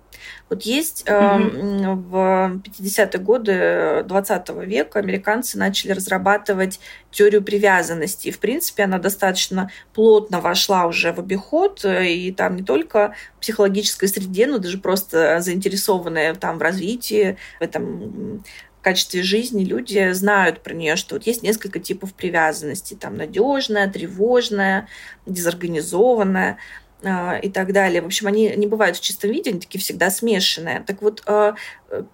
Вот 0.49 0.63
есть 0.63 1.05
mm-hmm. 1.05 1.95
в 1.95 2.61
50-е 2.63 3.19
годы 3.19 4.03
20 4.07 4.49
века 4.65 4.99
американцы 4.99 5.57
начали 5.57 5.91
разрабатывать 5.91 6.79
теорию 7.11 7.43
привязанности. 7.43 8.29
И, 8.29 8.31
в 8.31 8.39
принципе, 8.39 8.83
она 8.83 8.99
достаточно 8.99 9.69
плотно 9.93 10.39
вошла 10.39 10.85
уже 10.85 11.11
в 11.11 11.19
обиход, 11.19 11.83
и 11.85 12.31
там 12.31 12.55
не 12.55 12.63
только 12.63 13.13
в 13.37 13.41
психологической 13.41 14.07
среде, 14.07 14.47
но 14.47 14.57
даже 14.57 14.77
просто 14.77 15.41
заинтересованные 15.41 16.33
там 16.35 16.57
в 16.57 16.61
развитии, 16.61 17.37
в 17.59 17.63
этом 17.63 18.43
качестве 18.87 19.21
жизни 19.21 19.65
люди 19.65 20.13
знают 20.13 20.63
про 20.63 20.73
нее, 20.73 20.95
что 20.95 21.15
вот 21.15 21.27
есть 21.27 21.43
несколько 21.43 21.79
типов 21.79 22.13
привязанности. 22.13 22.93
Там 22.93 23.17
надежная, 23.17 23.91
тревожная, 23.91 24.87
дезорганизованная. 25.25 26.57
А, 27.03 27.37
и 27.37 27.49
так 27.49 27.73
далее. 27.73 28.01
В 28.01 28.07
общем, 28.07 28.25
они 28.25 28.53
не 28.55 28.65
бывают 28.65 28.97
в 28.97 29.01
чистом 29.01 29.29
виде, 29.29 29.51
они 29.51 29.59
такие 29.59 29.79
всегда 29.79 30.09
смешанные. 30.09 30.83
Так 30.87 31.03
вот, 31.03 31.21
а, 31.27 31.53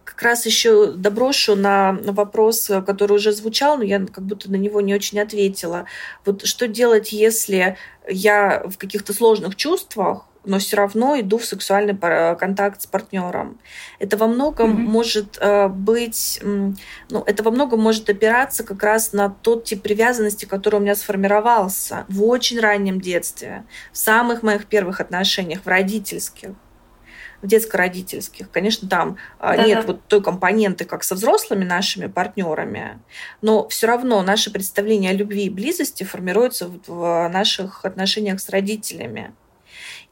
как 0.04 0.22
раз 0.22 0.46
еще 0.46 0.92
доброшу 0.92 1.56
на 1.56 1.94
вопрос, 2.04 2.70
который 2.86 3.14
уже 3.14 3.32
звучал, 3.32 3.78
но 3.78 3.84
я 3.84 4.00
как 4.00 4.26
будто 4.26 4.52
на 4.52 4.58
него 4.58 4.82
не 4.82 4.94
очень 4.94 5.22
ответила. 5.22 5.86
Вот 6.26 6.46
что 6.46 6.68
делать, 6.68 7.14
если 7.14 7.78
я 8.10 8.64
в 8.66 8.78
каких-то 8.78 9.14
сложных 9.14 9.56
чувствах, 9.56 10.26
но 10.46 10.60
все 10.60 10.78
равно 10.78 11.20
иду 11.20 11.38
в 11.38 11.46
сексуальный 11.46 11.98
контакт 12.36 12.82
с 12.82 12.86
партнером. 12.86 13.60
Это 14.00 14.18
во 14.18 14.28
многом 14.28 14.72
mm-hmm. 14.72 14.90
может 14.90 15.38
э, 15.40 15.68
быть, 15.68 16.40
ну, 16.44 17.24
это 17.26 17.44
во 17.44 17.52
многом 17.52 17.80
может 17.80 18.10
опираться 18.10 18.64
как 18.64 18.84
раз 18.84 19.14
на 19.14 19.30
тот 19.30 19.66
тип 19.66 19.82
привязанности, 19.82 20.46
который 20.46 20.78
у 20.78 20.80
меня 20.80 20.96
сформировался 20.96 22.06
в 22.10 22.24
очень 22.24 22.60
раннем 22.60 23.00
детстве, 23.00 23.64
в 23.92 23.98
самых 23.98 24.44
моих 24.44 24.66
первых 24.66 25.00
отношениях, 25.00 25.62
в 25.64 25.68
родительских 25.68 26.52
в 27.44 27.48
детско-родительских. 27.48 28.50
Конечно, 28.50 28.88
там 28.88 29.18
да, 29.40 29.58
нет 29.58 29.82
да. 29.82 29.88
вот 29.88 30.08
той 30.08 30.24
компоненты, 30.24 30.86
как 30.86 31.04
со 31.04 31.14
взрослыми 31.14 31.66
нашими 31.66 32.08
партнерами, 32.08 33.00
но 33.42 33.68
все 33.68 33.88
равно 33.88 34.22
наше 34.24 34.50
представление 34.50 35.12
о 35.12 35.14
любви 35.14 35.44
и 35.44 35.50
близости 35.50 36.04
формируется 36.04 36.72
в 36.88 37.28
наших 37.28 37.84
отношениях 37.84 38.40
с 38.40 38.48
родителями. 38.50 39.34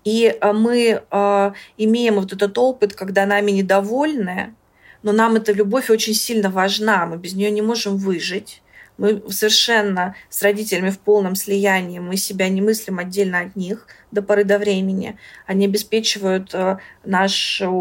И 0.04 0.26
э, 0.26 0.54
мы 0.54 1.04
э, 1.10 1.52
имеем 1.78 2.16
вот 2.16 2.34
этот 2.34 2.58
опыт, 2.58 2.96
когда 2.96 3.26
нами 3.26 3.52
недовольны, 3.52 4.56
но 5.04 5.12
нам 5.12 5.36
эта 5.36 5.52
любовь 5.52 5.90
очень 5.90 6.14
сильно 6.14 6.50
важна, 6.50 7.06
мы 7.06 7.18
без 7.18 7.34
нее 7.34 7.52
не 7.52 7.62
можем 7.62 7.98
выжить. 7.98 8.62
Мы 8.98 9.24
совершенно 9.32 10.16
с 10.30 10.44
родителями 10.44 10.92
в 10.92 11.00
полном 11.00 11.36
слиянии, 11.36 12.00
мы 12.00 12.18
себя 12.18 12.50
не 12.50 12.62
мыслим 12.62 13.00
отдельно 13.00 13.40
от 13.40 13.56
них 13.56 13.88
до 14.12 14.22
поры 14.22 14.44
до 14.44 14.60
времени. 14.60 15.18
Они 15.48 15.66
обеспечивают 15.66 16.54
э, 16.54 16.78
нашу 17.04 17.72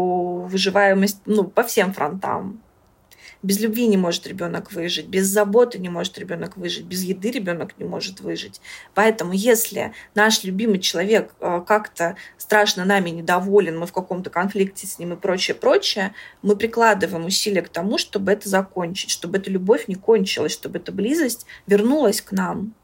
выживаемость 0.49 1.21
ну, 1.25 1.43
по 1.43 1.63
всем 1.63 1.93
фронтам. 1.93 2.61
Без 3.43 3.59
любви 3.59 3.87
не 3.87 3.97
может 3.97 4.27
ребенок 4.27 4.71
выжить, 4.71 5.07
без 5.07 5.25
заботы 5.25 5.79
не 5.79 5.89
может 5.89 6.17
ребенок 6.19 6.57
выжить, 6.57 6.85
без 6.85 7.03
еды 7.03 7.31
ребенок 7.31 7.73
не 7.79 7.85
может 7.85 8.19
выжить. 8.19 8.61
Поэтому, 8.93 9.33
если 9.33 9.93
наш 10.13 10.43
любимый 10.43 10.79
человек 10.79 11.33
э, 11.39 11.61
как-то 11.65 12.17
страшно 12.37 12.85
нами 12.85 13.09
недоволен, 13.09 13.79
мы 13.79 13.87
в 13.87 13.93
каком-то 13.93 14.29
конфликте 14.29 14.85
с 14.85 14.99
ним 14.99 15.13
и 15.13 15.15
прочее, 15.15 15.55
прочее, 15.55 16.13
мы 16.43 16.55
прикладываем 16.55 17.25
усилия 17.25 17.63
к 17.63 17.69
тому, 17.69 17.97
чтобы 17.97 18.31
это 18.31 18.47
закончить, 18.47 19.09
чтобы 19.09 19.39
эта 19.39 19.49
любовь 19.49 19.87
не 19.87 19.95
кончилась, 19.95 20.53
чтобы 20.53 20.77
эта 20.77 20.91
близость 20.91 21.47
вернулась 21.65 22.21
к 22.21 22.31
нам. 22.31 22.75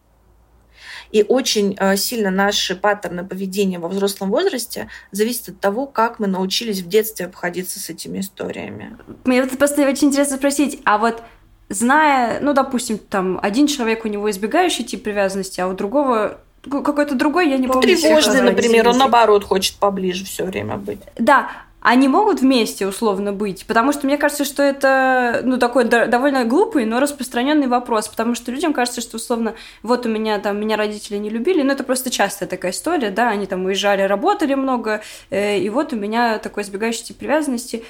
И 1.12 1.24
очень 1.24 1.76
э, 1.80 1.95
сильно 1.97 2.32
наши 2.32 2.76
паттерны 2.76 3.26
поведения 3.26 3.80
во 3.80 3.88
взрослом 3.88 4.30
возрасте 4.30 4.89
зависят 5.12 5.49
от 5.49 5.60
того, 5.60 5.86
как 5.86 6.20
мы 6.20 6.28
научились 6.28 6.82
в 6.82 6.88
детстве 6.88 7.26
обходиться 7.26 7.80
с 7.80 7.89
этими 7.89 8.20
историями. 8.20 8.97
Мне 9.26 9.41
вот 9.41 9.58
просто 9.58 9.88
очень 9.88 10.10
интересно 10.10 10.38
спросить, 10.38 10.80
а 10.86 10.97
вот 10.97 11.24
зная, 11.70 12.39
ну, 12.41 12.53
допустим, 12.53 12.97
там 12.97 13.39
один 13.41 13.68
человек 13.68 14.05
у 14.05 14.08
него 14.08 14.30
избегающий 14.30 14.84
тип 14.84 15.03
привязанности, 15.03 15.60
а 15.60 15.68
у 15.68 15.74
другого 15.74 16.39
какой-то 16.70 17.16
другой, 17.16 17.49
я 17.49 17.58
не 17.58 17.68
ну, 17.68 17.74
помню. 17.74 17.95
Тревожный, 17.95 18.41
например, 18.41 18.89
он 18.89 18.97
наоборот 18.97 19.43
хочет 19.43 19.78
поближе 19.78 20.26
все 20.26 20.43
время 20.43 20.78
быть. 20.78 20.99
Да, 21.18 21.49
они 21.80 22.08
могут 22.08 22.42
вместе 22.42 22.88
условно 22.88 23.34
быть? 23.34 23.66
Потому 23.66 23.92
что 23.94 24.08
мне 24.08 24.18
кажется, 24.18 24.46
что 24.46 24.64
это 24.64 25.42
ну, 25.44 25.58
такой 25.58 25.86
довольно 25.86 26.44
глупый, 26.44 26.86
но 26.86 27.00
распространенный 27.00 27.68
вопрос, 27.68 28.08
потому 28.08 28.36
что 28.36 28.52
людям 28.52 28.74
кажется, 28.74 29.00
что 29.00 29.18
условно 29.18 29.54
вот 29.84 30.06
у 30.06 30.10
меня 30.10 30.40
там 30.40 30.60
меня 30.60 30.76
родители 30.76 31.18
не 31.18 31.30
любили, 31.30 31.62
но 31.62 31.74
это 31.74 31.84
просто 31.84 32.10
частая 32.10 32.50
такая 32.50 32.72
история, 32.72 33.12
да, 33.12 33.30
они 33.30 33.46
там 33.46 33.66
уезжали, 33.66 34.02
работали 34.02 34.56
много, 34.56 35.02
э, 35.30 35.60
и 35.60 35.70
вот 35.70 35.94
у 35.94 35.96
меня 35.96 36.40
такой 36.40 36.64
избегающий 36.64 37.04
тип 37.06 37.18
привязанности. 37.18 37.84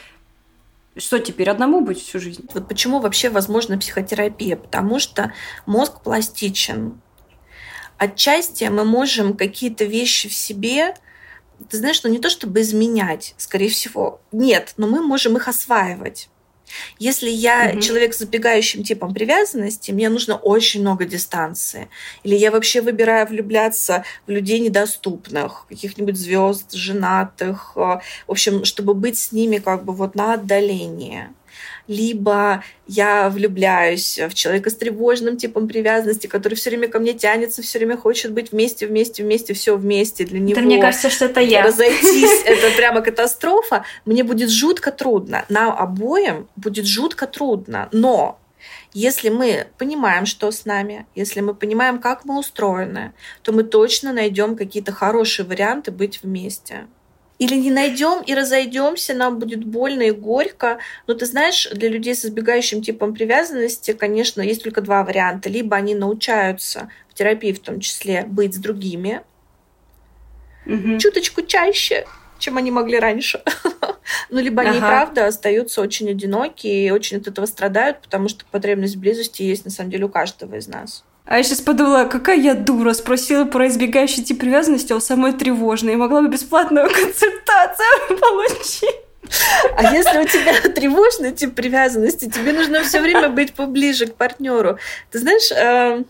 Что 0.98 1.20
теперь 1.20 1.50
одному 1.50 1.82
быть 1.82 2.02
всю 2.02 2.20
жизнь? 2.20 2.46
Вот 2.54 2.68
почему 2.68 3.00
вообще 3.00 3.30
возможна 3.30 3.78
психотерапия? 3.78 4.58
Потому 4.58 5.00
что 5.00 5.32
мозг 5.66 6.02
пластичен. 6.02 7.00
Отчасти 7.98 8.66
мы 8.66 8.84
можем 8.84 9.36
какие-то 9.36 9.86
вещи 9.86 10.28
в 10.28 10.34
себе 10.34 10.96
ты 11.70 11.78
знаешь, 11.78 12.02
ну 12.04 12.10
не 12.10 12.20
то 12.20 12.30
чтобы 12.30 12.62
изменять, 12.62 13.34
скорее 13.38 13.70
всего, 13.70 14.22
нет, 14.32 14.74
но 14.78 14.88
мы 14.88 15.02
можем 15.02 15.38
их 15.38 15.48
осваивать. 15.48 16.30
Если 17.00 17.30
я 17.30 17.72
угу. 17.72 17.82
человек 17.82 18.14
с 18.14 18.20
забегающим 18.20 18.84
типом 18.84 19.14
привязанности, 19.14 19.92
мне 19.92 20.10
нужно 20.10 20.36
очень 20.36 20.82
много 20.82 21.06
дистанции. 21.06 21.90
Или 22.24 22.36
я 22.36 22.52
вообще 22.52 22.82
выбираю 22.82 23.28
влюбляться 23.28 24.04
в 24.26 24.32
людей 24.32 24.60
недоступных, 24.60 25.66
каких-нибудь 25.70 26.18
звезд, 26.18 26.74
женатых, 26.74 27.74
э, 27.76 27.80
в 27.80 28.02
общем, 28.28 28.66
чтобы 28.66 28.94
быть 28.94 29.18
с 29.18 29.32
ними 29.32 29.58
как 29.58 29.86
бы 29.86 29.94
вот 29.94 30.16
на 30.16 30.34
отдалении 30.34 31.30
либо 31.88 32.64
я 32.88 33.30
влюбляюсь 33.30 34.20
в 34.20 34.34
человека 34.34 34.70
с 34.70 34.76
тревожным 34.76 35.38
типом 35.38 35.68
привязанности, 35.68 36.28
который 36.28 36.56
все 36.56 36.70
время 36.70 36.88
ко 36.88 37.00
мне 37.00 37.14
тянется, 37.14 37.62
все 37.62 37.80
время 37.80 37.98
хочет 37.98 38.34
быть 38.34 38.52
вместе, 38.52 38.88
вместе, 38.88 39.24
вместе, 39.24 39.54
все 39.54 39.76
вместе 39.78 40.26
для 40.26 40.40
него. 40.40 40.56
Да 40.56 40.62
мне 40.62 40.80
кажется, 40.80 41.10
что 41.10 41.26
это 41.26 41.40
я. 41.40 41.64
Разойтись— 41.64 42.44
это 42.46 42.76
прямо 42.76 43.02
катастрофа. 43.02 43.86
Мне 44.06 44.24
будет 44.24 44.50
жутко 44.50 44.92
трудно. 44.92 45.46
Нам 45.50 45.72
обоим 45.78 46.48
будет 46.56 46.86
жутко 46.86 47.28
трудно. 47.28 47.90
Но 47.92 48.40
если 48.94 49.30
мы 49.30 49.68
понимаем, 49.78 50.26
что 50.26 50.52
с 50.52 50.66
нами, 50.66 51.06
если 51.16 51.42
мы 51.42 51.54
понимаем, 51.54 52.00
как 52.00 52.26
мы 52.26 52.40
устроены, 52.40 53.14
то 53.44 53.52
мы 53.52 53.64
точно 53.64 54.14
найдем 54.14 54.56
какие-то 54.56 54.92
хорошие 54.92 55.46
варианты 55.46 55.92
быть 55.92 56.24
вместе. 56.24 56.88
Или 57.40 57.56
не 57.56 57.70
найдем 57.70 58.24
и 58.24 58.34
разойдемся, 58.34 59.14
нам 59.14 59.38
будет 59.38 59.64
больно 59.64 60.04
и 60.04 60.12
горько. 60.12 60.80
Но 61.06 61.14
ты 61.14 61.26
знаешь, 61.26 61.70
для 61.72 61.90
людей 61.90 62.16
с 62.16 62.26
избегающим 62.26 62.82
типом 62.82 63.14
привязанности, 63.14 63.94
конечно, 63.94 64.42
есть 64.42 64.64
только 64.64 64.82
два 64.82 65.04
варианта. 65.04 65.50
Либо 65.50 65.76
они 65.76 65.94
научаются 65.94 66.90
в 67.10 67.14
терапии 67.14 67.52
в 67.52 67.60
том 67.60 67.80
числе 67.80 68.24
быть 68.26 68.56
с 68.56 68.58
другими, 68.58 69.22
угу. 70.66 70.98
чуточку 70.98 71.44
чаще, 71.44 72.06
чем 72.40 72.58
они 72.58 72.72
могли 72.72 73.00
раньше. 73.00 73.44
ну, 74.30 74.40
либо 74.40 74.64
они, 74.64 74.80
правда, 74.80 75.28
остаются 75.28 75.82
очень 75.82 76.10
одинокие 76.10 76.88
и 76.88 76.92
очень 76.92 77.18
от 77.18 77.28
этого 77.28 77.46
страдают, 77.46 78.02
потому 78.02 78.30
что 78.30 78.46
потребность 78.46 78.98
близости 78.98 79.44
есть, 79.44 79.66
на 79.66 79.72
самом 79.72 79.92
деле, 79.92 80.06
у 80.06 80.10
каждого 80.10 80.56
из 80.56 80.68
нас. 80.68 81.04
А 81.28 81.38
я 81.38 81.44
сейчас 81.44 81.60
подумала, 81.60 82.06
какая 82.06 82.38
я 82.38 82.54
дура, 82.54 82.94
спросила 82.94 83.44
про 83.44 83.68
избегающий 83.68 84.24
тип 84.24 84.40
привязанности, 84.40 84.94
а 84.94 84.96
у 84.96 85.02
самой 85.02 85.34
тревожной, 85.34 85.94
и 85.94 85.98
могла 85.98 86.22
бы 86.22 86.30
бесплатную 86.30 86.88
консультацию 86.90 88.18
получить. 88.20 88.96
А 89.76 89.94
если 89.94 90.20
у 90.20 90.26
тебя 90.26 90.54
тревожный 90.74 91.34
тип 91.34 91.54
привязанности, 91.54 92.30
тебе 92.30 92.54
нужно 92.54 92.82
все 92.84 93.02
время 93.02 93.28
быть 93.28 93.54
поближе 93.54 94.08
к 94.08 94.16
партнеру. 94.16 94.80
Ты 95.12 95.20
знаешь, 95.20 95.52
э, 95.52 96.04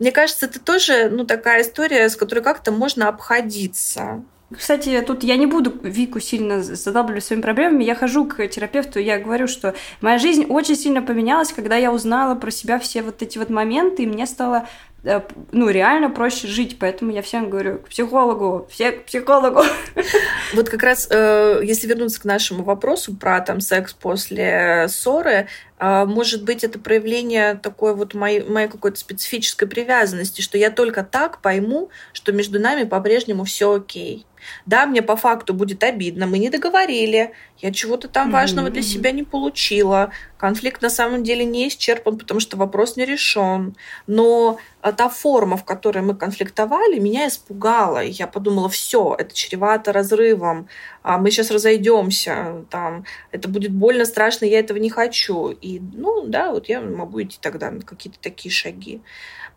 мне 0.00 0.10
кажется, 0.10 0.46
это 0.46 0.58
тоже 0.58 1.08
ну, 1.08 1.24
такая 1.24 1.62
история, 1.62 2.08
с 2.08 2.16
которой 2.16 2.40
как-то 2.40 2.72
можно 2.72 3.08
обходиться. 3.08 4.24
Кстати, 4.56 5.00
тут 5.02 5.24
я 5.24 5.36
не 5.36 5.46
буду 5.46 5.72
Вику 5.82 6.20
сильно 6.20 6.62
задалбливать 6.62 7.24
своими 7.24 7.42
проблемами. 7.42 7.84
Я 7.84 7.94
хожу 7.94 8.26
к 8.26 8.46
терапевту, 8.48 8.98
я 8.98 9.18
говорю, 9.18 9.48
что 9.48 9.74
моя 10.00 10.18
жизнь 10.18 10.46
очень 10.48 10.76
сильно 10.76 11.02
поменялась, 11.02 11.52
когда 11.52 11.76
я 11.76 11.92
узнала 11.92 12.34
про 12.34 12.50
себя 12.50 12.78
все 12.78 13.02
вот 13.02 13.22
эти 13.22 13.38
вот 13.38 13.50
моменты, 13.50 14.04
и 14.04 14.06
мне 14.06 14.26
стало 14.26 14.66
Э, 15.04 15.20
ну, 15.50 15.68
реально 15.68 16.10
проще 16.10 16.46
жить, 16.46 16.78
поэтому 16.78 17.10
я 17.10 17.22
всем 17.22 17.50
говорю, 17.50 17.78
к 17.78 17.88
психологу, 17.88 18.68
все 18.70 18.92
к 18.92 19.06
психологу. 19.06 19.62
Вот 20.54 20.68
как 20.68 20.82
раз, 20.82 21.08
э, 21.10 21.60
если 21.64 21.88
вернуться 21.88 22.20
к 22.20 22.24
нашему 22.24 22.62
вопросу 22.62 23.16
про 23.16 23.40
там 23.40 23.60
секс 23.60 23.94
после 23.94 24.86
ссоры, 24.88 25.48
э, 25.78 26.04
может 26.04 26.44
быть, 26.44 26.62
это 26.62 26.78
проявление 26.78 27.54
такой 27.54 27.94
вот 27.96 28.14
моей, 28.14 28.42
моей 28.42 28.68
какой-то 28.68 28.98
специфической 28.98 29.66
привязанности, 29.66 30.40
что 30.40 30.58
я 30.58 30.70
только 30.70 31.02
так 31.02 31.40
пойму, 31.40 31.90
что 32.12 32.32
между 32.32 32.60
нами 32.60 32.84
по-прежнему 32.84 33.44
все 33.44 33.74
окей. 33.74 34.26
Да, 34.66 34.86
мне 34.86 35.02
по 35.02 35.16
факту 35.16 35.54
будет 35.54 35.82
обидно, 35.84 36.26
мы 36.26 36.38
не 36.38 36.50
договорили, 36.50 37.32
я 37.58 37.72
чего-то 37.72 38.08
там 38.08 38.28
mm-hmm. 38.28 38.32
важного 38.32 38.70
для 38.70 38.82
себя 38.82 39.12
не 39.12 39.22
получила, 39.22 40.12
конфликт 40.36 40.82
на 40.82 40.90
самом 40.90 41.22
деле 41.22 41.44
не 41.44 41.68
исчерпан, 41.68 42.18
потому 42.18 42.40
что 42.40 42.56
вопрос 42.56 42.96
не 42.96 43.04
решен. 43.04 43.76
Но 44.08 44.58
а, 44.80 44.92
та 44.92 45.08
форма, 45.08 45.56
в 45.56 45.64
которой 45.64 46.02
мы 46.02 46.16
конфликтовали, 46.16 46.98
меня 46.98 47.28
испугала. 47.28 48.02
Я 48.02 48.26
подумала, 48.26 48.68
все, 48.68 49.14
это 49.16 49.32
чревато 49.32 49.92
разрывом, 49.92 50.66
а 51.02 51.18
мы 51.18 51.30
сейчас 51.30 51.52
разойдемся, 51.52 52.64
там, 52.70 53.04
это 53.30 53.48
будет 53.48 53.70
больно, 53.70 54.04
страшно, 54.04 54.44
я 54.44 54.58
этого 54.58 54.78
не 54.78 54.90
хочу. 54.90 55.50
И, 55.50 55.78
ну, 55.78 56.26
да, 56.26 56.50
вот 56.50 56.68
я 56.68 56.80
могу 56.80 57.22
идти 57.22 57.38
тогда 57.40 57.70
на 57.70 57.82
какие-то 57.82 58.18
такие 58.20 58.52
шаги. 58.52 59.00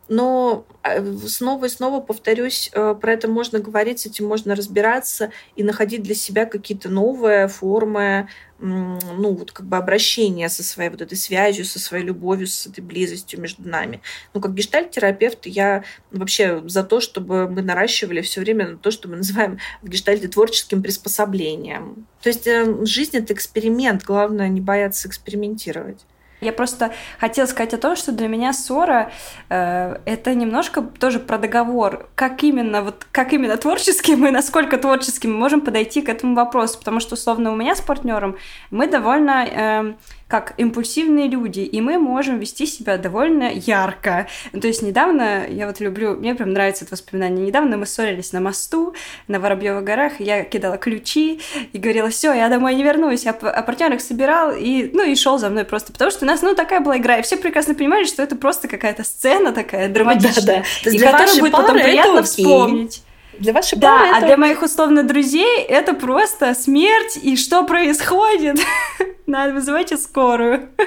Но 0.07 0.65
а, 0.83 1.03
снова 1.27 1.65
и 1.65 1.69
снова 1.69 1.99
повторюсь, 1.99 2.69
э, 2.73 2.95
про 2.99 3.13
это 3.13 3.27
можно 3.27 3.59
говорить, 3.59 3.99
с 3.99 4.05
этим 4.05 4.27
можно 4.27 4.55
разбираться 4.55 5.31
и 5.55 5.63
находить 5.63 6.03
для 6.03 6.15
себя 6.15 6.45
какие-то 6.45 6.89
новые 6.89 7.47
формы, 7.47 8.29
ну, 8.59 9.33
вот 9.33 9.51
как 9.51 9.65
бы 9.65 9.75
обращения 9.77 10.47
со 10.47 10.63
своей 10.63 10.89
вот 10.89 11.01
этой 11.01 11.17
связью, 11.17 11.65
со 11.65 11.79
своей 11.79 12.05
любовью, 12.05 12.47
с 12.47 12.65
этой 12.67 12.81
близостью 12.81 13.41
между 13.41 13.67
нами. 13.67 14.01
Ну, 14.33 14.39
как 14.39 14.53
гештальт-терапевт 14.53 15.45
я 15.45 15.83
вообще 16.11 16.61
за 16.67 16.83
то, 16.83 17.01
чтобы 17.01 17.49
мы 17.49 17.61
наращивали 17.61 18.21
все 18.21 18.41
время 18.41 18.77
то, 18.77 18.91
что 18.91 19.09
мы 19.09 19.17
называем 19.17 19.59
в 19.81 19.89
гештальте 19.89 20.27
творческим 20.27 20.81
приспособлением. 20.81 22.07
То 22.21 22.29
есть 22.29 22.47
э, 22.47 22.85
жизнь— 22.85 23.17
это 23.17 23.33
эксперимент, 23.33 24.03
главное 24.03 24.47
не 24.47 24.61
бояться 24.61 25.07
экспериментировать. 25.07 26.05
Я 26.45 26.53
просто 26.53 26.91
хотела 27.19 27.45
сказать 27.47 27.73
о 27.73 27.77
том, 27.77 27.95
что 27.95 28.11
для 28.11 28.27
меня 28.27 28.53
ссора 28.53 29.11
э, 29.49 29.97
это 30.05 30.33
немножко 30.35 30.81
тоже 30.81 31.19
про 31.19 31.37
договор. 31.37 32.07
Как 32.15 32.43
именно, 32.43 32.81
вот 32.81 33.05
как 33.11 33.33
именно 33.33 33.57
творчески 33.57 34.11
мы, 34.11 34.31
насколько 34.31 34.77
творчески 34.77 35.27
мы 35.27 35.35
можем 35.35 35.61
подойти 35.61 36.01
к 36.01 36.09
этому 36.09 36.35
вопросу. 36.35 36.77
Потому 36.79 36.99
что, 36.99 37.15
условно, 37.15 37.51
у 37.51 37.55
меня 37.55 37.75
с 37.75 37.81
партнером 37.81 38.37
мы 38.69 38.87
довольно 38.87 39.45
э, 39.45 39.93
как 40.27 40.55
импульсивные 40.57 41.27
люди, 41.27 41.59
и 41.59 41.81
мы 41.81 41.99
можем 41.99 42.39
вести 42.39 42.65
себя 42.65 42.97
довольно 42.97 43.51
ярко. 43.53 44.27
То 44.59 44.67
есть 44.67 44.81
недавно, 44.81 45.45
я 45.47 45.67
вот 45.67 45.79
люблю, 45.79 46.15
мне 46.15 46.33
прям 46.33 46.51
нравится 46.51 46.83
это 46.83 46.95
воспоминание, 46.95 47.45
недавно 47.45 47.77
мы 47.77 47.85
ссорились 47.85 48.33
на 48.33 48.41
мосту 48.41 48.95
на 49.27 49.39
Воробьевых 49.39 49.83
горах, 49.83 50.13
я 50.19 50.43
кидала 50.43 50.77
ключи 50.77 51.41
и 51.73 51.77
говорила, 51.77 52.09
все, 52.09 52.33
я 52.33 52.49
домой 52.49 52.73
не 52.73 52.83
вернусь, 52.83 53.27
а, 53.27 53.31
а 53.31 53.61
партнер 53.61 53.93
их 53.93 54.01
собирал 54.01 54.51
и, 54.51 54.89
ну, 54.93 55.03
и 55.03 55.15
шел 55.15 55.37
за 55.37 55.49
мной 55.49 55.63
просто, 55.63 55.93
потому 55.93 56.09
что 56.09 56.25
у 56.25 56.27
нас, 56.27 56.41
ну, 56.41 56.55
такая 56.55 56.79
была 56.79 56.97
игра, 56.97 57.17
и 57.17 57.21
все 57.21 57.37
прекрасно 57.37 57.75
понимали, 57.75 58.05
что 58.05 58.23
это 58.23 58.35
просто 58.35 58.67
какая-то 58.67 59.03
сцена 59.03 59.51
такая 59.51 59.89
драматичная, 59.89 60.63
да, 60.83 60.91
да. 60.91 60.91
и 60.91 60.97
которую 60.97 61.39
будет 61.39 61.51
потом 61.51 61.77
приятно 61.77 62.23
вспомнить. 62.23 63.03
Для 63.39 63.53
вашей 63.53 63.77
да, 63.77 63.97
пары 63.97 64.09
а 64.13 64.17
это... 64.17 64.27
для 64.27 64.37
моих 64.37 64.61
условно 64.61 65.03
друзей 65.03 65.61
это 65.63 65.93
просто 65.93 66.53
смерть 66.53 67.17
и 67.21 67.35
что 67.35 67.63
происходит. 67.63 68.59
Надо 69.25 69.53
вызывайте 69.53 69.97
скорую. 69.97 70.69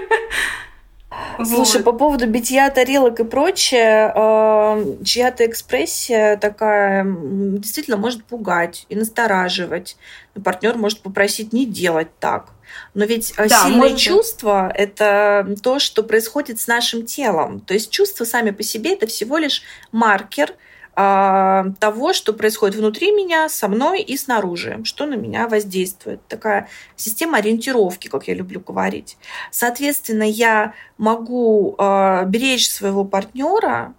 Слушай, 1.44 1.82
вот. 1.82 1.84
по 1.84 1.92
поводу 1.92 2.26
битья 2.26 2.70
тарелок 2.70 3.20
и 3.20 3.24
прочее, 3.24 4.12
э, 4.14 5.04
чья-то 5.04 5.46
экспрессия 5.46 6.36
такая 6.36 7.04
действительно 7.04 7.96
может 7.96 8.24
пугать 8.24 8.86
и 8.88 8.94
настораживать. 8.94 9.96
Партнер 10.44 10.76
может 10.76 11.00
попросить 11.00 11.52
не 11.52 11.66
делать 11.66 12.08
так. 12.20 12.50
Но 12.94 13.04
ведь 13.04 13.32
э, 13.36 13.48
да, 13.48 13.64
сильные 13.64 13.96
чувства– 13.96 14.70
это 14.74 15.56
то, 15.62 15.78
что 15.78 16.02
происходит 16.02 16.60
с 16.60 16.66
нашим 16.66 17.06
телом. 17.06 17.60
То 17.60 17.74
есть 17.74 17.90
чувства 17.90 18.24
сами 18.24 18.50
по 18.50 18.62
себе– 18.62 18.92
это 18.94 19.06
всего 19.06 19.38
лишь 19.38 19.62
маркер– 19.90 20.54
а, 21.00 21.66
того, 21.78 22.12
что 22.12 22.32
происходит 22.32 22.74
внутри 22.74 23.12
меня, 23.12 23.48
со 23.48 23.68
мной 23.68 24.02
и 24.02 24.16
снаружи, 24.16 24.80
что 24.82 25.06
на 25.06 25.14
меня 25.14 25.46
воздействует. 25.46 26.26
Такая 26.26 26.68
система 26.96 27.38
ориентировки, 27.38 28.08
как 28.08 28.26
я 28.26 28.34
люблю 28.34 28.58
говорить. 28.58 29.16
Соответственно, 29.52 30.24
я 30.24 30.74
могу 30.96 31.76
э, 31.78 32.24
беречь 32.26 32.68
своего 32.68 33.04
партнера 33.04 33.94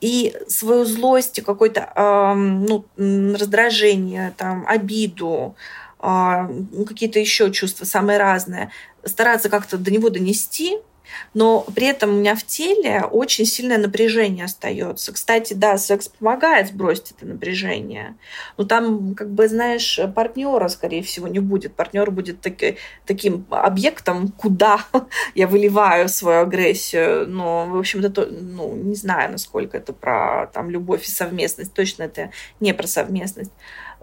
и 0.00 0.34
свою 0.48 0.86
злость, 0.86 1.42
какое-то 1.42 1.92
э, 1.94 2.34
ну, 2.34 2.86
раздражение, 2.96 4.32
там, 4.38 4.64
обиду, 4.66 5.56
э, 6.00 6.48
какие-то 6.88 7.18
еще 7.18 7.52
чувства 7.52 7.84
самые 7.84 8.18
разные, 8.18 8.70
стараться 9.04 9.50
как-то 9.50 9.76
до 9.76 9.90
него 9.90 10.08
донести– 10.08 10.78
но 11.32 11.66
при 11.74 11.86
этом 11.86 12.10
у 12.10 12.12
меня 12.14 12.34
в 12.34 12.44
теле 12.44 13.02
очень 13.02 13.44
сильное 13.44 13.78
напряжение 13.78 14.44
остается. 14.44 15.12
Кстати, 15.12 15.54
да, 15.54 15.76
секс 15.78 16.08
помогает 16.08 16.68
сбросить 16.68 17.12
это 17.16 17.26
напряжение, 17.26 18.16
но 18.56 18.64
там, 18.64 19.14
как 19.14 19.30
бы, 19.30 19.48
знаешь, 19.48 19.98
партнера, 20.14 20.68
скорее 20.68 21.02
всего, 21.02 21.28
не 21.28 21.40
будет. 21.40 21.74
Партнер 21.74 22.10
будет 22.10 22.40
таки, 22.40 22.76
таким 23.06 23.46
объектом, 23.50 24.28
куда 24.28 24.84
я 25.34 25.46
выливаю 25.46 26.08
свою 26.08 26.42
агрессию. 26.42 27.28
Но, 27.28 27.66
в 27.66 27.78
общем, 27.78 28.00
это, 28.00 28.26
ну, 28.26 28.74
не 28.74 28.94
знаю, 28.94 29.32
насколько 29.32 29.76
это 29.76 29.92
про 29.92 30.48
там, 30.52 30.70
любовь 30.70 31.06
и 31.06 31.10
совместность. 31.10 31.74
Точно 31.74 32.04
это 32.04 32.30
не 32.60 32.74
про 32.74 32.86
совместность. 32.86 33.52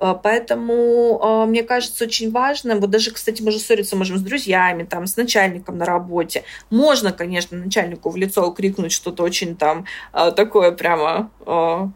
А, 0.01 0.15
поэтому 0.15 1.19
а, 1.21 1.45
мне 1.45 1.61
кажется 1.61 2.05
очень 2.05 2.31
важным, 2.31 2.79
вот 2.79 2.89
даже, 2.89 3.11
кстати, 3.11 3.43
мы 3.43 3.51
же 3.51 3.59
ссориться 3.59 3.95
можем 3.95 4.17
с 4.17 4.21
друзьями, 4.21 4.83
там, 4.83 5.05
с 5.05 5.15
начальником 5.15 5.77
на 5.77 5.85
работе. 5.85 6.43
Можно, 6.71 7.11
конечно, 7.11 7.55
начальнику 7.57 8.09
в 8.09 8.17
лицо 8.17 8.49
крикнуть 8.49 8.91
что-то 8.91 9.21
очень 9.21 9.55
там 9.55 9.85
а, 10.11 10.31
такое 10.31 10.71
прямо 10.71 11.29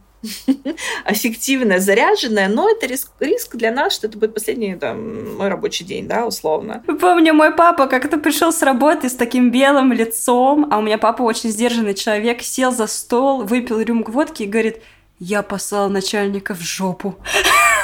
аффективное, 1.05 1.79
заряженное, 1.79 2.47
но 2.47 2.69
это 2.69 2.85
риск, 2.85 3.11
риск 3.19 3.55
для 3.55 3.71
нас, 3.71 3.95
что 3.95 4.05
это 4.05 4.19
будет 4.19 4.35
последний 4.35 4.75
там, 4.75 5.37
мой 5.37 5.47
рабочий 5.47 5.83
день, 5.83 6.07
да, 6.07 6.27
условно. 6.27 6.83
Помню, 7.01 7.33
мой 7.33 7.55
папа 7.55 7.87
как-то 7.87 8.19
пришел 8.19 8.51
с 8.51 8.61
работы 8.61 9.09
с 9.09 9.15
таким 9.15 9.49
белым 9.49 9.91
лицом, 9.91 10.67
а 10.69 10.77
у 10.77 10.83
меня 10.83 10.99
папа 10.99 11.23
очень 11.23 11.49
сдержанный 11.49 11.95
человек, 11.95 12.43
сел 12.43 12.71
за 12.71 12.85
стол, 12.85 13.43
выпил 13.43 13.81
рюмку 13.81 14.11
водки 14.11 14.43
и 14.43 14.47
говорит, 14.47 14.77
я 15.17 15.41
послал 15.41 15.89
начальника 15.89 16.53
в 16.53 16.61
жопу. 16.61 17.15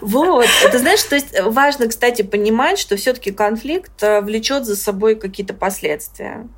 Вот. 0.00 0.46
Это 0.64 0.78
знаешь, 0.78 1.02
то 1.02 1.14
есть 1.14 1.38
важно, 1.40 1.88
кстати, 1.88 2.22
понимать, 2.22 2.78
что 2.78 2.96
все-таки 2.96 3.30
конфликт 3.30 4.02
э, 4.02 4.20
влечет 4.20 4.64
за 4.64 4.76
собой 4.76 5.16
какие-то 5.16 5.54
последствия. 5.54 6.48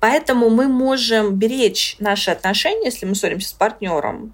Поэтому 0.00 0.48
мы 0.48 0.68
можем 0.68 1.34
беречь 1.34 1.96
наши 1.98 2.30
отношения, 2.30 2.86
если 2.86 3.06
мы 3.06 3.14
ссоримся 3.14 3.48
с 3.48 3.52
партнером, 3.52 4.32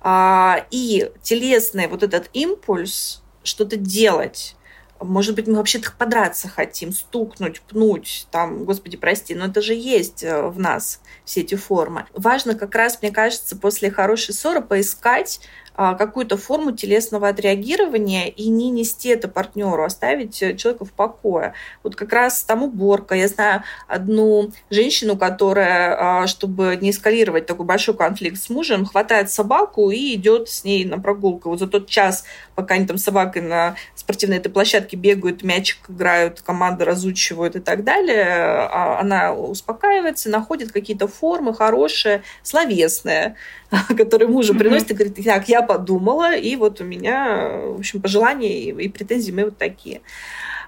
а, 0.00 0.66
и 0.70 1.10
телесный 1.22 1.86
вот 1.86 2.02
этот 2.02 2.30
импульс 2.32 3.22
что-то 3.44 3.76
делать, 3.76 4.56
может 5.04 5.34
быть, 5.34 5.46
мы 5.46 5.54
вообще-то 5.56 5.92
подраться 5.92 6.48
хотим, 6.48 6.92
стукнуть, 6.92 7.60
пнуть, 7.62 8.26
там, 8.30 8.64
господи, 8.64 8.96
прости, 8.96 9.34
но 9.34 9.46
это 9.46 9.60
же 9.60 9.74
есть 9.74 10.22
э, 10.22 10.46
в 10.48 10.58
нас 10.58 11.00
все 11.24 11.40
эти 11.40 11.54
формы. 11.54 12.06
Важно 12.14 12.54
как 12.54 12.74
раз, 12.74 12.98
мне 13.02 13.10
кажется, 13.10 13.56
после 13.56 13.90
хорошей 13.90 14.34
ссоры 14.34 14.60
поискать 14.60 15.40
какую-то 15.74 16.36
форму 16.36 16.72
телесного 16.72 17.28
отреагирования 17.28 18.26
и 18.26 18.48
не 18.48 18.70
нести 18.70 19.08
это 19.08 19.28
партнеру, 19.28 19.84
оставить 19.84 20.42
э, 20.42 20.56
человека 20.56 20.84
в 20.84 20.92
покое. 20.92 21.54
Вот 21.82 21.96
как 21.96 22.12
раз 22.12 22.42
там 22.42 22.62
уборка. 22.62 23.14
Я 23.14 23.28
знаю 23.28 23.62
одну 23.88 24.52
женщину, 24.70 25.16
которая, 25.16 26.22
а, 26.22 26.26
чтобы 26.26 26.78
не 26.80 26.90
эскалировать 26.90 27.46
такой 27.46 27.64
большой 27.64 27.96
конфликт 27.96 28.40
с 28.40 28.50
мужем, 28.50 28.84
хватает 28.84 29.30
собаку 29.30 29.90
и 29.90 30.14
идет 30.14 30.48
с 30.48 30.64
ней 30.64 30.84
на 30.84 30.98
прогулку. 30.98 31.50
Вот 31.50 31.58
за 31.58 31.66
тот 31.66 31.88
час, 31.88 32.24
пока 32.54 32.74
они 32.74 32.86
там 32.86 32.98
с 32.98 33.04
собакой 33.04 33.42
на 33.42 33.76
спортивной 33.94 34.38
этой 34.38 34.50
площадке 34.50 34.96
бегают, 34.96 35.42
мячик 35.42 35.78
играют, 35.88 36.42
команды 36.42 36.84
разучивают 36.84 37.56
и 37.56 37.60
так 37.60 37.84
далее, 37.84 38.24
а, 38.24 39.00
она 39.00 39.32
успокаивается, 39.32 40.28
находит 40.28 40.72
какие-то 40.72 41.08
формы 41.08 41.54
хорошие, 41.54 42.22
словесные, 42.42 43.36
которые 43.96 44.28
мужу 44.28 44.54
приносит 44.54 44.90
и 44.90 44.94
говорит, 44.94 45.24
так, 45.24 45.48
я 45.48 45.61
подумала, 45.62 46.34
и 46.36 46.56
вот 46.56 46.80
у 46.80 46.84
меня, 46.84 47.50
в 47.64 47.78
общем, 47.78 48.00
пожелания 48.00 48.70
и 48.70 48.88
претензии 48.88 49.32
мы 49.32 49.44
вот 49.46 49.58
такие. 49.58 50.02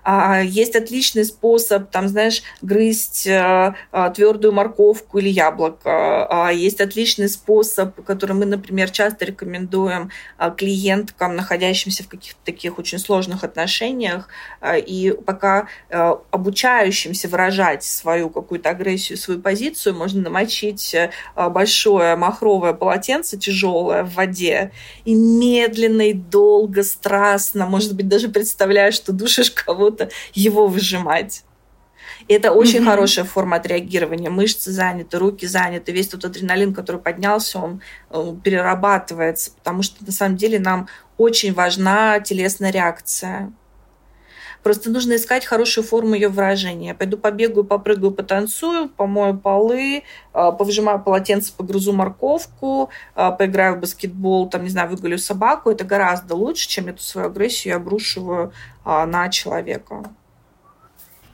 А, 0.05 0.42
есть 0.42 0.76
отличный 0.76 1.24
способ, 1.24 1.90
там, 1.90 2.09
знаешь, 2.09 2.42
грызть 2.61 3.26
э, 3.26 3.74
э, 3.90 4.12
твердую 4.14 4.52
морковку 4.52 5.18
или 5.18 5.30
яблоко. 5.30 6.26
А, 6.28 6.52
есть 6.52 6.80
отличный 6.82 7.28
способ, 7.28 8.05
который 8.05 8.36
мы, 8.36 8.44
например, 8.44 8.90
часто 8.90 9.24
рекомендуем 9.24 10.11
э, 10.38 10.52
клиенткам, 10.57 11.36
находящимся 11.36 12.05
в 12.05 12.09
каких-то 12.09 12.38
таких 12.44 12.78
очень 12.78 12.98
сложных 12.98 13.44
отношениях, 13.44 14.28
и 14.74 15.16
пока 15.24 15.68
обучающимся 16.30 17.28
выражать 17.28 17.82
свою 17.84 18.28
какую-то 18.28 18.70
агрессию, 18.70 19.16
свою 19.16 19.40
позицию, 19.40 19.94
можно 19.94 20.22
намочить 20.22 20.94
большое 21.34 22.16
махровое 22.16 22.72
полотенце 22.72 23.38
тяжелое 23.38 24.02
в 24.02 24.14
воде 24.14 24.72
и 25.05 25.14
медленно 25.14 26.09
и 26.09 26.12
долго, 26.12 26.82
страстно, 26.82 27.66
может 27.66 27.94
быть, 27.94 28.09
даже 28.09 28.28
представляешь, 28.28 28.94
что 28.94 29.12
душишь 29.12 29.50
кого-то 29.50 29.93
кого-то 29.95 30.11
его 30.32 30.66
выжимать. 30.66 31.45
И 32.28 32.34
это 32.34 32.53
очень 32.53 32.80
mm-hmm. 32.80 32.84
хорошая 32.84 33.24
форма 33.24 33.57
отреагирования. 33.57 34.30
Мышцы 34.30 34.70
заняты, 34.70 35.18
руки 35.18 35.47
заняты, 35.47 35.92
весь 35.92 36.09
тот 36.09 36.24
адреналин, 36.24 36.74
который 36.74 37.01
поднялся, 37.01 37.59
он, 37.59 37.82
он 38.11 38.40
перерабатывается, 38.40 39.53
потому 39.53 39.82
что 39.82 40.05
на 40.05 40.12
самом 40.12 40.36
деле 40.36 40.59
нам 40.59 40.88
очень 41.18 41.53
важна 41.53 42.20
телесная 42.20 42.70
реакция. 42.70 43.53
Просто 44.64 44.90
нужно 44.90 45.16
искать 45.16 45.44
хорошую 45.44 45.84
форму 45.84 46.14
ее 46.14 46.30
выражения. 46.30 46.88
Я 46.88 46.94
пойду 46.94 47.18
побегаю, 47.18 47.64
попрыгаю, 47.64 48.12
потанцую, 48.12 48.88
помою 48.88 49.38
полы, 49.38 50.04
а, 50.32 50.52
повыжимаю 50.52 51.02
полотенце, 51.02 51.52
погрузу 51.54 51.92
морковку, 51.92 52.88
а, 53.14 53.30
поиграю 53.30 53.76
в 53.76 53.80
баскетбол, 53.80 54.48
там, 54.48 54.62
не 54.64 54.70
знаю, 54.70 54.88
выгулю 54.88 55.18
собаку. 55.18 55.70
Это 55.70 55.84
гораздо 55.84 56.34
лучше, 56.34 56.66
чем 56.66 56.88
эту 56.88 57.02
свою 57.02 57.26
агрессию 57.28 57.72
я 57.72 57.76
обрушиваю 57.76 58.52
а, 58.86 59.04
на 59.04 59.28
человека. 59.28 60.02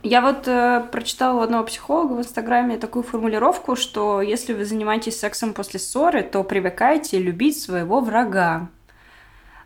Я 0.03 0.21
вот 0.21 0.47
э, 0.47 0.83
прочитала 0.91 1.39
у 1.39 1.43
одного 1.43 1.63
психолога 1.63 2.13
в 2.13 2.19
Инстаграме 2.19 2.77
такую 2.77 3.03
формулировку, 3.03 3.75
что 3.75 4.21
если 4.21 4.51
вы 4.51 4.65
занимаетесь 4.65 5.17
сексом 5.19 5.53
после 5.53 5.79
ссоры, 5.79 6.23
то 6.23 6.43
привыкайте 6.43 7.19
любить 7.19 7.61
своего 7.61 8.01
врага. 8.01 8.67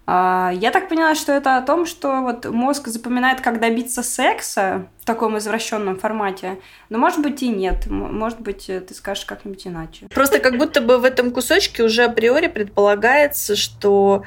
А, 0.07 0.51
я 0.53 0.71
так 0.71 0.87
поняла, 0.87 1.15
что 1.15 1.31
это 1.31 1.57
о 1.57 1.61
том, 1.61 1.85
что 1.85 2.21
вот 2.21 2.45
мозг 2.45 2.87
запоминает, 2.87 3.41
как 3.41 3.59
добиться 3.59 4.03
секса 4.03 4.87
в 5.01 5.05
таком 5.05 5.37
извращенном 5.37 5.97
формате, 5.97 6.59
но 6.89 6.97
может 6.97 7.21
быть 7.21 7.41
и 7.41 7.49
нет, 7.49 7.87
может 7.87 8.39
быть 8.39 8.67
ты 8.67 8.93
скажешь 8.93 9.25
как-нибудь 9.25 9.65
иначе. 9.65 10.07
Просто 10.13 10.39
как 10.39 10.57
будто 10.57 10.81
бы 10.81 10.97
в 10.99 11.05
этом 11.05 11.31
кусочке 11.31 11.83
уже 11.83 12.03
априори 12.03 12.47
предполагается, 12.47 13.55
что 13.55 14.23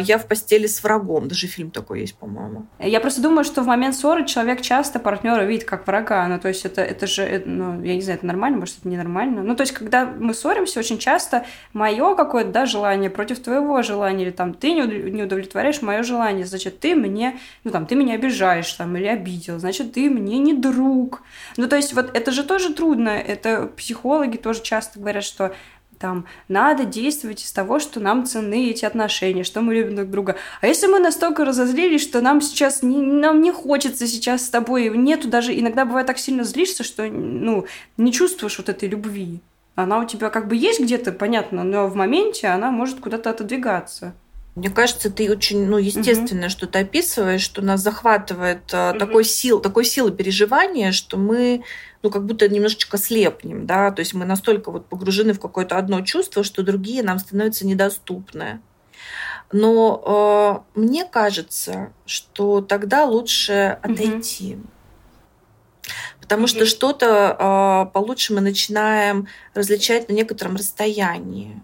я 0.00 0.18
в 0.18 0.26
постели 0.26 0.66
с 0.66 0.82
врагом. 0.82 1.28
Даже 1.28 1.46
фильм 1.46 1.70
такой 1.70 2.00
есть, 2.00 2.14
по-моему. 2.16 2.66
Я 2.78 3.00
просто 3.00 3.22
думаю, 3.22 3.44
что 3.44 3.62
в 3.62 3.66
момент 3.66 3.94
ссоры 3.94 4.26
человек 4.26 4.60
часто 4.60 4.98
партнера 4.98 5.44
видит 5.44 5.64
как 5.64 5.86
врага. 5.86 6.26
Ну, 6.28 6.38
то 6.38 6.48
есть 6.48 6.64
это, 6.64 6.82
это 6.82 7.06
же, 7.06 7.22
это, 7.22 7.48
ну, 7.48 7.82
я 7.82 7.94
не 7.94 8.02
знаю, 8.02 8.18
это 8.18 8.26
нормально, 8.26 8.58
может, 8.58 8.78
это 8.78 8.88
ненормально. 8.88 9.42
Ну, 9.42 9.56
то 9.56 9.62
есть, 9.62 9.72
когда 9.72 10.04
мы 10.04 10.34
ссоримся, 10.34 10.78
очень 10.80 10.98
часто 10.98 11.44
мое 11.72 12.14
какое-то, 12.14 12.50
да, 12.50 12.66
желание 12.66 13.10
против 13.10 13.42
твоего 13.42 13.82
желания, 13.82 14.24
или 14.24 14.30
там 14.30 14.54
ты 14.54 14.72
не 14.72 15.22
удовлетворяешь 15.22 15.82
мое 15.82 16.02
желание, 16.02 16.44
значит, 16.44 16.80
ты 16.80 16.94
мне, 16.94 17.38
ну, 17.64 17.70
там, 17.70 17.86
ты 17.86 17.94
меня 17.94 18.14
обижаешь, 18.14 18.72
там, 18.72 18.96
или 18.96 19.06
обидел, 19.06 19.58
значит, 19.58 19.92
ты 19.92 20.10
мне 20.10 20.38
не 20.38 20.54
друг. 20.54 21.22
Ну, 21.56 21.68
то 21.68 21.76
есть, 21.76 21.94
вот 21.94 22.10
это 22.14 22.30
же 22.30 22.44
тоже 22.44 22.74
трудно. 22.74 23.10
Это 23.10 23.70
психологи 23.76 24.36
тоже 24.36 24.62
часто 24.62 24.98
говорят, 24.98 25.24
что 25.24 25.54
там, 26.02 26.26
надо 26.48 26.84
действовать 26.84 27.44
из 27.44 27.52
того, 27.52 27.78
что 27.78 28.00
нам 28.00 28.26
ценны 28.26 28.70
эти 28.70 28.84
отношения, 28.84 29.44
что 29.44 29.60
мы 29.60 29.72
любим 29.72 29.94
друг 29.94 30.10
друга. 30.10 30.36
А 30.60 30.66
если 30.66 30.88
мы 30.88 30.98
настолько 30.98 31.44
разозлились, 31.44 32.02
что 32.02 32.20
нам 32.20 32.40
сейчас, 32.40 32.82
не, 32.82 32.96
нам 32.96 33.40
не 33.40 33.52
хочется 33.52 34.08
сейчас 34.08 34.44
с 34.44 34.50
тобой, 34.50 34.88
нету 34.88 35.28
даже, 35.28 35.56
иногда 35.56 35.84
бывает 35.84 36.08
так 36.08 36.18
сильно 36.18 36.42
злишься, 36.42 36.82
что, 36.82 37.04
ну, 37.04 37.66
не 37.96 38.12
чувствуешь 38.12 38.58
вот 38.58 38.68
этой 38.68 38.88
любви. 38.88 39.38
Она 39.76 40.00
у 40.00 40.04
тебя 40.04 40.28
как 40.28 40.48
бы 40.48 40.56
есть 40.56 40.80
где-то, 40.80 41.12
понятно, 41.12 41.62
но 41.62 41.86
в 41.86 41.94
моменте 41.94 42.48
она 42.48 42.72
может 42.72 42.98
куда-то 42.98 43.30
отодвигаться. 43.30 44.12
Мне 44.54 44.68
кажется, 44.68 45.10
ты 45.10 45.30
очень, 45.30 45.66
ну, 45.66 45.78
естественно, 45.78 46.46
угу. 46.46 46.50
что 46.50 46.66
ты 46.66 46.80
описываешь, 46.80 47.40
что 47.40 47.62
нас 47.62 47.80
захватывает 47.80 48.64
угу. 48.72 48.98
такой 48.98 49.24
сил, 49.24 49.60
такой 49.60 49.84
силы 49.84 50.12
переживания, 50.12 50.92
что 50.92 51.16
мы 51.16 51.64
ну, 52.02 52.10
как 52.10 52.26
будто 52.26 52.48
немножечко 52.48 52.98
слепнем, 52.98 53.64
да, 53.64 53.90
то 53.92 54.00
есть 54.00 54.12
мы 54.12 54.24
настолько 54.24 54.70
вот 54.70 54.86
погружены 54.86 55.32
в 55.32 55.40
какое-то 55.40 55.78
одно 55.78 56.00
чувство, 56.02 56.42
что 56.42 56.62
другие 56.62 57.02
нам 57.02 57.18
становятся 57.18 57.66
недоступны. 57.66 58.60
Но 59.52 60.64
э, 60.74 60.78
мне 60.80 61.04
кажется, 61.04 61.92
что 62.06 62.60
тогда 62.60 63.04
лучше 63.04 63.78
отойти. 63.82 64.56
Угу. 64.56 64.66
Потому 66.20 66.46
что 66.46 66.66
что-то 66.66 67.36
э, 67.88 67.92
получше 67.92 68.32
мы 68.32 68.40
начинаем 68.40 69.28
различать 69.54 70.08
на 70.08 70.14
некотором 70.14 70.56
расстоянии. 70.56 71.60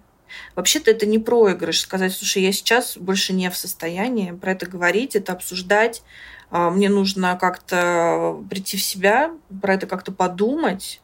Вообще-то 0.59 0.91
это 0.91 1.07
не 1.07 1.21
проигрыш, 1.21 1.83
сказать, 1.83 2.13
слушай, 2.13 2.43
я 2.43 2.51
сейчас 2.51 2.97
больше 2.97 3.33
не 3.33 3.49
в 3.49 3.57
состоянии 3.57 4.33
про 4.33 4.51
это 4.51 4.67
говорить, 4.67 5.15
это 5.15 5.33
обсуждать, 5.33 6.03
а, 6.51 6.71
мне 6.71 6.89
нужно 6.89 7.39
как-то 7.41 8.43
прийти 8.51 8.77
в 8.77 8.83
себя, 8.83 9.31
про 9.63 9.75
это 9.75 9.87
как-то 9.87 10.11
подумать. 10.11 11.01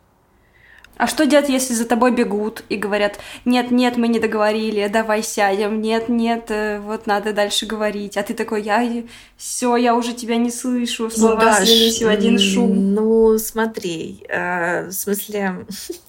А 0.96 1.06
что 1.06 1.26
делать, 1.26 1.48
если 1.48 1.74
за 1.74 1.84
тобой 1.86 2.12
бегут 2.12 2.64
и 2.68 2.76
говорят, 2.76 3.18
нет, 3.44 3.70
нет, 3.70 3.96
мы 3.96 4.06
не 4.06 4.20
договорили, 4.20 4.88
давай 4.88 5.22
сядем, 5.22 5.80
нет, 5.80 6.08
нет, 6.08 6.46
э, 6.50 6.78
вот 6.78 7.06
надо 7.06 7.32
дальше 7.32 7.66
говорить. 7.66 8.16
А 8.16 8.22
ты 8.22 8.32
такой, 8.32 8.62
я 8.62 9.04
все, 9.36 9.76
я 9.76 9.96
уже 9.96 10.14
тебя 10.14 10.36
не 10.36 10.50
слышу, 10.50 11.10
слова 11.10 11.34
ну, 11.34 11.40
да, 11.40 11.64
слились 11.64 12.00
в 12.00 12.08
один 12.08 12.38
шум. 12.38 12.94
Ну, 12.94 13.38
смотри, 13.38 14.24
э, 14.28 14.86
в 14.86 14.92
смысле, 14.92 15.66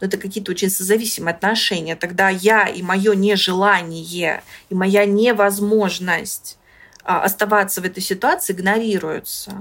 ну, 0.00 0.06
это 0.06 0.16
какие-то 0.18 0.52
очень 0.52 0.70
созависимые 0.70 1.34
отношения. 1.34 1.96
Тогда 1.96 2.28
я 2.28 2.66
и 2.66 2.82
мое 2.82 3.14
нежелание, 3.14 4.42
и 4.68 4.74
моя 4.74 5.04
невозможность 5.04 6.58
а, 7.04 7.22
оставаться 7.22 7.80
в 7.80 7.84
этой 7.84 8.02
ситуации 8.02 8.52
игнорируются. 8.52 9.52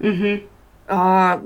Угу. 0.00 0.40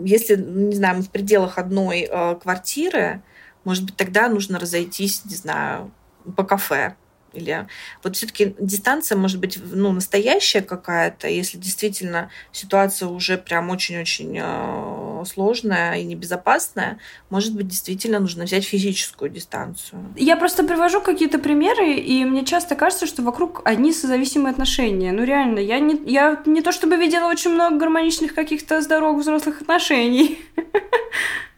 Если, 0.04 0.36
не 0.36 0.74
знаю, 0.74 0.96
мы 0.96 1.02
в 1.02 1.10
пределах 1.10 1.58
одной 1.58 2.08
а, 2.10 2.34
квартиры, 2.36 3.22
может 3.64 3.84
быть, 3.84 3.96
тогда 3.96 4.28
нужно 4.28 4.58
разойтись, 4.58 5.24
не 5.24 5.34
знаю, 5.34 5.90
по 6.36 6.44
кафе 6.44 6.96
или 7.36 7.66
вот 8.02 8.16
все-таки 8.16 8.54
дистанция 8.58 9.16
может 9.16 9.40
быть 9.40 9.58
ну, 9.72 9.92
настоящая 9.92 10.62
какая-то, 10.62 11.28
если 11.28 11.58
действительно 11.58 12.30
ситуация 12.52 13.08
уже 13.08 13.38
прям 13.38 13.70
очень-очень 13.70 14.38
э, 14.40 15.24
сложная 15.24 15.94
и 15.94 16.04
небезопасная, 16.04 16.98
может 17.30 17.54
быть, 17.54 17.68
действительно 17.68 18.18
нужно 18.18 18.44
взять 18.44 18.64
физическую 18.64 19.30
дистанцию. 19.30 20.14
Я 20.16 20.36
просто 20.36 20.64
привожу 20.64 21.00
какие-то 21.00 21.38
примеры, 21.38 21.94
и 21.94 22.24
мне 22.24 22.44
часто 22.44 22.76
кажется, 22.76 23.06
что 23.06 23.22
вокруг 23.22 23.62
одни 23.64 23.92
созависимые 23.92 24.52
отношения. 24.52 25.12
Ну 25.12 25.24
реально, 25.24 25.58
я 25.58 25.78
не, 25.78 26.00
я 26.10 26.42
не 26.46 26.62
то 26.62 26.72
чтобы 26.72 26.96
видела 26.96 27.28
очень 27.28 27.52
много 27.52 27.76
гармоничных 27.76 28.34
каких-то 28.34 28.80
здоровых 28.80 29.22
взрослых 29.22 29.60
отношений. 29.60 30.38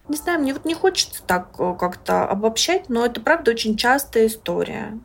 Не 0.08 0.16
знаю, 0.16 0.40
мне 0.40 0.54
вот 0.54 0.64
не 0.64 0.74
хочется 0.74 1.22
так 1.22 1.54
э, 1.58 1.76
как-то 1.78 2.24
обобщать, 2.24 2.88
но 2.88 3.04
это 3.04 3.20
правда 3.20 3.50
очень 3.50 3.76
частая 3.76 4.26
история. 4.26 4.98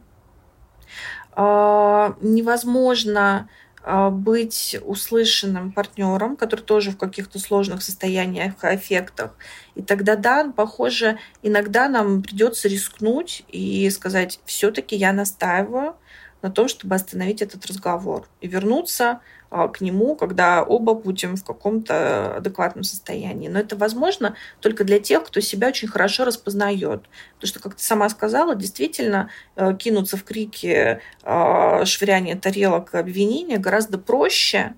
А, 1.36 2.15
невозможно 2.21 3.49
а, 3.81 4.09
быть 4.09 4.77
услышанным 4.86 5.71
партнером, 5.71 6.36
который 6.36 6.61
тоже 6.61 6.91
в 6.91 6.97
каких-то 6.97 7.39
сложных 7.39 7.84
состояниях, 7.84 8.53
эффектах. 8.63 9.36
И 9.75 9.81
тогда, 9.81 10.15
да, 10.15 10.51
похоже, 10.55 11.17
иногда 11.41 11.89
нам 11.89 12.21
придется 12.21 12.67
рискнуть 12.67 13.43
и 13.47 13.89
сказать, 13.89 14.39
все-таки 14.45 14.95
я 14.95 15.11
настаиваю 15.11 15.95
на 16.41 16.51
том, 16.51 16.67
чтобы 16.67 16.95
остановить 16.95 17.41
этот 17.41 17.65
разговор 17.65 18.27
и 18.41 18.47
вернуться 18.47 19.21
к 19.74 19.82
нему, 19.82 20.16
когда 20.16 20.64
оба 20.64 20.93
будем 20.93 21.36
в 21.36 21.43
каком-то 21.43 22.38
адекватном 22.38 22.84
состоянии. 22.84 23.47
Но 23.47 23.60
это 23.60 23.76
возможно 23.76 24.36
только 24.62 24.84
для 24.84 24.99
тех, 24.99 25.24
кто 25.26 25.39
себя 25.41 25.68
очень 25.68 25.88
хорошо 25.88 26.26
распознает. 26.26 27.04
Потому 27.36 27.47
что, 27.47 27.60
как 27.60 27.76
ты 27.76 27.84
сама 27.84 28.10
сказала, 28.10 28.56
действительно 28.56 29.30
э, 29.56 29.76
кинуться 29.76 30.18
в 30.18 30.24
крики, 30.24 30.99
а, 31.24 31.86
швыряние 31.86 32.36
тарелок, 32.36 32.95
обвинения 32.95 33.58
гораздо 33.58 33.97
проще, 33.97 34.74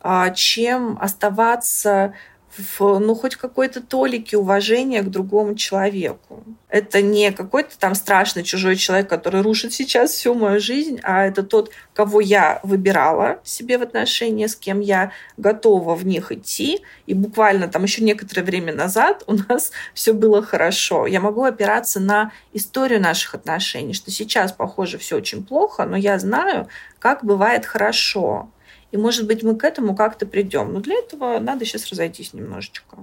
а, 0.00 0.30
чем 0.30 0.98
оставаться 1.00 2.14
в, 2.56 2.98
ну, 2.98 3.14
хоть 3.14 3.36
какой-то 3.36 3.80
толики 3.80 4.34
уважения 4.34 5.02
к 5.02 5.10
другому 5.10 5.54
человеку. 5.54 6.44
Это 6.68 7.00
не 7.00 7.30
какой-то 7.32 7.78
там 7.78 7.94
страшный 7.94 8.42
чужой 8.42 8.76
человек, 8.76 9.08
который 9.08 9.40
рушит 9.40 9.72
сейчас 9.72 10.10
всю 10.10 10.34
мою 10.34 10.60
жизнь, 10.60 11.00
а 11.02 11.26
это 11.26 11.42
тот, 11.42 11.70
кого 11.94 12.20
я 12.20 12.60
выбирала 12.62 13.40
себе 13.44 13.78
в 13.78 13.82
отношения, 13.82 14.48
с 14.48 14.56
кем 14.56 14.80
я 14.80 15.12
готова 15.36 15.94
в 15.94 16.04
них 16.04 16.32
идти. 16.32 16.82
И 17.06 17.14
буквально 17.14 17.68
там 17.68 17.84
еще 17.84 18.02
некоторое 18.02 18.42
время 18.42 18.74
назад 18.74 19.22
у 19.26 19.34
нас 19.34 19.70
все 19.94 20.12
было 20.12 20.42
хорошо. 20.42 21.06
Я 21.06 21.20
могу 21.20 21.44
опираться 21.44 22.00
на 22.00 22.32
историю 22.52 23.00
наших 23.00 23.34
отношений, 23.34 23.94
что 23.94 24.10
сейчас, 24.10 24.52
похоже, 24.52 24.98
все 24.98 25.16
очень 25.16 25.44
плохо, 25.44 25.84
но 25.84 25.96
я 25.96 26.18
знаю, 26.18 26.68
как 26.98 27.24
бывает 27.24 27.64
хорошо. 27.64 28.50
И, 28.92 28.96
может 28.96 29.26
быть, 29.26 29.42
мы 29.42 29.54
к 29.56 29.64
этому 29.64 29.94
как-то 29.94 30.26
придем. 30.26 30.72
Но 30.72 30.80
для 30.80 30.96
этого 30.96 31.38
надо 31.38 31.64
сейчас 31.64 31.88
разойтись 31.88 32.34
немножечко. 32.34 32.98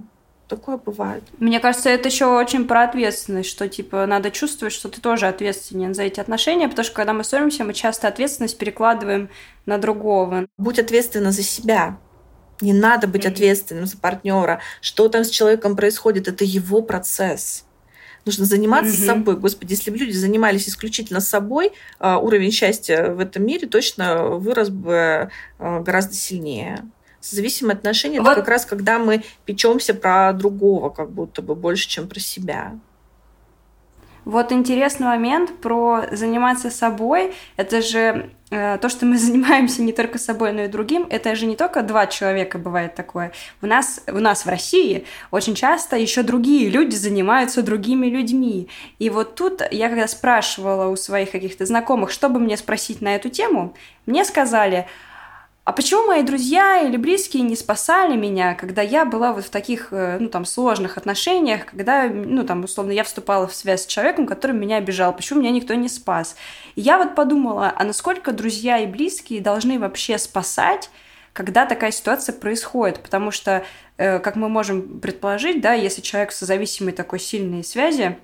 Такое 0.48 0.78
бывает. 0.78 1.22
Мне 1.38 1.60
кажется, 1.60 1.90
это 1.90 2.08
еще 2.08 2.24
очень 2.24 2.66
про 2.66 2.84
ответственность, 2.84 3.50
что 3.50 3.68
типа 3.68 4.06
надо 4.06 4.30
чувствовать, 4.30 4.72
что 4.72 4.88
ты 4.88 4.98
тоже 5.00 5.26
ответственен 5.26 5.94
за 5.94 6.04
эти 6.04 6.20
отношения, 6.20 6.68
потому 6.68 6.86
что 6.86 6.94
когда 6.94 7.12
мы 7.12 7.22
ссоримся, 7.22 7.64
мы 7.64 7.74
часто 7.74 8.08
ответственность 8.08 8.56
перекладываем 8.56 9.28
на 9.66 9.76
другого. 9.76 10.46
Будь 10.56 10.78
ответственна 10.78 11.32
за 11.32 11.42
себя. 11.42 11.98
Не 12.62 12.72
надо 12.72 13.06
быть 13.06 13.24
mm-hmm. 13.24 13.32
ответственным 13.32 13.86
за 13.86 13.98
партнера. 13.98 14.60
Что 14.80 15.08
там 15.08 15.22
с 15.24 15.28
человеком 15.28 15.76
происходит, 15.76 16.28
это 16.28 16.44
его 16.44 16.80
процесс. 16.80 17.66
Нужно 18.28 18.44
заниматься 18.44 18.92
mm-hmm. 18.92 19.06
собой. 19.06 19.36
Господи, 19.38 19.72
если 19.72 19.90
бы 19.90 19.96
люди 19.96 20.12
занимались 20.12 20.68
исключительно 20.68 21.20
собой, 21.20 21.72
а, 21.98 22.18
уровень 22.18 22.52
счастья 22.52 23.14
в 23.14 23.20
этом 23.20 23.46
мире 23.46 23.66
точно 23.66 24.24
вырос 24.36 24.68
бы 24.68 25.30
а, 25.58 25.80
гораздо 25.80 26.12
сильнее. 26.12 26.84
Созависимые 27.20 27.72
отношения 27.72 28.20
вот. 28.20 28.32
это 28.32 28.40
как 28.40 28.50
раз 28.50 28.66
когда 28.66 28.98
мы 28.98 29.24
печемся 29.46 29.94
про 29.94 30.34
другого, 30.34 30.90
как 30.90 31.10
будто 31.10 31.40
бы 31.40 31.54
больше, 31.54 31.88
чем 31.88 32.06
про 32.06 32.20
себя. 32.20 32.78
Вот 34.26 34.52
интересный 34.52 35.06
момент 35.06 35.58
про 35.62 36.04
заниматься 36.12 36.68
собой. 36.68 37.32
Это 37.56 37.80
же 37.80 38.30
то, 38.50 38.88
что 38.88 39.06
мы 39.06 39.18
занимаемся 39.18 39.82
не 39.82 39.92
только 39.92 40.18
собой, 40.18 40.52
но 40.52 40.62
и 40.62 40.68
другим. 40.68 41.06
Это 41.10 41.34
же 41.34 41.46
не 41.46 41.56
только 41.56 41.82
два 41.82 42.06
человека 42.06 42.58
бывает 42.58 42.94
такое. 42.94 43.32
У 43.62 43.66
нас, 43.66 44.00
у 44.06 44.18
нас 44.18 44.44
в 44.44 44.48
России 44.48 45.04
очень 45.30 45.54
часто 45.54 45.96
еще 45.96 46.22
другие 46.22 46.68
люди 46.68 46.94
занимаются 46.94 47.62
другими 47.62 48.06
людьми. 48.06 48.68
И 48.98 49.10
вот 49.10 49.34
тут 49.34 49.62
я 49.70 49.88
когда 49.88 50.08
спрашивала 50.08 50.88
у 50.88 50.96
своих 50.96 51.30
каких-то 51.30 51.66
знакомых, 51.66 52.10
чтобы 52.10 52.40
мне 52.40 52.56
спросить 52.56 53.00
на 53.00 53.14
эту 53.14 53.28
тему, 53.28 53.74
мне 54.06 54.24
сказали– 54.24 54.86
а 55.68 55.72
почему 55.72 56.06
мои 56.06 56.22
друзья 56.22 56.80
или 56.80 56.96
близкие 56.96 57.42
не 57.42 57.54
спасали 57.54 58.16
меня, 58.16 58.54
когда 58.54 58.80
я 58.80 59.04
была 59.04 59.34
вот 59.34 59.44
в 59.44 59.50
таких, 59.50 59.88
э, 59.90 60.16
ну, 60.18 60.30
там, 60.30 60.46
сложных 60.46 60.96
отношениях, 60.96 61.66
когда, 61.66 62.08
ну, 62.08 62.42
там, 62.44 62.64
условно, 62.64 62.92
я 62.92 63.04
вступала 63.04 63.46
в 63.46 63.54
связь 63.54 63.82
с 63.82 63.86
человеком, 63.86 64.26
который 64.26 64.52
меня 64.52 64.78
обижал, 64.78 65.14
почему 65.14 65.40
меня 65.40 65.50
никто 65.50 65.74
не 65.74 65.90
спас? 65.90 66.36
И 66.74 66.80
я 66.80 66.96
вот 66.96 67.14
подумала, 67.14 67.70
а 67.76 67.84
насколько 67.84 68.32
друзья 68.32 68.78
и 68.78 68.86
близкие 68.86 69.42
должны 69.42 69.78
вообще 69.78 70.16
спасать, 70.16 70.88
когда 71.34 71.66
такая 71.66 71.90
ситуация 71.90 72.32
происходит, 72.32 73.00
потому 73.02 73.30
что, 73.30 73.62
э, 73.98 74.20
как 74.20 74.36
мы 74.36 74.48
можем 74.48 75.00
предположить, 75.00 75.60
да, 75.60 75.74
если 75.74 76.00
человек 76.00 76.32
с 76.32 76.40
зависимой 76.40 76.92
такой 76.92 77.20
сильной 77.20 77.62
связи, 77.62 78.16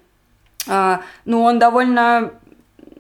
э, 0.67 0.99
ну, 1.27 1.43
он 1.43 1.59
довольно 1.59 2.33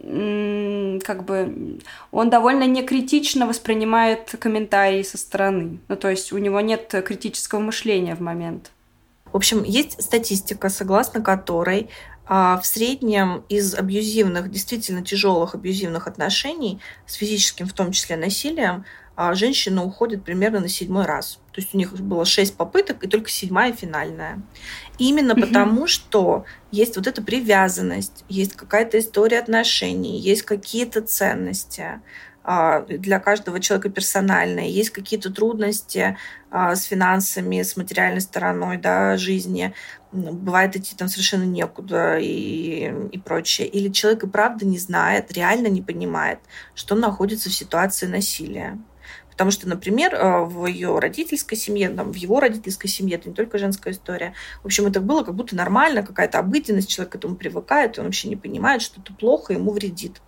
как 0.05 1.24
бы 1.24 1.80
он 2.11 2.30
довольно 2.30 2.66
некритично 2.66 3.46
воспринимает 3.46 4.34
комментарии 4.38 5.02
со 5.02 5.16
стороны. 5.16 5.78
Ну, 5.88 5.96
то 5.96 6.11
есть 6.11 6.32
у 6.32 6.38
него 6.38 6.61
нет 6.61 6.94
критического 7.07 7.61
мышления 7.61 8.14
в 8.14 8.20
момент. 8.20 8.70
В 9.32 9.36
общем, 9.36 9.64
есть 9.64 10.00
статистика, 10.02 10.68
согласно 10.68 11.20
которой 11.20 11.88
а, 12.26 12.59
в 12.59 12.66
среднем 12.66 13.44
из 13.48 13.74
абьюзивных, 13.74 14.50
действительно 14.50 15.02
тяжелых 15.02 15.55
абьюзивных 15.55 16.07
отношений 16.07 16.80
с 17.07 17.14
физическим, 17.14 17.66
в 17.66 17.72
том 17.72 17.92
числе 17.92 18.16
насилием, 18.16 18.84
а 19.16 19.34
женщина 19.34 19.84
уходит 19.84 20.24
примерно 20.24 20.61
на 20.61 20.68
седьмой 20.68 21.05
раз. 21.05 21.38
То 21.55 21.61
есть 21.61 21.72
у 21.72 21.78
них 21.78 21.92
было 21.92 22.24
шесть 22.24 22.57
попыток, 22.57 23.05
и 23.05 23.09
только 23.09 23.30
седьмая 23.30 23.72
финальная. 23.72 24.42
Именно 24.98 25.36
потому, 25.36 25.86
что 25.86 26.44
есть 26.72 26.96
вот 26.96 27.07
эта 27.07 27.22
привязанность, 27.22 28.24
есть 28.28 28.55
какая-то 28.55 28.98
история 28.98 29.38
отношений, 29.38 30.18
есть 30.18 30.42
какие-то 30.42 31.00
ценности 31.00 32.00
а, 32.42 32.80
для 32.80 33.20
каждого 33.20 33.61
человека 33.61 33.88
персональные, 33.88 34.70
есть 34.72 34.90
какие-то 34.90 35.32
трудности 35.32 36.18
а, 36.50 36.74
с 36.74 36.82
финансами, 36.82 37.62
с 37.62 37.76
материальной 37.76 38.20
стороной 38.20 38.76
да, 38.76 39.16
жизни, 39.16 39.72
бывает 40.11 40.74
идти 40.74 40.96
там 40.96 41.07
совершенно 41.07 41.44
некуда 41.44 42.18
и, 42.18 42.92
и 43.12 43.18
прочее. 43.18 43.68
Или 43.68 43.90
человек 43.92 44.24
и 44.24 44.28
правда 44.28 44.66
не 44.66 44.78
знает, 44.78 45.32
реально 45.32 45.68
не 45.68 45.82
понимает, 45.82 46.40
что 46.74 46.96
он 46.96 47.00
находится 47.00 47.48
в 47.48 47.55
ситуации 47.55 48.07
насилия. 48.07 48.76
Потому 49.35 49.51
что, 49.51 49.68
например, 49.68 50.14
э, 50.14 50.45
в 50.45 50.66
ее 50.66 50.97
родительской 51.01 51.59
семье, 51.59 51.89
там, 51.89 52.12
в 52.12 52.14
его 52.14 52.39
родительской 52.39 52.89
семье, 52.89 53.16
это 53.16 53.28
не 53.28 53.35
только 53.35 53.59
женская 53.59 53.93
история. 53.93 54.32
В 54.62 54.66
общем, 54.66 54.87
это 54.87 55.01
было 55.01 55.24
как 55.24 55.35
будто 55.35 55.57
нормально, 55.57 56.05
какая-то 56.05 56.39
обыденность, 56.39 56.89
человек 56.89 57.12
к 57.12 57.16
этому 57.16 57.35
привыкает, 57.35 57.99
он 57.99 58.05
вообще 58.05 58.28
не 58.28 58.37
понимает, 58.37 58.80
что 58.80 59.01
это 59.01 59.12
плохо, 59.12 59.53
ему 59.53 59.72
вредит. 59.72 60.20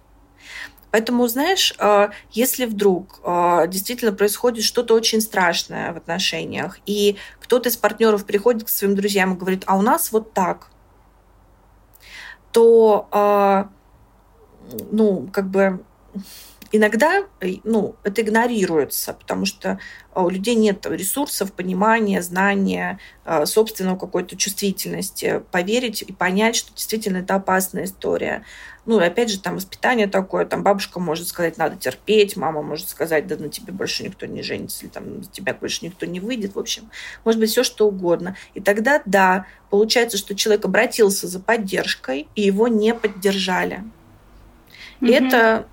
Поэтому, 0.91 1.29
знаешь, 1.29 1.73
э, 1.79 2.09
если 2.33 2.65
вдруг 2.67 3.21
э, 3.23 3.67
действительно 3.69 4.13
происходит 4.13 4.65
что-то 4.65 4.95
очень 4.95 5.21
страшное 5.21 5.93
в 5.93 5.99
отношениях, 5.99 6.81
и 6.85 7.17
кто-то 7.41 7.69
из 7.69 7.77
партнеров 7.77 8.27
приходит 8.27 8.65
к 8.65 8.69
своим 8.69 8.97
друзьям 8.97 9.35
и 9.35 9.37
говорит, 9.37 9.63
а 9.67 9.77
у 9.77 9.83
нас 9.83 10.11
вот 10.11 10.33
так, 10.33 10.71
то, 12.51 13.69
ну, 14.91 15.29
как 15.31 15.51
бы 15.51 15.85
Иногда 16.73 17.25
ну, 17.65 17.97
это 18.03 18.23
игнорируется, 18.23 19.13
потому 19.13 19.47
что 19.47 19.79
у 20.15 20.29
людей 20.29 20.55
нет 20.55 20.87
ресурсов, 20.87 21.53
понимания, 21.53 22.23
знания, 22.23 22.99
собственного 23.45 23.99
какой-то 23.99 24.37
чувствительности, 24.37 25.43
поверить 25.51 26.03
и 26.03 26.13
понять, 26.13 26.57
что 26.57 26.73
действительно 26.75 27.19
это 27.19 27.35
опасная 27.35 27.85
история. 27.85 28.45
Ну, 28.87 29.01
и 29.01 29.05
опять 29.05 29.31
же, 29.31 29.41
там 29.41 29.57
воспитание 29.57 30.07
такое, 30.07 30.47
там 30.47 30.63
бабушка 30.63 31.01
может 31.01 31.27
сказать, 31.27 31.59
надо 31.59 31.77
терпеть, 31.77 32.37
мама 32.37 32.63
может 32.63 32.89
сказать, 32.89 33.27
да 33.27 33.37
на 33.37 33.49
тебе 33.49 33.73
больше 33.73 34.05
никто 34.05 34.27
не 34.27 34.43
женится, 34.43 34.85
или 34.85 34.91
там 34.91 35.19
на 35.19 35.25
тебя 35.25 35.55
больше 35.55 35.85
никто 35.85 36.07
не 36.07 36.21
выйдет, 36.21 36.55
в 36.55 36.59
общем, 36.59 36.89
может 37.25 37.41
быть, 37.41 37.51
все 37.51 37.65
что 37.65 37.89
угодно. 37.89 38.37
И 38.55 38.61
тогда, 38.61 39.03
да, 39.05 39.47
получается, 39.71 40.17
что 40.17 40.37
человек 40.37 40.65
обратился 40.65 41.27
за 41.27 41.41
поддержкой, 41.41 42.29
и 42.37 42.43
его 42.43 42.69
не 42.69 42.95
поддержали. 42.95 43.83
Mm-hmm. 45.01 45.09
И 45.09 45.13
это 45.13 45.67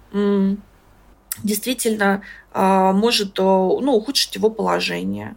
действительно 1.41 2.21
а, 2.51 2.93
может 2.93 3.37
ну, 3.37 3.93
ухудшить 3.93 4.35
его 4.35 4.49
положение. 4.49 5.35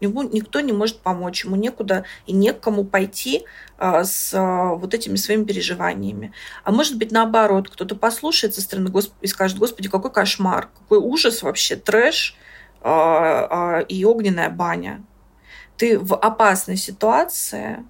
Ему 0.00 0.22
никто 0.22 0.60
не 0.60 0.72
может 0.72 1.00
помочь, 1.00 1.44
ему 1.44 1.56
некуда 1.56 2.04
и 2.26 2.32
некому 2.32 2.84
пойти 2.84 3.44
а, 3.78 4.04
с 4.04 4.34
а, 4.34 4.74
вот 4.74 4.92
этими 4.92 5.16
своими 5.16 5.44
переживаниями. 5.44 6.32
А 6.62 6.72
может 6.72 6.98
быть, 6.98 7.10
наоборот, 7.10 7.70
кто-то 7.70 7.96
послушает 7.96 8.54
со 8.54 8.60
стороны 8.60 8.90
Господа 8.90 9.16
и 9.22 9.26
скажет, 9.26 9.58
Господи, 9.58 9.88
какой 9.88 10.12
кошмар, 10.12 10.68
какой 10.78 10.98
ужас 10.98 11.42
вообще, 11.42 11.76
трэш 11.76 12.36
а, 12.82 13.80
и 13.88 14.04
огненная 14.04 14.50
баня. 14.50 15.02
Ты 15.76 15.98
в 15.98 16.14
опасной 16.14 16.76
ситуации, 16.76 17.84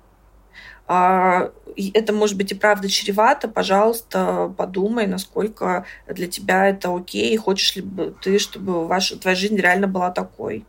это 0.87 2.12
может 2.12 2.37
быть 2.37 2.53
и 2.53 2.55
правда 2.55 2.89
чревато, 2.89 3.49
пожалуйста, 3.49 4.53
подумай, 4.57 5.07
насколько 5.07 5.87
для 6.09 6.26
тебя 6.26 6.68
это 6.68 6.95
окей, 6.95 7.37
хочешь 7.37 7.74
ли 7.76 7.82
бы 7.82 8.14
ты, 8.22 8.39
чтобы 8.39 8.87
ваша, 8.87 9.18
твоя 9.18 9.35
жизнь 9.35 9.57
реально 9.57 9.89
была 9.89 10.11
такой. 10.11 10.64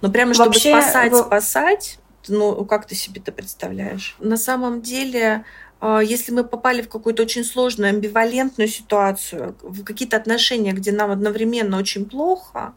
Но 0.00 0.10
прямо 0.10 0.34
чтобы 0.34 0.50
Вообще, 0.50 0.70
спасать, 0.70 1.12
вы... 1.12 1.18
спасать, 1.18 1.98
ну, 2.28 2.64
как 2.64 2.86
ты 2.86 2.94
себе 2.94 3.20
это 3.20 3.32
представляешь? 3.32 4.16
На 4.18 4.36
самом 4.36 4.80
деле, 4.80 5.44
а, 5.80 6.00
если 6.00 6.32
мы 6.32 6.44
попали 6.44 6.82
в 6.82 6.88
какую-то 6.88 7.22
очень 7.22 7.44
сложную, 7.44 7.90
амбивалентную 7.90 8.68
ситуацию, 8.68 9.56
в 9.62 9.84
какие-то 9.84 10.16
отношения, 10.16 10.72
где 10.72 10.92
нам 10.92 11.10
одновременно 11.10 11.78
очень 11.78 12.06
плохо, 12.06 12.74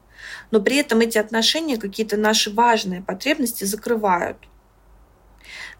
но 0.52 0.60
при 0.60 0.78
этом 0.78 1.00
эти 1.00 1.18
отношения 1.18 1.78
какие-то 1.78 2.18
наши 2.18 2.52
важные 2.52 3.02
потребности 3.02 3.64
закрывают, 3.64 4.38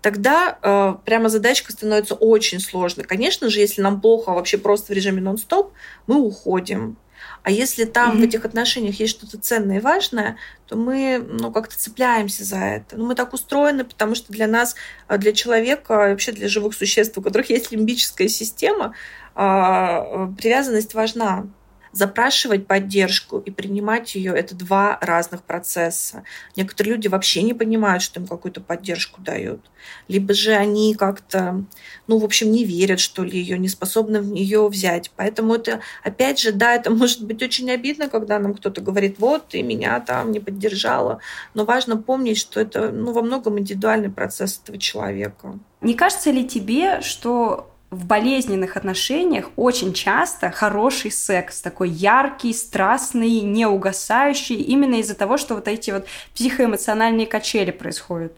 тогда 0.02 0.58
э, 0.62 0.96
прямо 1.06 1.30
задачка 1.30 1.72
становится 1.72 2.16
очень 2.16 2.60
сложной. 2.60 3.06
Конечно 3.06 3.50
же, 3.50 3.60
если 3.60 3.82
нам 3.82 4.02
плохо 4.02 4.32
вообще 4.32 4.58
просто 4.58 4.94
в 4.94 4.96
режиме 4.96 5.22
нон-стоп, 5.22 5.74
мы 6.08 6.18
уходим. 6.18 6.98
А 7.44 7.50
если 7.50 7.86
там 7.86 8.12
mm-hmm. 8.12 8.20
в 8.20 8.24
этих 8.24 8.46
отношениях 8.46 9.00
есть 9.00 9.14
что-то 9.18 9.40
ценное 9.40 9.78
и 9.78 9.82
важное, 9.82 10.38
то 10.68 10.76
мы 10.76 11.24
ну, 11.28 11.52
как-то 11.52 11.78
цепляемся 11.78 12.44
за 12.44 12.58
это. 12.58 12.98
Ну, 12.98 13.08
мы 13.08 13.16
так 13.16 13.34
устроены, 13.34 13.84
потому 13.84 14.14
что 14.16 14.32
для 14.32 14.48
нас, 14.48 14.76
а, 15.08 15.18
для 15.18 15.34
человека, 15.34 15.96
вообще 15.96 16.32
для 16.34 16.48
живых 16.48 16.76
существ, 16.76 17.18
у 17.18 17.22
которых 17.22 17.50
есть 17.50 17.72
лимбическая 17.72 18.28
система, 18.28 18.94
а, 19.34 20.28
привязанность 20.38 20.94
важна 20.94 21.48
запрашивать 21.92 22.68
поддержку 22.68 23.40
и 23.40 23.52
принимать 23.52 24.16
ее– 24.16 24.34
это 24.36 24.56
два 24.56 24.98
разных 25.02 25.44
процесса. 25.44 26.24
Некоторые 26.56 26.96
люди 26.96 27.08
вообще 27.08 27.42
не 27.42 27.54
понимают, 27.54 28.04
что 28.04 28.20
им 28.20 28.28
какую-то 28.28 28.62
поддержку 28.62 29.22
дают. 29.22 29.70
Либо 30.08 30.34
же 30.34 30.54
они 30.54 30.96
как-то, 30.96 31.64
ну, 32.08 32.18
в 32.18 32.26
общем, 32.26 32.52
не 32.52 32.64
верят, 32.64 33.00
что 33.00 33.24
ли, 33.24 33.40
ее, 33.40 33.58
не 33.58 33.68
способны 33.68 34.18
ее 34.38 34.68
взять. 34.68 35.12
Поэтому 35.16 35.56
это, 35.56 35.82
опять 36.04 36.40
же, 36.40 36.52
да, 36.52 36.76
это 36.76 36.92
может 36.92 37.26
быть 37.26 37.42
очень 37.42 37.70
обидно, 37.72 38.10
когда 38.10 38.40
нам 38.40 38.54
кто-то 38.54 38.82
говорит, 38.82 39.18
вот, 39.20 39.50
ты 39.50 39.64
меня 39.64 40.00
там 40.00 40.32
не 40.32 40.40
поддержала. 40.40 41.20
Но 41.54 41.66
важно 41.66 41.98
помнить, 41.98 42.38
что 42.38 42.60
это, 42.60 42.92
ну, 42.92 43.12
во 43.12 43.22
многом 43.22 43.60
индивидуальный 43.60 44.10
процесс 44.10 44.60
этого 44.62 44.78
человека. 44.78 45.60
Не 45.82 45.96
кажется 45.96 46.30
ли 46.32 46.48
тебе, 46.48 47.02
что 47.02 47.71
в 47.92 48.06
болезненных 48.06 48.78
отношениях 48.78 49.50
очень 49.58 49.94
часто 49.94 50.50
хороший 50.50 51.12
секс, 51.12 51.62
такой 51.62 51.90
яркий, 51.90 52.54
страстный, 52.54 53.42
неугасающий, 53.42 54.56
именно 54.56 54.96
из-за 54.96 55.14
того, 55.14 55.38
что 55.38 55.56
вот 55.56 55.68
эти 55.68 55.92
вот 55.92 56.06
психоэмоциональные 56.34 57.28
качели 57.28 57.72
происходят. 57.72 58.32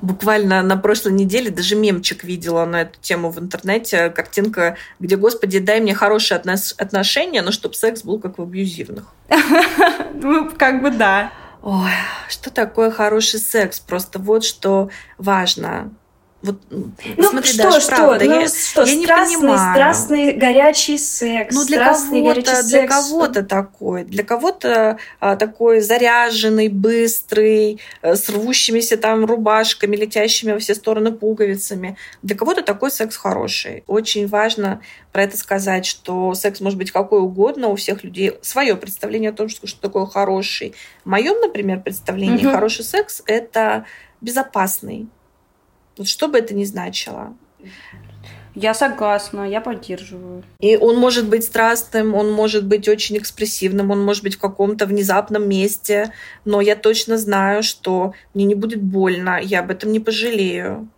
Буквально 0.00 0.62
на 0.62 0.78
прошлой 0.78 1.12
неделе 1.12 1.50
даже 1.50 1.76
мемчик 1.76 2.24
видела 2.24 2.64
на 2.64 2.82
эту 2.82 2.98
тему 3.00 3.30
в 3.30 3.38
интернете, 3.38 4.08
картинка, 4.08 4.78
где, 4.98 5.16
господи, 5.16 5.58
дай 5.58 5.80
мне 5.80 5.94
хорошие 5.94 6.38
отношения, 6.38 7.42
но 7.42 7.52
чтобы 7.52 7.74
секс 7.74 8.02
был 8.02 8.18
как 8.18 8.38
в 8.38 8.42
абьюзивных. 8.42 9.04
Ну, 10.16 10.50
как 10.56 10.80
бы 10.80 10.90
да. 10.90 11.32
Ой, 11.60 11.90
что 12.30 12.50
такое 12.50 12.90
хороший 12.90 13.40
секс? 13.40 13.78
Просто 13.78 14.18
вот 14.18 14.42
что 14.42 14.88
важно 15.18 15.90
вот, 16.44 16.60
ну, 16.68 17.30
смотри, 17.30 17.52
что, 17.52 17.62
Даша, 17.62 17.80
что, 17.80 17.96
правда, 17.96 18.24
ну, 18.26 18.40
я, 18.40 18.48
что, 18.48 18.82
я 18.82 18.94
не 18.94 19.06
понимаю. 19.06 19.74
страстный, 19.74 20.32
горячий 20.32 20.98
секс. 20.98 21.54
Ну, 21.54 21.64
для 21.64 21.86
кого-то, 21.86 22.62
для 22.64 22.86
кого-то 22.86 23.42
такой, 23.42 24.04
для 24.04 24.24
кого-то 24.24 24.98
а, 25.20 25.36
такой 25.36 25.80
заряженный, 25.80 26.68
быстрый, 26.68 27.80
а, 28.02 28.14
с 28.14 28.28
рвущимися 28.28 28.98
там 28.98 29.24
рубашками, 29.24 29.96
летящими 29.96 30.52
во 30.52 30.58
все 30.58 30.74
стороны 30.74 31.12
пуговицами. 31.12 31.96
Для 32.20 32.36
кого-то 32.36 32.62
такой 32.62 32.90
секс 32.90 33.16
хороший. 33.16 33.82
Очень 33.86 34.26
важно 34.26 34.82
про 35.12 35.22
это 35.22 35.38
сказать, 35.38 35.86
что 35.86 36.34
секс 36.34 36.60
может 36.60 36.78
быть 36.78 36.90
какой 36.90 37.20
угодно, 37.20 37.68
у 37.68 37.76
всех 37.76 38.04
людей 38.04 38.34
свое 38.42 38.76
представление 38.76 39.30
о 39.30 39.34
том, 39.34 39.48
что, 39.48 39.66
что 39.66 39.80
такое 39.80 40.04
хороший. 40.04 40.74
В 41.06 41.08
моем, 41.08 41.40
например, 41.40 41.80
представлении 41.80 42.44
угу. 42.44 42.54
хороший 42.54 42.84
секс– 42.84 43.22
это 43.26 43.86
безопасный, 44.20 45.08
что 46.02 46.28
бы 46.28 46.38
это 46.38 46.54
ни 46.54 46.64
значило. 46.64 47.36
Я 48.54 48.72
согласна, 48.72 49.48
я 49.48 49.60
поддерживаю. 49.60 50.44
И 50.60 50.76
он 50.76 50.96
может 50.96 51.28
быть 51.28 51.42
страстным, 51.42 52.14
он 52.14 52.30
может 52.30 52.66
быть 52.66 52.88
очень 52.88 53.18
экспрессивным, 53.18 53.90
он 53.90 54.04
может 54.04 54.22
быть 54.22 54.36
в 54.36 54.38
каком-то 54.38 54.86
внезапном 54.86 55.48
месте, 55.48 56.12
но 56.44 56.60
я 56.60 56.76
точно 56.76 57.18
знаю, 57.18 57.64
что 57.64 58.14
мне 58.32 58.44
не 58.44 58.54
будет 58.54 58.80
больно, 58.80 59.40
я 59.42 59.60
об 59.60 59.72
этом 59.72 59.90
не 59.90 59.98
пожалею 59.98 60.88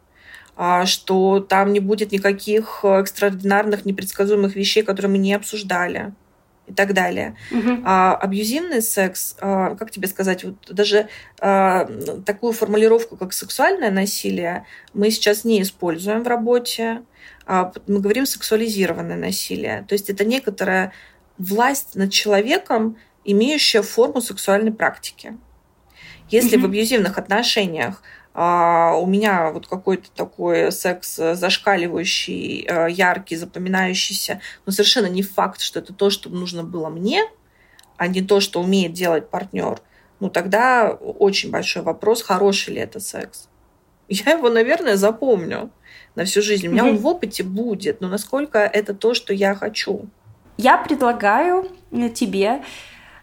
а, 0.56 0.86
что 0.86 1.40
там 1.40 1.72
не 1.72 1.80
будет 1.80 2.12
никаких 2.12 2.80
экстраординарных, 2.82 3.84
непредсказуемых 3.84 4.56
вещей, 4.56 4.82
которые 4.82 5.10
мы 5.10 5.18
не 5.18 5.34
обсуждали 5.34 6.12
и 6.66 6.72
так 6.72 6.94
далее. 6.94 7.36
Угу. 7.50 7.82
А 7.84 8.14
абьюзивный 8.16 8.82
секс, 8.82 9.36
а, 9.40 9.74
как 9.76 9.90
тебе 9.90 10.08
сказать, 10.08 10.44
вот 10.44 10.54
даже 10.68 11.08
а, 11.40 11.88
такую 12.24 12.52
формулировку, 12.52 13.16
как 13.16 13.32
сексуальное 13.32 13.90
насилие, 13.90 14.66
мы 14.92 15.10
сейчас 15.10 15.44
не 15.44 15.62
используем 15.62 16.22
в 16.22 16.28
работе. 16.28 17.02
А, 17.46 17.72
мы 17.86 18.00
говорим 18.00 18.26
сексуализированное 18.26 19.16
насилие. 19.16 19.84
То 19.88 19.94
есть 19.94 20.10
это 20.10 20.24
некоторая 20.24 20.92
власть 21.38 21.94
над 21.94 22.12
человеком, 22.12 22.96
имеющая 23.24 23.82
форму 23.82 24.20
сексуальной 24.20 24.72
практики. 24.72 25.36
Если 26.30 26.56
угу. 26.56 26.66
в 26.66 26.68
абьюзивных 26.70 27.18
отношениях 27.18 28.02
а 28.38 28.94
у 28.96 29.06
меня 29.06 29.50
вот 29.50 29.66
какой-то 29.66 30.10
такой 30.14 30.70
секс 30.70 31.16
зашкаливающий, 31.16 32.66
э, 32.68 32.90
яркий, 32.90 33.34
запоминающийся, 33.34 34.42
но 34.66 34.72
совершенно 34.72 35.06
не 35.06 35.22
факт, 35.22 35.62
что 35.62 35.78
это 35.78 35.94
то, 35.94 36.10
что 36.10 36.28
нужно 36.28 36.62
было 36.62 36.90
мне, 36.90 37.24
а 37.96 38.08
не 38.08 38.20
то, 38.20 38.40
что 38.40 38.60
умеет 38.60 38.92
делать 38.92 39.30
партнер, 39.30 39.80
ну 40.20 40.28
тогда 40.28 40.90
очень 40.90 41.50
большой 41.50 41.80
вопрос, 41.80 42.20
хороший 42.20 42.74
ли 42.74 42.80
это 42.80 43.00
секс. 43.00 43.48
Я 44.06 44.32
его, 44.32 44.50
наверное, 44.50 44.96
запомню 44.96 45.70
на 46.14 46.26
всю 46.26 46.42
жизнь. 46.42 46.68
У 46.68 46.72
меня 46.72 46.84
он 46.84 46.98
в 46.98 47.06
опыте 47.06 47.42
будет, 47.42 48.02
но 48.02 48.08
насколько 48.08 48.58
это 48.58 48.92
то, 48.92 49.14
что 49.14 49.32
я 49.32 49.54
хочу. 49.54 50.10
Я 50.58 50.76
предлагаю 50.76 51.70
тебе, 52.14 52.62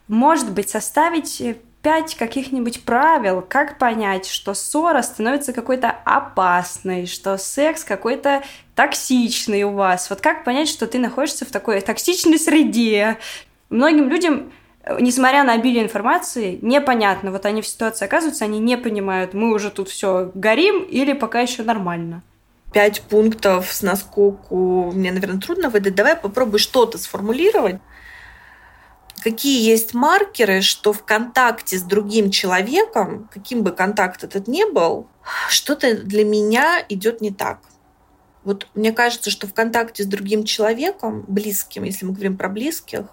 может 0.08 0.52
быть, 0.52 0.70
составить 0.70 1.56
пять 1.84 2.16
каких-нибудь 2.16 2.84
правил, 2.84 3.46
как 3.48 3.78
понять, 3.78 4.26
что 4.26 4.54
ссора 4.54 5.02
становится 5.02 5.52
какой-то 5.52 5.92
опасной, 6.06 7.06
что 7.06 7.38
секс 7.38 7.84
какой-то 7.84 8.42
токсичный 8.74 9.64
у 9.64 9.74
вас. 9.74 10.10
Вот 10.10 10.22
как 10.22 10.46
понять, 10.46 10.70
что 10.70 10.88
ты 10.88 10.98
находишься 10.98 11.46
в 11.46 11.52
такой 11.52 11.82
токсичной 11.82 12.40
среде? 12.40 13.18
Многим 13.70 14.10
людям 14.10 14.52
несмотря 15.00 15.44
на 15.44 15.54
обилие 15.54 15.84
информации, 15.84 16.60
непонятно. 16.62 17.32
Вот 17.32 17.46
они 17.46 17.62
в 17.62 17.68
ситуации 17.68 18.06
оказываются, 18.06 18.46
они 18.46 18.60
не 18.60 18.78
понимают, 18.78 19.34
мы 19.34 19.54
уже 19.54 19.70
тут 19.70 19.90
все 19.90 20.32
горим 20.34 20.84
или 20.84 21.14
пока 21.14 21.42
еще 21.42 21.64
нормально. 21.64 22.22
Пять 22.74 23.02
пунктов 23.02 23.72
с 23.72 23.82
наскоку 23.82 24.92
мне, 24.94 25.12
наверное, 25.12 25.40
трудно 25.40 25.70
выдать. 25.70 25.96
Давай 25.96 26.16
попробуй 26.16 26.60
что-то 26.60 26.98
сформулировать 26.98 27.78
какие 29.24 29.66
есть 29.66 29.94
маркеры, 29.94 30.62
что 30.62 30.92
в 30.92 31.04
контакте 31.04 31.78
с 31.78 31.82
другим 31.82 32.30
человеком, 32.30 33.30
каким 33.34 33.64
бы 33.64 33.72
контакт 33.72 34.24
этот 34.24 34.48
ни 34.48 34.70
был, 34.70 35.08
что-то 35.50 35.96
для 35.96 36.26
меня 36.26 36.84
идет 36.90 37.22
не 37.22 37.32
так. 37.32 37.60
Вот 38.44 38.68
мне 38.76 38.92
кажется, 38.92 39.30
что 39.30 39.48
в 39.48 39.54
контакте 39.54 40.04
с 40.04 40.06
другим 40.06 40.44
человеком, 40.44 41.24
близким, 41.28 41.84
если 41.84 42.06
мы 42.06 42.12
говорим 42.12 42.38
про 42.38 42.50
близких, 42.50 43.06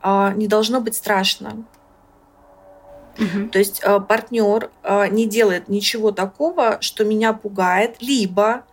а, 0.00 0.32
не 0.32 0.48
должно 0.48 0.80
быть 0.80 0.96
страшно. 0.96 1.64
Угу. 3.18 3.48
То 3.48 3.58
есть 3.58 3.82
а, 3.84 4.00
партнер 4.00 4.70
а, 4.82 5.08
не 5.08 5.26
делает 5.26 5.68
ничего 5.68 6.10
такого, 6.12 6.78
что 6.80 7.04
меня 7.04 7.34
пугает, 7.34 7.96
либо 8.00 8.64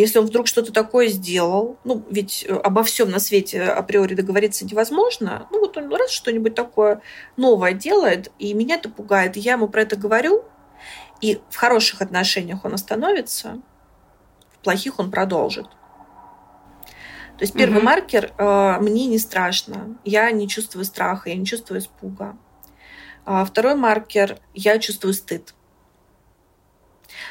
если 0.00 0.18
он 0.18 0.26
вдруг 0.26 0.46
что-то 0.46 0.72
такое 0.72 1.08
сделал, 1.08 1.78
ну, 1.84 2.04
ведь 2.10 2.44
э, 2.48 2.54
обо 2.54 2.82
всем 2.84 3.10
на 3.10 3.18
свете 3.18 3.62
априори 3.64 4.14
договориться 4.14 4.64
невозможно, 4.64 5.48
ну, 5.50 5.60
вот 5.60 5.76
он 5.76 5.92
раз 5.92 6.10
что-нибудь 6.10 6.54
такое 6.54 7.02
новое 7.36 7.72
делает, 7.72 8.30
и 8.38 8.54
меня 8.54 8.76
это 8.76 8.88
пугает, 8.88 9.36
и 9.36 9.40
я 9.40 9.52
ему 9.52 9.68
про 9.68 9.82
это 9.82 9.96
говорю, 9.96 10.44
и 11.20 11.40
в 11.50 11.56
хороших 11.56 12.00
отношениях 12.00 12.64
он 12.64 12.74
остановится, 12.74 13.60
в 14.52 14.58
плохих 14.64 14.98
он 14.98 15.10
продолжит. 15.10 15.66
То 17.38 17.44
есть 17.44 17.54
первый 17.54 17.78
угу. 17.78 17.86
маркер 17.86 18.32
э, 18.36 18.76
мне 18.80 19.06
не 19.06 19.18
страшно, 19.18 19.96
я 20.04 20.30
не 20.30 20.48
чувствую 20.48 20.84
страха, 20.84 21.30
я 21.30 21.36
не 21.36 21.46
чувствую 21.46 21.80
испуга. 21.80 22.36
А 23.24 23.44
второй 23.44 23.74
маркер 23.74 24.38
я 24.54 24.78
чувствую 24.78 25.12
стыд. 25.12 25.54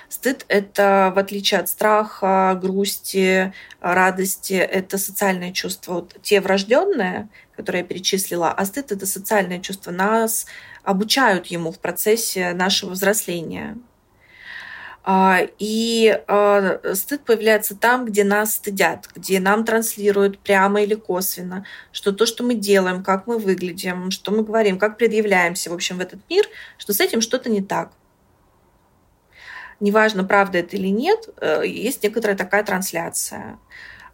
Стыд– 0.09 0.45
это, 0.47 1.11
в 1.13 1.19
отличие 1.19 1.59
от 1.59 1.67
страха, 1.67 2.57
грусти, 2.61 3.53
радости, 3.81 4.53
это 4.53 4.97
социальное 4.97 5.51
чувство. 5.51 5.95
Вот 5.95 6.15
те 6.21 6.39
врожденные, 6.39 7.27
которые 7.55 7.81
я 7.81 7.87
перечислила, 7.87 8.51
а 8.51 8.65
стыд– 8.65 8.91
это 8.93 9.05
социальное 9.05 9.59
чувство. 9.59 9.91
Нас 9.91 10.45
обучают 10.83 11.47
ему 11.47 11.71
в 11.73 11.79
процессе 11.79 12.53
нашего 12.53 12.91
взросления. 12.91 13.77
А, 15.03 15.39
и 15.59 16.21
а, 16.27 16.79
стыд 16.93 17.23
появляется 17.23 17.75
там, 17.75 18.05
где 18.05 18.23
нас 18.23 18.55
стыдят, 18.55 19.09
где 19.13 19.39
нам 19.39 19.65
транслируют 19.65 20.39
прямо 20.39 20.81
или 20.81 20.95
косвенно, 20.95 21.65
что 21.91 22.13
то, 22.13 22.25
что 22.25 22.43
мы 22.43 22.55
делаем, 22.55 23.03
как 23.03 23.27
мы 23.27 23.37
выглядим, 23.37 24.11
что 24.11 24.31
мы 24.31 24.43
говорим, 24.43 24.77
как 24.77 24.97
предъявляемся, 24.97 25.69
в 25.69 25.73
общем, 25.73 25.97
в 25.97 26.01
этот 26.01 26.19
мир, 26.29 26.45
что 26.77 26.93
с 26.93 26.99
этим 26.99 27.21
что-то 27.21 27.49
не 27.49 27.61
так 27.61 27.91
неважно, 29.79 30.23
правда 30.23 30.59
это 30.59 30.75
или 30.75 30.87
нет, 30.87 31.29
э, 31.39 31.63
есть 31.65 32.03
некоторая 32.03 32.37
такая 32.37 32.63
трансляция. 32.63 33.59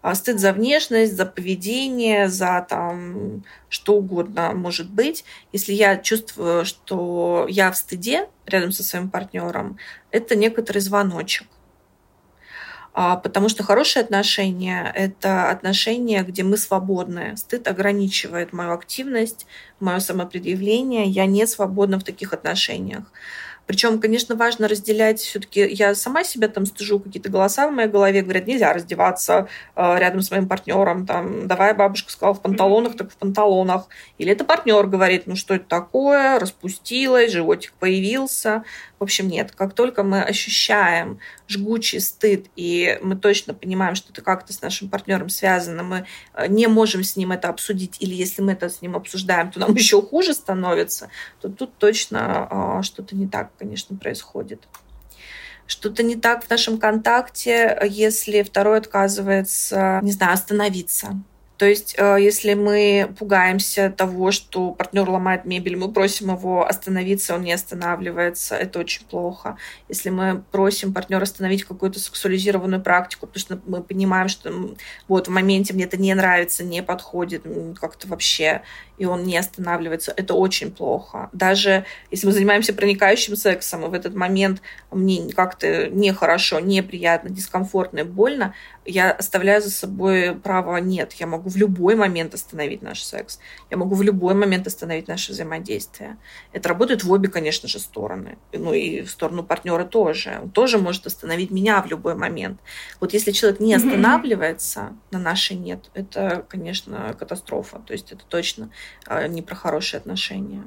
А 0.02 0.16
стыд 0.16 0.40
за 0.40 0.52
внешность, 0.52 1.16
за 1.16 1.26
поведение, 1.26 2.28
за 2.28 2.66
там 2.70 3.46
что 3.70 3.96
угодно 3.96 4.52
может 4.54 4.90
быть. 4.90 5.24
Если 5.54 5.72
я 5.72 5.96
чувствую, 5.96 6.66
что 6.66 7.46
я 7.50 7.72
в 7.72 7.78
стыде 7.78 8.28
рядом 8.46 8.74
со 8.74 8.84
своим 8.84 9.10
партнером, 9.10 9.78
это 10.12 10.36
некоторый 10.36 10.80
звоночек. 10.80 11.48
А, 12.96 13.16
потому 13.16 13.50
что 13.50 13.64
хорошие 13.64 14.04
отношения– 14.04 14.92
это 14.96 15.50
отношения, 15.50 16.22
где 16.24 16.44
мы 16.44 16.58
свободны. 16.58 17.36
Стыд 17.38 17.68
ограничивает 17.68 18.54
мою 18.54 18.74
активность, 18.74 19.48
мое 19.80 20.00
самопредъявление. 20.00 21.06
Я 21.06 21.26
не 21.26 21.48
свободна 21.48 22.00
в 22.00 22.04
таких 22.04 22.34
отношениях. 22.34 23.12
Причем, 23.66 24.00
конечно, 24.00 24.36
важно 24.36 24.68
разделять 24.68 25.20
все-таки, 25.20 25.62
я 25.62 25.96
сама 25.96 26.24
себя 26.24 26.48
там 26.48 26.66
стыжу, 26.66 27.00
какие-то 27.00 27.30
голоса 27.30 27.68
в 27.68 27.72
моей 27.72 27.88
голове 27.88 28.22
говорят, 28.22 28.46
нельзя 28.46 28.74
раздеваться 28.74 29.48
э, 29.76 30.00
рядом 30.00 30.22
с 30.22 30.32
моим 30.32 30.48
партнером, 30.48 31.06
там, 31.06 31.48
давай 31.48 31.74
бабушка 31.74 32.12
сказала 32.12 32.34
в 32.34 32.42
панталонах, 32.42 32.98
так 32.98 33.12
в 33.12 33.16
панталонах. 33.16 33.88
Или 34.18 34.32
это 34.32 34.44
партнер 34.44 34.86
говорит, 34.88 35.28
ну 35.28 35.36
что 35.36 35.56
это 35.56 35.66
такое, 35.66 36.40
распустилась, 36.40 37.32
животик 37.32 37.74
появился. 37.80 38.64
В 39.04 39.06
общем, 39.06 39.28
нет. 39.28 39.52
Как 39.52 39.74
только 39.74 40.02
мы 40.02 40.24
ощущаем 40.24 41.20
жгучий 41.50 42.00
стыд, 42.00 42.46
и 42.56 42.98
мы 43.02 43.18
точно 43.18 43.54
понимаем, 43.54 43.96
что 43.96 44.14
это 44.14 44.22
как-то 44.22 44.54
с 44.54 44.62
нашим 44.62 44.88
партнером 44.88 45.28
связано, 45.28 45.84
мы 45.84 46.06
э, 46.34 46.48
не 46.48 46.68
можем 46.68 47.04
с 47.04 47.18
ним 47.18 47.34
это 47.34 47.50
обсудить, 47.50 47.98
или 48.00 48.14
если 48.16 48.42
мы 48.42 48.54
это 48.54 48.70
с 48.70 48.82
ним 48.82 48.96
обсуждаем, 48.96 49.52
то 49.52 49.60
нам 49.60 49.74
еще 49.76 50.02
хуже 50.02 50.34
становится, 50.34 51.10
то 51.42 51.50
тут 51.50 51.78
точно 51.78 52.80
э, 52.80 52.84
что-то 52.84 53.18
не 53.18 53.28
так, 53.28 53.52
конечно, 53.60 53.98
происходит. 53.98 54.70
Что-то 55.68 56.02
не 56.02 56.16
так 56.16 56.46
в 56.46 56.50
нашем 56.50 56.78
контакте, 56.78 57.78
если 57.90 58.42
второй 58.42 58.78
отказывается, 58.78 60.00
не 60.02 60.14
знаю, 60.14 60.32
остановиться 60.32 61.22
то 61.64 61.70
есть, 61.70 61.96
э, 61.98 62.18
если 62.20 62.56
мы 62.56 63.16
пугаемся 63.18 63.90
того, 63.90 64.32
что 64.32 64.72
партнер 64.72 65.10
ломает 65.10 65.46
мебель, 65.46 65.78
мы 65.78 65.90
просим 65.90 66.36
его 66.36 66.68
остановиться, 66.68 67.36
он 67.36 67.44
не 67.44 67.54
останавливается, 67.54 68.56
это 68.56 68.80
очень 68.80 69.06
плохо. 69.06 69.56
Если 69.88 70.10
мы 70.10 70.44
просим 70.52 70.94
партнера 70.94 71.24
остановить 71.24 71.64
какую-то 71.64 72.02
сексуализированную 72.02 72.82
практику, 72.82 73.28
потому 73.28 73.40
что 73.40 73.62
мы 73.66 73.82
понимаем, 73.82 74.28
что 74.28 74.76
вот 75.08 75.30
в 75.30 75.32
моменте 75.32 75.74
мне 75.74 75.86
это 75.86 75.96
не 75.96 76.14
нравится, 76.14 76.66
не 76.66 76.84
подходит, 76.84 77.46
как-то 77.80 78.10
вообще 78.10 78.62
и 78.98 79.06
он 79.06 79.24
не 79.24 79.38
останавливается, 79.38 80.14
это 80.16 80.34
очень 80.36 80.72
плохо. 80.72 81.30
Даже 81.34 81.86
если 82.12 82.28
мы 82.28 82.34
занимаемся 82.34 82.74
проникающим 82.74 83.36
сексом, 83.36 83.86
и 83.86 83.90
в 83.90 83.94
этот 83.94 84.16
момент 84.16 84.62
мне 84.92 85.32
как-то 85.34 85.90
нехорошо, 85.90 86.60
неприятно, 86.60 87.30
дискомфортно 87.30 88.00
и 88.00 88.04
больно, 88.04 88.54
я 88.86 89.12
оставляю 89.12 89.62
за 89.62 89.72
собой 89.72 90.36
право 90.36 90.78
«нет». 90.78 91.14
Я 91.14 91.28
могу 91.28 91.50
в 91.54 91.58
любой 91.58 91.96
момент 91.96 92.34
остановить 92.34 92.82
наш 92.82 93.04
секс. 93.04 93.40
Я 93.70 93.78
могу 93.78 93.96
в 93.96 94.02
любой 94.02 94.34
момент 94.34 94.68
остановить 94.68 95.08
наше 95.08 95.32
взаимодействие. 95.32 96.18
Это 96.52 96.70
работает 96.70 97.04
в 97.04 97.12
обе, 97.12 97.30
конечно 97.30 97.70
же, 97.70 97.80
стороны. 97.80 98.38
Ну 98.52 98.74
и 98.74 99.02
в 99.02 99.10
сторону 99.10 99.44
партнера 99.44 99.86
тоже. 99.86 100.40
Он 100.42 100.50
тоже 100.50 100.78
может 100.78 101.06
остановить 101.06 101.52
меня 101.52 101.82
в 101.82 101.88
любой 101.88 102.16
момент. 102.16 102.60
Вот 103.00 103.14
если 103.14 103.32
человек 103.32 103.60
не 103.60 103.74
останавливается 103.74 104.94
на 105.12 105.20
наше 105.20 105.56
«нет», 105.56 105.90
это, 105.94 106.46
конечно, 106.50 107.16
катастрофа. 107.18 107.80
То 107.80 107.94
есть 107.94 108.12
это 108.12 108.26
точно 108.26 108.70
а, 109.06 109.28
не 109.28 109.42
про 109.42 109.56
хорошие 109.56 110.00
отношения. 110.00 110.64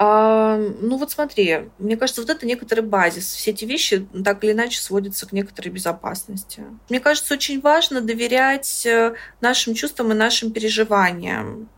А, 0.00 0.56
ну 0.56 0.96
вот 0.96 1.10
смотри, 1.10 1.70
мне 1.78 1.96
кажется, 1.96 2.20
вот 2.20 2.30
это 2.30 2.46
некоторый 2.46 2.80
базис. 2.80 3.32
Все 3.32 3.50
эти 3.50 3.64
вещи 3.64 4.06
так 4.24 4.44
или 4.44 4.52
иначе 4.52 4.80
сводятся 4.80 5.26
к 5.26 5.32
некоторой 5.32 5.72
безопасности. 5.72 6.62
Мне 6.88 7.00
кажется, 7.00 7.34
очень 7.34 7.60
важно 7.60 8.00
доверять 8.00 8.86
э, 8.86 9.14
нашим 9.40 9.74
чувствам 9.74 10.12
и 10.12 10.14
нашим 10.14 10.52
переживаниям. 10.52 11.68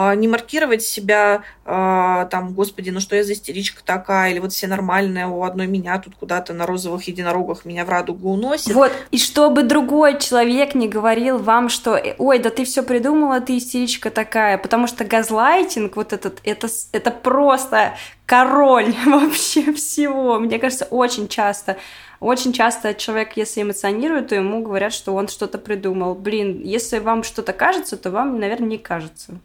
А, 0.00 0.14
не 0.14 0.28
маркировать 0.28 0.82
себя 0.82 1.42
а, 1.64 2.26
там, 2.26 2.52
господи, 2.52 2.90
ну 2.90 3.00
что 3.00 3.16
я 3.16 3.24
за 3.24 3.32
истеричка 3.32 3.82
такая, 3.84 4.30
или 4.30 4.38
вот 4.38 4.52
все 4.52 4.68
нормальные, 4.68 5.26
у 5.26 5.42
одной 5.42 5.66
меня 5.66 5.98
тут 5.98 6.14
куда-то 6.14 6.52
на 6.52 6.66
розовых 6.66 7.08
единорогах 7.08 7.64
меня 7.64 7.84
в 7.84 7.88
радугу 7.88 8.30
уносит. 8.30 8.72
Вот, 8.74 8.92
и 9.10 9.18
чтобы 9.18 9.64
другой 9.64 10.20
человек 10.20 10.76
не 10.76 10.86
говорил 10.86 11.38
вам, 11.38 11.68
что, 11.68 11.96
э, 11.96 12.14
ой, 12.18 12.38
да 12.38 12.50
ты 12.50 12.64
все 12.64 12.84
придумала, 12.84 13.40
ты 13.40 13.58
истеричка 13.58 14.12
такая, 14.12 14.56
потому 14.56 14.86
что 14.86 15.04
газлайтинг 15.04 15.96
вот 15.96 16.12
этот, 16.12 16.38
это, 16.44 16.68
это 16.92 17.10
просто 17.10 17.96
король 18.24 18.94
вообще 19.04 19.72
всего. 19.72 20.38
Мне 20.38 20.60
кажется, 20.60 20.84
очень 20.84 21.26
часто 21.26 21.76
очень 22.20 22.52
часто 22.52 22.94
человек, 22.94 23.36
если 23.36 23.62
эмоционирует, 23.62 24.28
то 24.28 24.36
ему 24.36 24.62
говорят, 24.62 24.92
что 24.92 25.14
он 25.14 25.26
что-то 25.26 25.58
придумал. 25.58 26.14
Блин, 26.14 26.62
если 26.64 27.00
вам 27.00 27.24
что-то 27.24 27.52
кажется, 27.52 27.96
то 27.96 28.12
вам, 28.12 28.38
наверное, 28.38 28.68
не 28.68 28.78
кажется. 28.78 29.40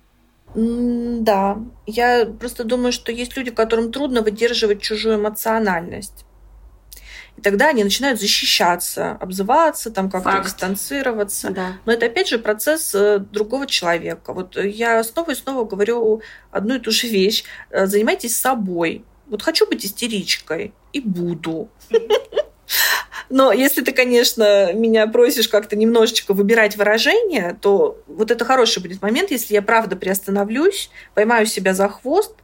Да, 0.56 1.58
я 1.86 2.26
просто 2.26 2.64
думаю, 2.64 2.92
что 2.92 3.12
есть 3.12 3.36
люди, 3.36 3.52
которым 3.52 3.92
трудно 3.92 4.22
выдерживать 4.22 4.82
чужую 4.82 5.16
эмоциональность. 5.16 6.26
И 7.36 7.42
тогда 7.42 7.70
они 7.70 7.84
начинают 7.84 8.20
защищаться, 8.20 9.14
обзываться, 9.14 9.90
там 9.90 10.12
как-то 10.12 10.44
дистанцироваться. 10.44 11.50
Да. 11.50 11.78
Но 11.86 11.94
это 11.94 12.06
опять 12.06 12.28
же 12.28 12.38
процесс 12.38 12.94
э, 12.94 13.18
другого 13.18 13.66
человека. 13.66 14.34
Вот 14.34 14.56
я 14.56 15.04
снова 15.04 15.32
и 15.32 15.36
снова 15.36 15.66
говорю 15.66 16.22
одну 16.52 16.76
и 16.76 16.80
ту 16.80 16.92
же 16.92 17.08
вещь. 17.08 17.44
Э, 17.72 17.88
занимайтесь 17.88 18.40
собой. 18.40 19.04
Вот 19.28 19.42
хочу 19.42 19.68
быть 19.68 19.84
истеричкой 19.84 20.74
и 20.92 21.00
буду. 21.00 21.70
Но 23.30 23.52
если 23.52 23.82
ты, 23.82 23.92
конечно, 23.92 24.74
меня 24.74 25.08
просишь 25.08 25.48
как-то 25.48 25.76
немножечко 25.76 26.34
выбирать 26.34 26.78
выражение, 26.78 27.58
то 27.62 28.02
вот 28.08 28.32
это 28.32 28.46
хороший 28.46 28.82
будет 28.82 29.02
момент, 29.02 29.32
если 29.32 29.54
я 29.54 29.62
правда 29.62 29.96
приостановлюсь, 29.96 30.90
поймаю 31.14 31.46
себя 31.46 31.74
за 31.74 31.90
хвост, 31.90 32.36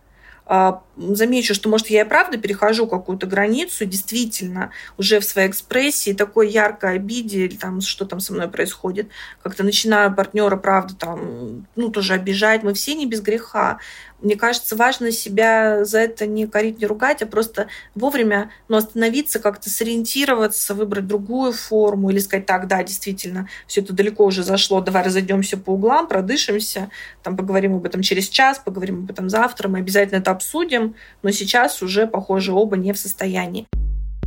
а, 0.45 0.82
замечу, 1.00 1.54
что, 1.54 1.70
может, 1.70 1.88
я 1.88 2.02
и 2.02 2.04
правда 2.08 2.38
перехожу 2.38 2.88
какую-то 2.88 3.26
границу, 3.26 3.86
действительно, 3.86 4.72
уже 4.97 5.20
в 5.20 5.26
своей 5.26 5.50
экспрессии, 5.50 6.14
такой 6.14 6.50
яркой 6.50 6.95
обиде, 6.95 7.45
или 7.45 7.56
там, 7.56 7.82
что 7.82 8.06
там 8.06 8.20
со 8.20 8.34
мной 8.34 8.50
происходит, 8.50 9.10
как-то 9.41 9.64
начинаю 9.64 10.14
партнера, 10.14 10.58
правда, 10.58 10.95
там, 10.95 11.68
ну, 11.76 11.89
тоже 11.89 12.14
обижать. 12.14 12.64
Мы 12.64 12.74
все 12.74 12.95
не 12.95 13.06
без 13.06 13.22
греха. 13.22 13.80
Мне 14.22 14.36
кажется, 14.36 14.76
важно 14.76 15.12
себя 15.12 15.86
за 15.86 16.00
это 16.00 16.26
не 16.26 16.45
корить, 16.45 16.80
не 16.80 16.86
ругать, 16.86 17.22
а 17.22 17.26
просто 17.26 17.68
вовремя 17.95 18.52
ну, 18.68 18.76
остановиться, 18.76 19.39
как-то 19.39 19.70
сориентироваться, 19.70 20.74
выбрать 20.74 21.08
другую 21.08 21.54
форму 21.54 22.10
или 22.10 22.20
сказать, 22.20 22.45
так, 22.45 22.68
да, 22.68 22.84
действительно, 22.84 23.47
все 23.66 23.80
это 23.80 23.93
далеко 23.93 24.26
уже 24.26 24.43
зашло, 24.43 24.82
давай 24.82 25.04
разойдемся 25.04 25.58
по 25.58 25.72
углам, 25.72 26.08
продышимся, 26.08 26.89
там 27.24 27.38
поговорим 27.38 27.76
об 27.76 27.86
этом 27.86 28.02
через 28.02 28.28
час, 28.28 28.60
поговорим 28.60 29.04
об 29.04 29.12
этом 29.12 29.30
завтра, 29.30 29.70
мы 29.70 29.80
обязательно 29.80 30.20
это 30.20 30.32
обсудим, 30.32 30.88
но 31.23 31.31
сейчас 31.31 31.81
уже, 31.81 32.07
похоже, 32.07 32.53
оба 32.53 32.77
не 32.77 32.93
в 32.93 32.97
состоянии. 32.97 33.67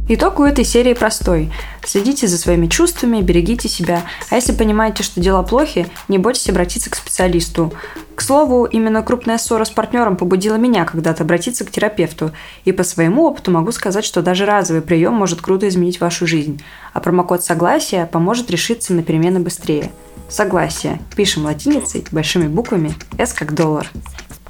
Итог 0.09 0.41
у 0.41 0.45
этой 0.45 0.65
серии 0.65 0.95
простой. 0.95 1.53
Следите 1.85 2.27
за 2.27 2.37
своими 2.37 2.67
чувствами, 2.67 3.23
берегите 3.23 3.69
себя. 3.69 4.03
А 4.31 4.35
если 4.35 4.53
понимаете, 4.53 5.05
что 5.05 5.21
дела 5.21 5.45
плохи, 5.45 5.87
не 6.09 6.19
бойтесь 6.19 6.51
обратиться 6.51 6.91
к 6.91 6.97
специалисту. 6.97 7.73
К 8.17 8.21
слову, 8.21 8.65
именно 8.65 9.03
крупная 9.03 9.39
ссора 9.39 9.65
с 9.65 9.71
партнером 9.71 10.17
побудила 10.17 10.57
меня 10.57 10.85
когда-то 10.85 11.23
обратиться 11.23 11.65
к 11.65 11.71
терапевту. 11.71 12.33
И 12.65 12.73
по 12.73 12.83
своему 12.83 13.25
опыту 13.25 13.53
могу 13.53 13.71
сказать, 13.71 14.05
что 14.05 14.23
даже 14.23 14.45
разовый 14.45 14.83
прием 14.83 15.15
может 15.15 15.41
круто 15.41 15.69
изменить 15.69 16.01
вашу 16.01 16.27
жизнь. 16.27 16.61
А 16.93 16.99
промокод 16.99 17.45
«Согласие» 17.45 18.07
поможет 18.07 18.51
решиться 18.51 18.93
на 18.95 19.05
перемены 19.05 19.39
быстрее. 19.39 19.93
Согласие. 20.29 21.01
Пишем 21.15 21.45
латиницей, 21.45 22.05
большими 22.11 22.49
буквами, 22.49 22.93
S 23.19 23.33
как 23.33 23.55
доллар. 23.55 23.89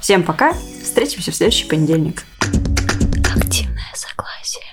Всем 0.03 0.25
пока. 0.25 0.53
Встретимся 0.83 1.31
в 1.31 1.35
следующий 1.37 1.65
понедельник. 1.65 2.25
Активное 3.37 3.87
согласие. 3.95 4.65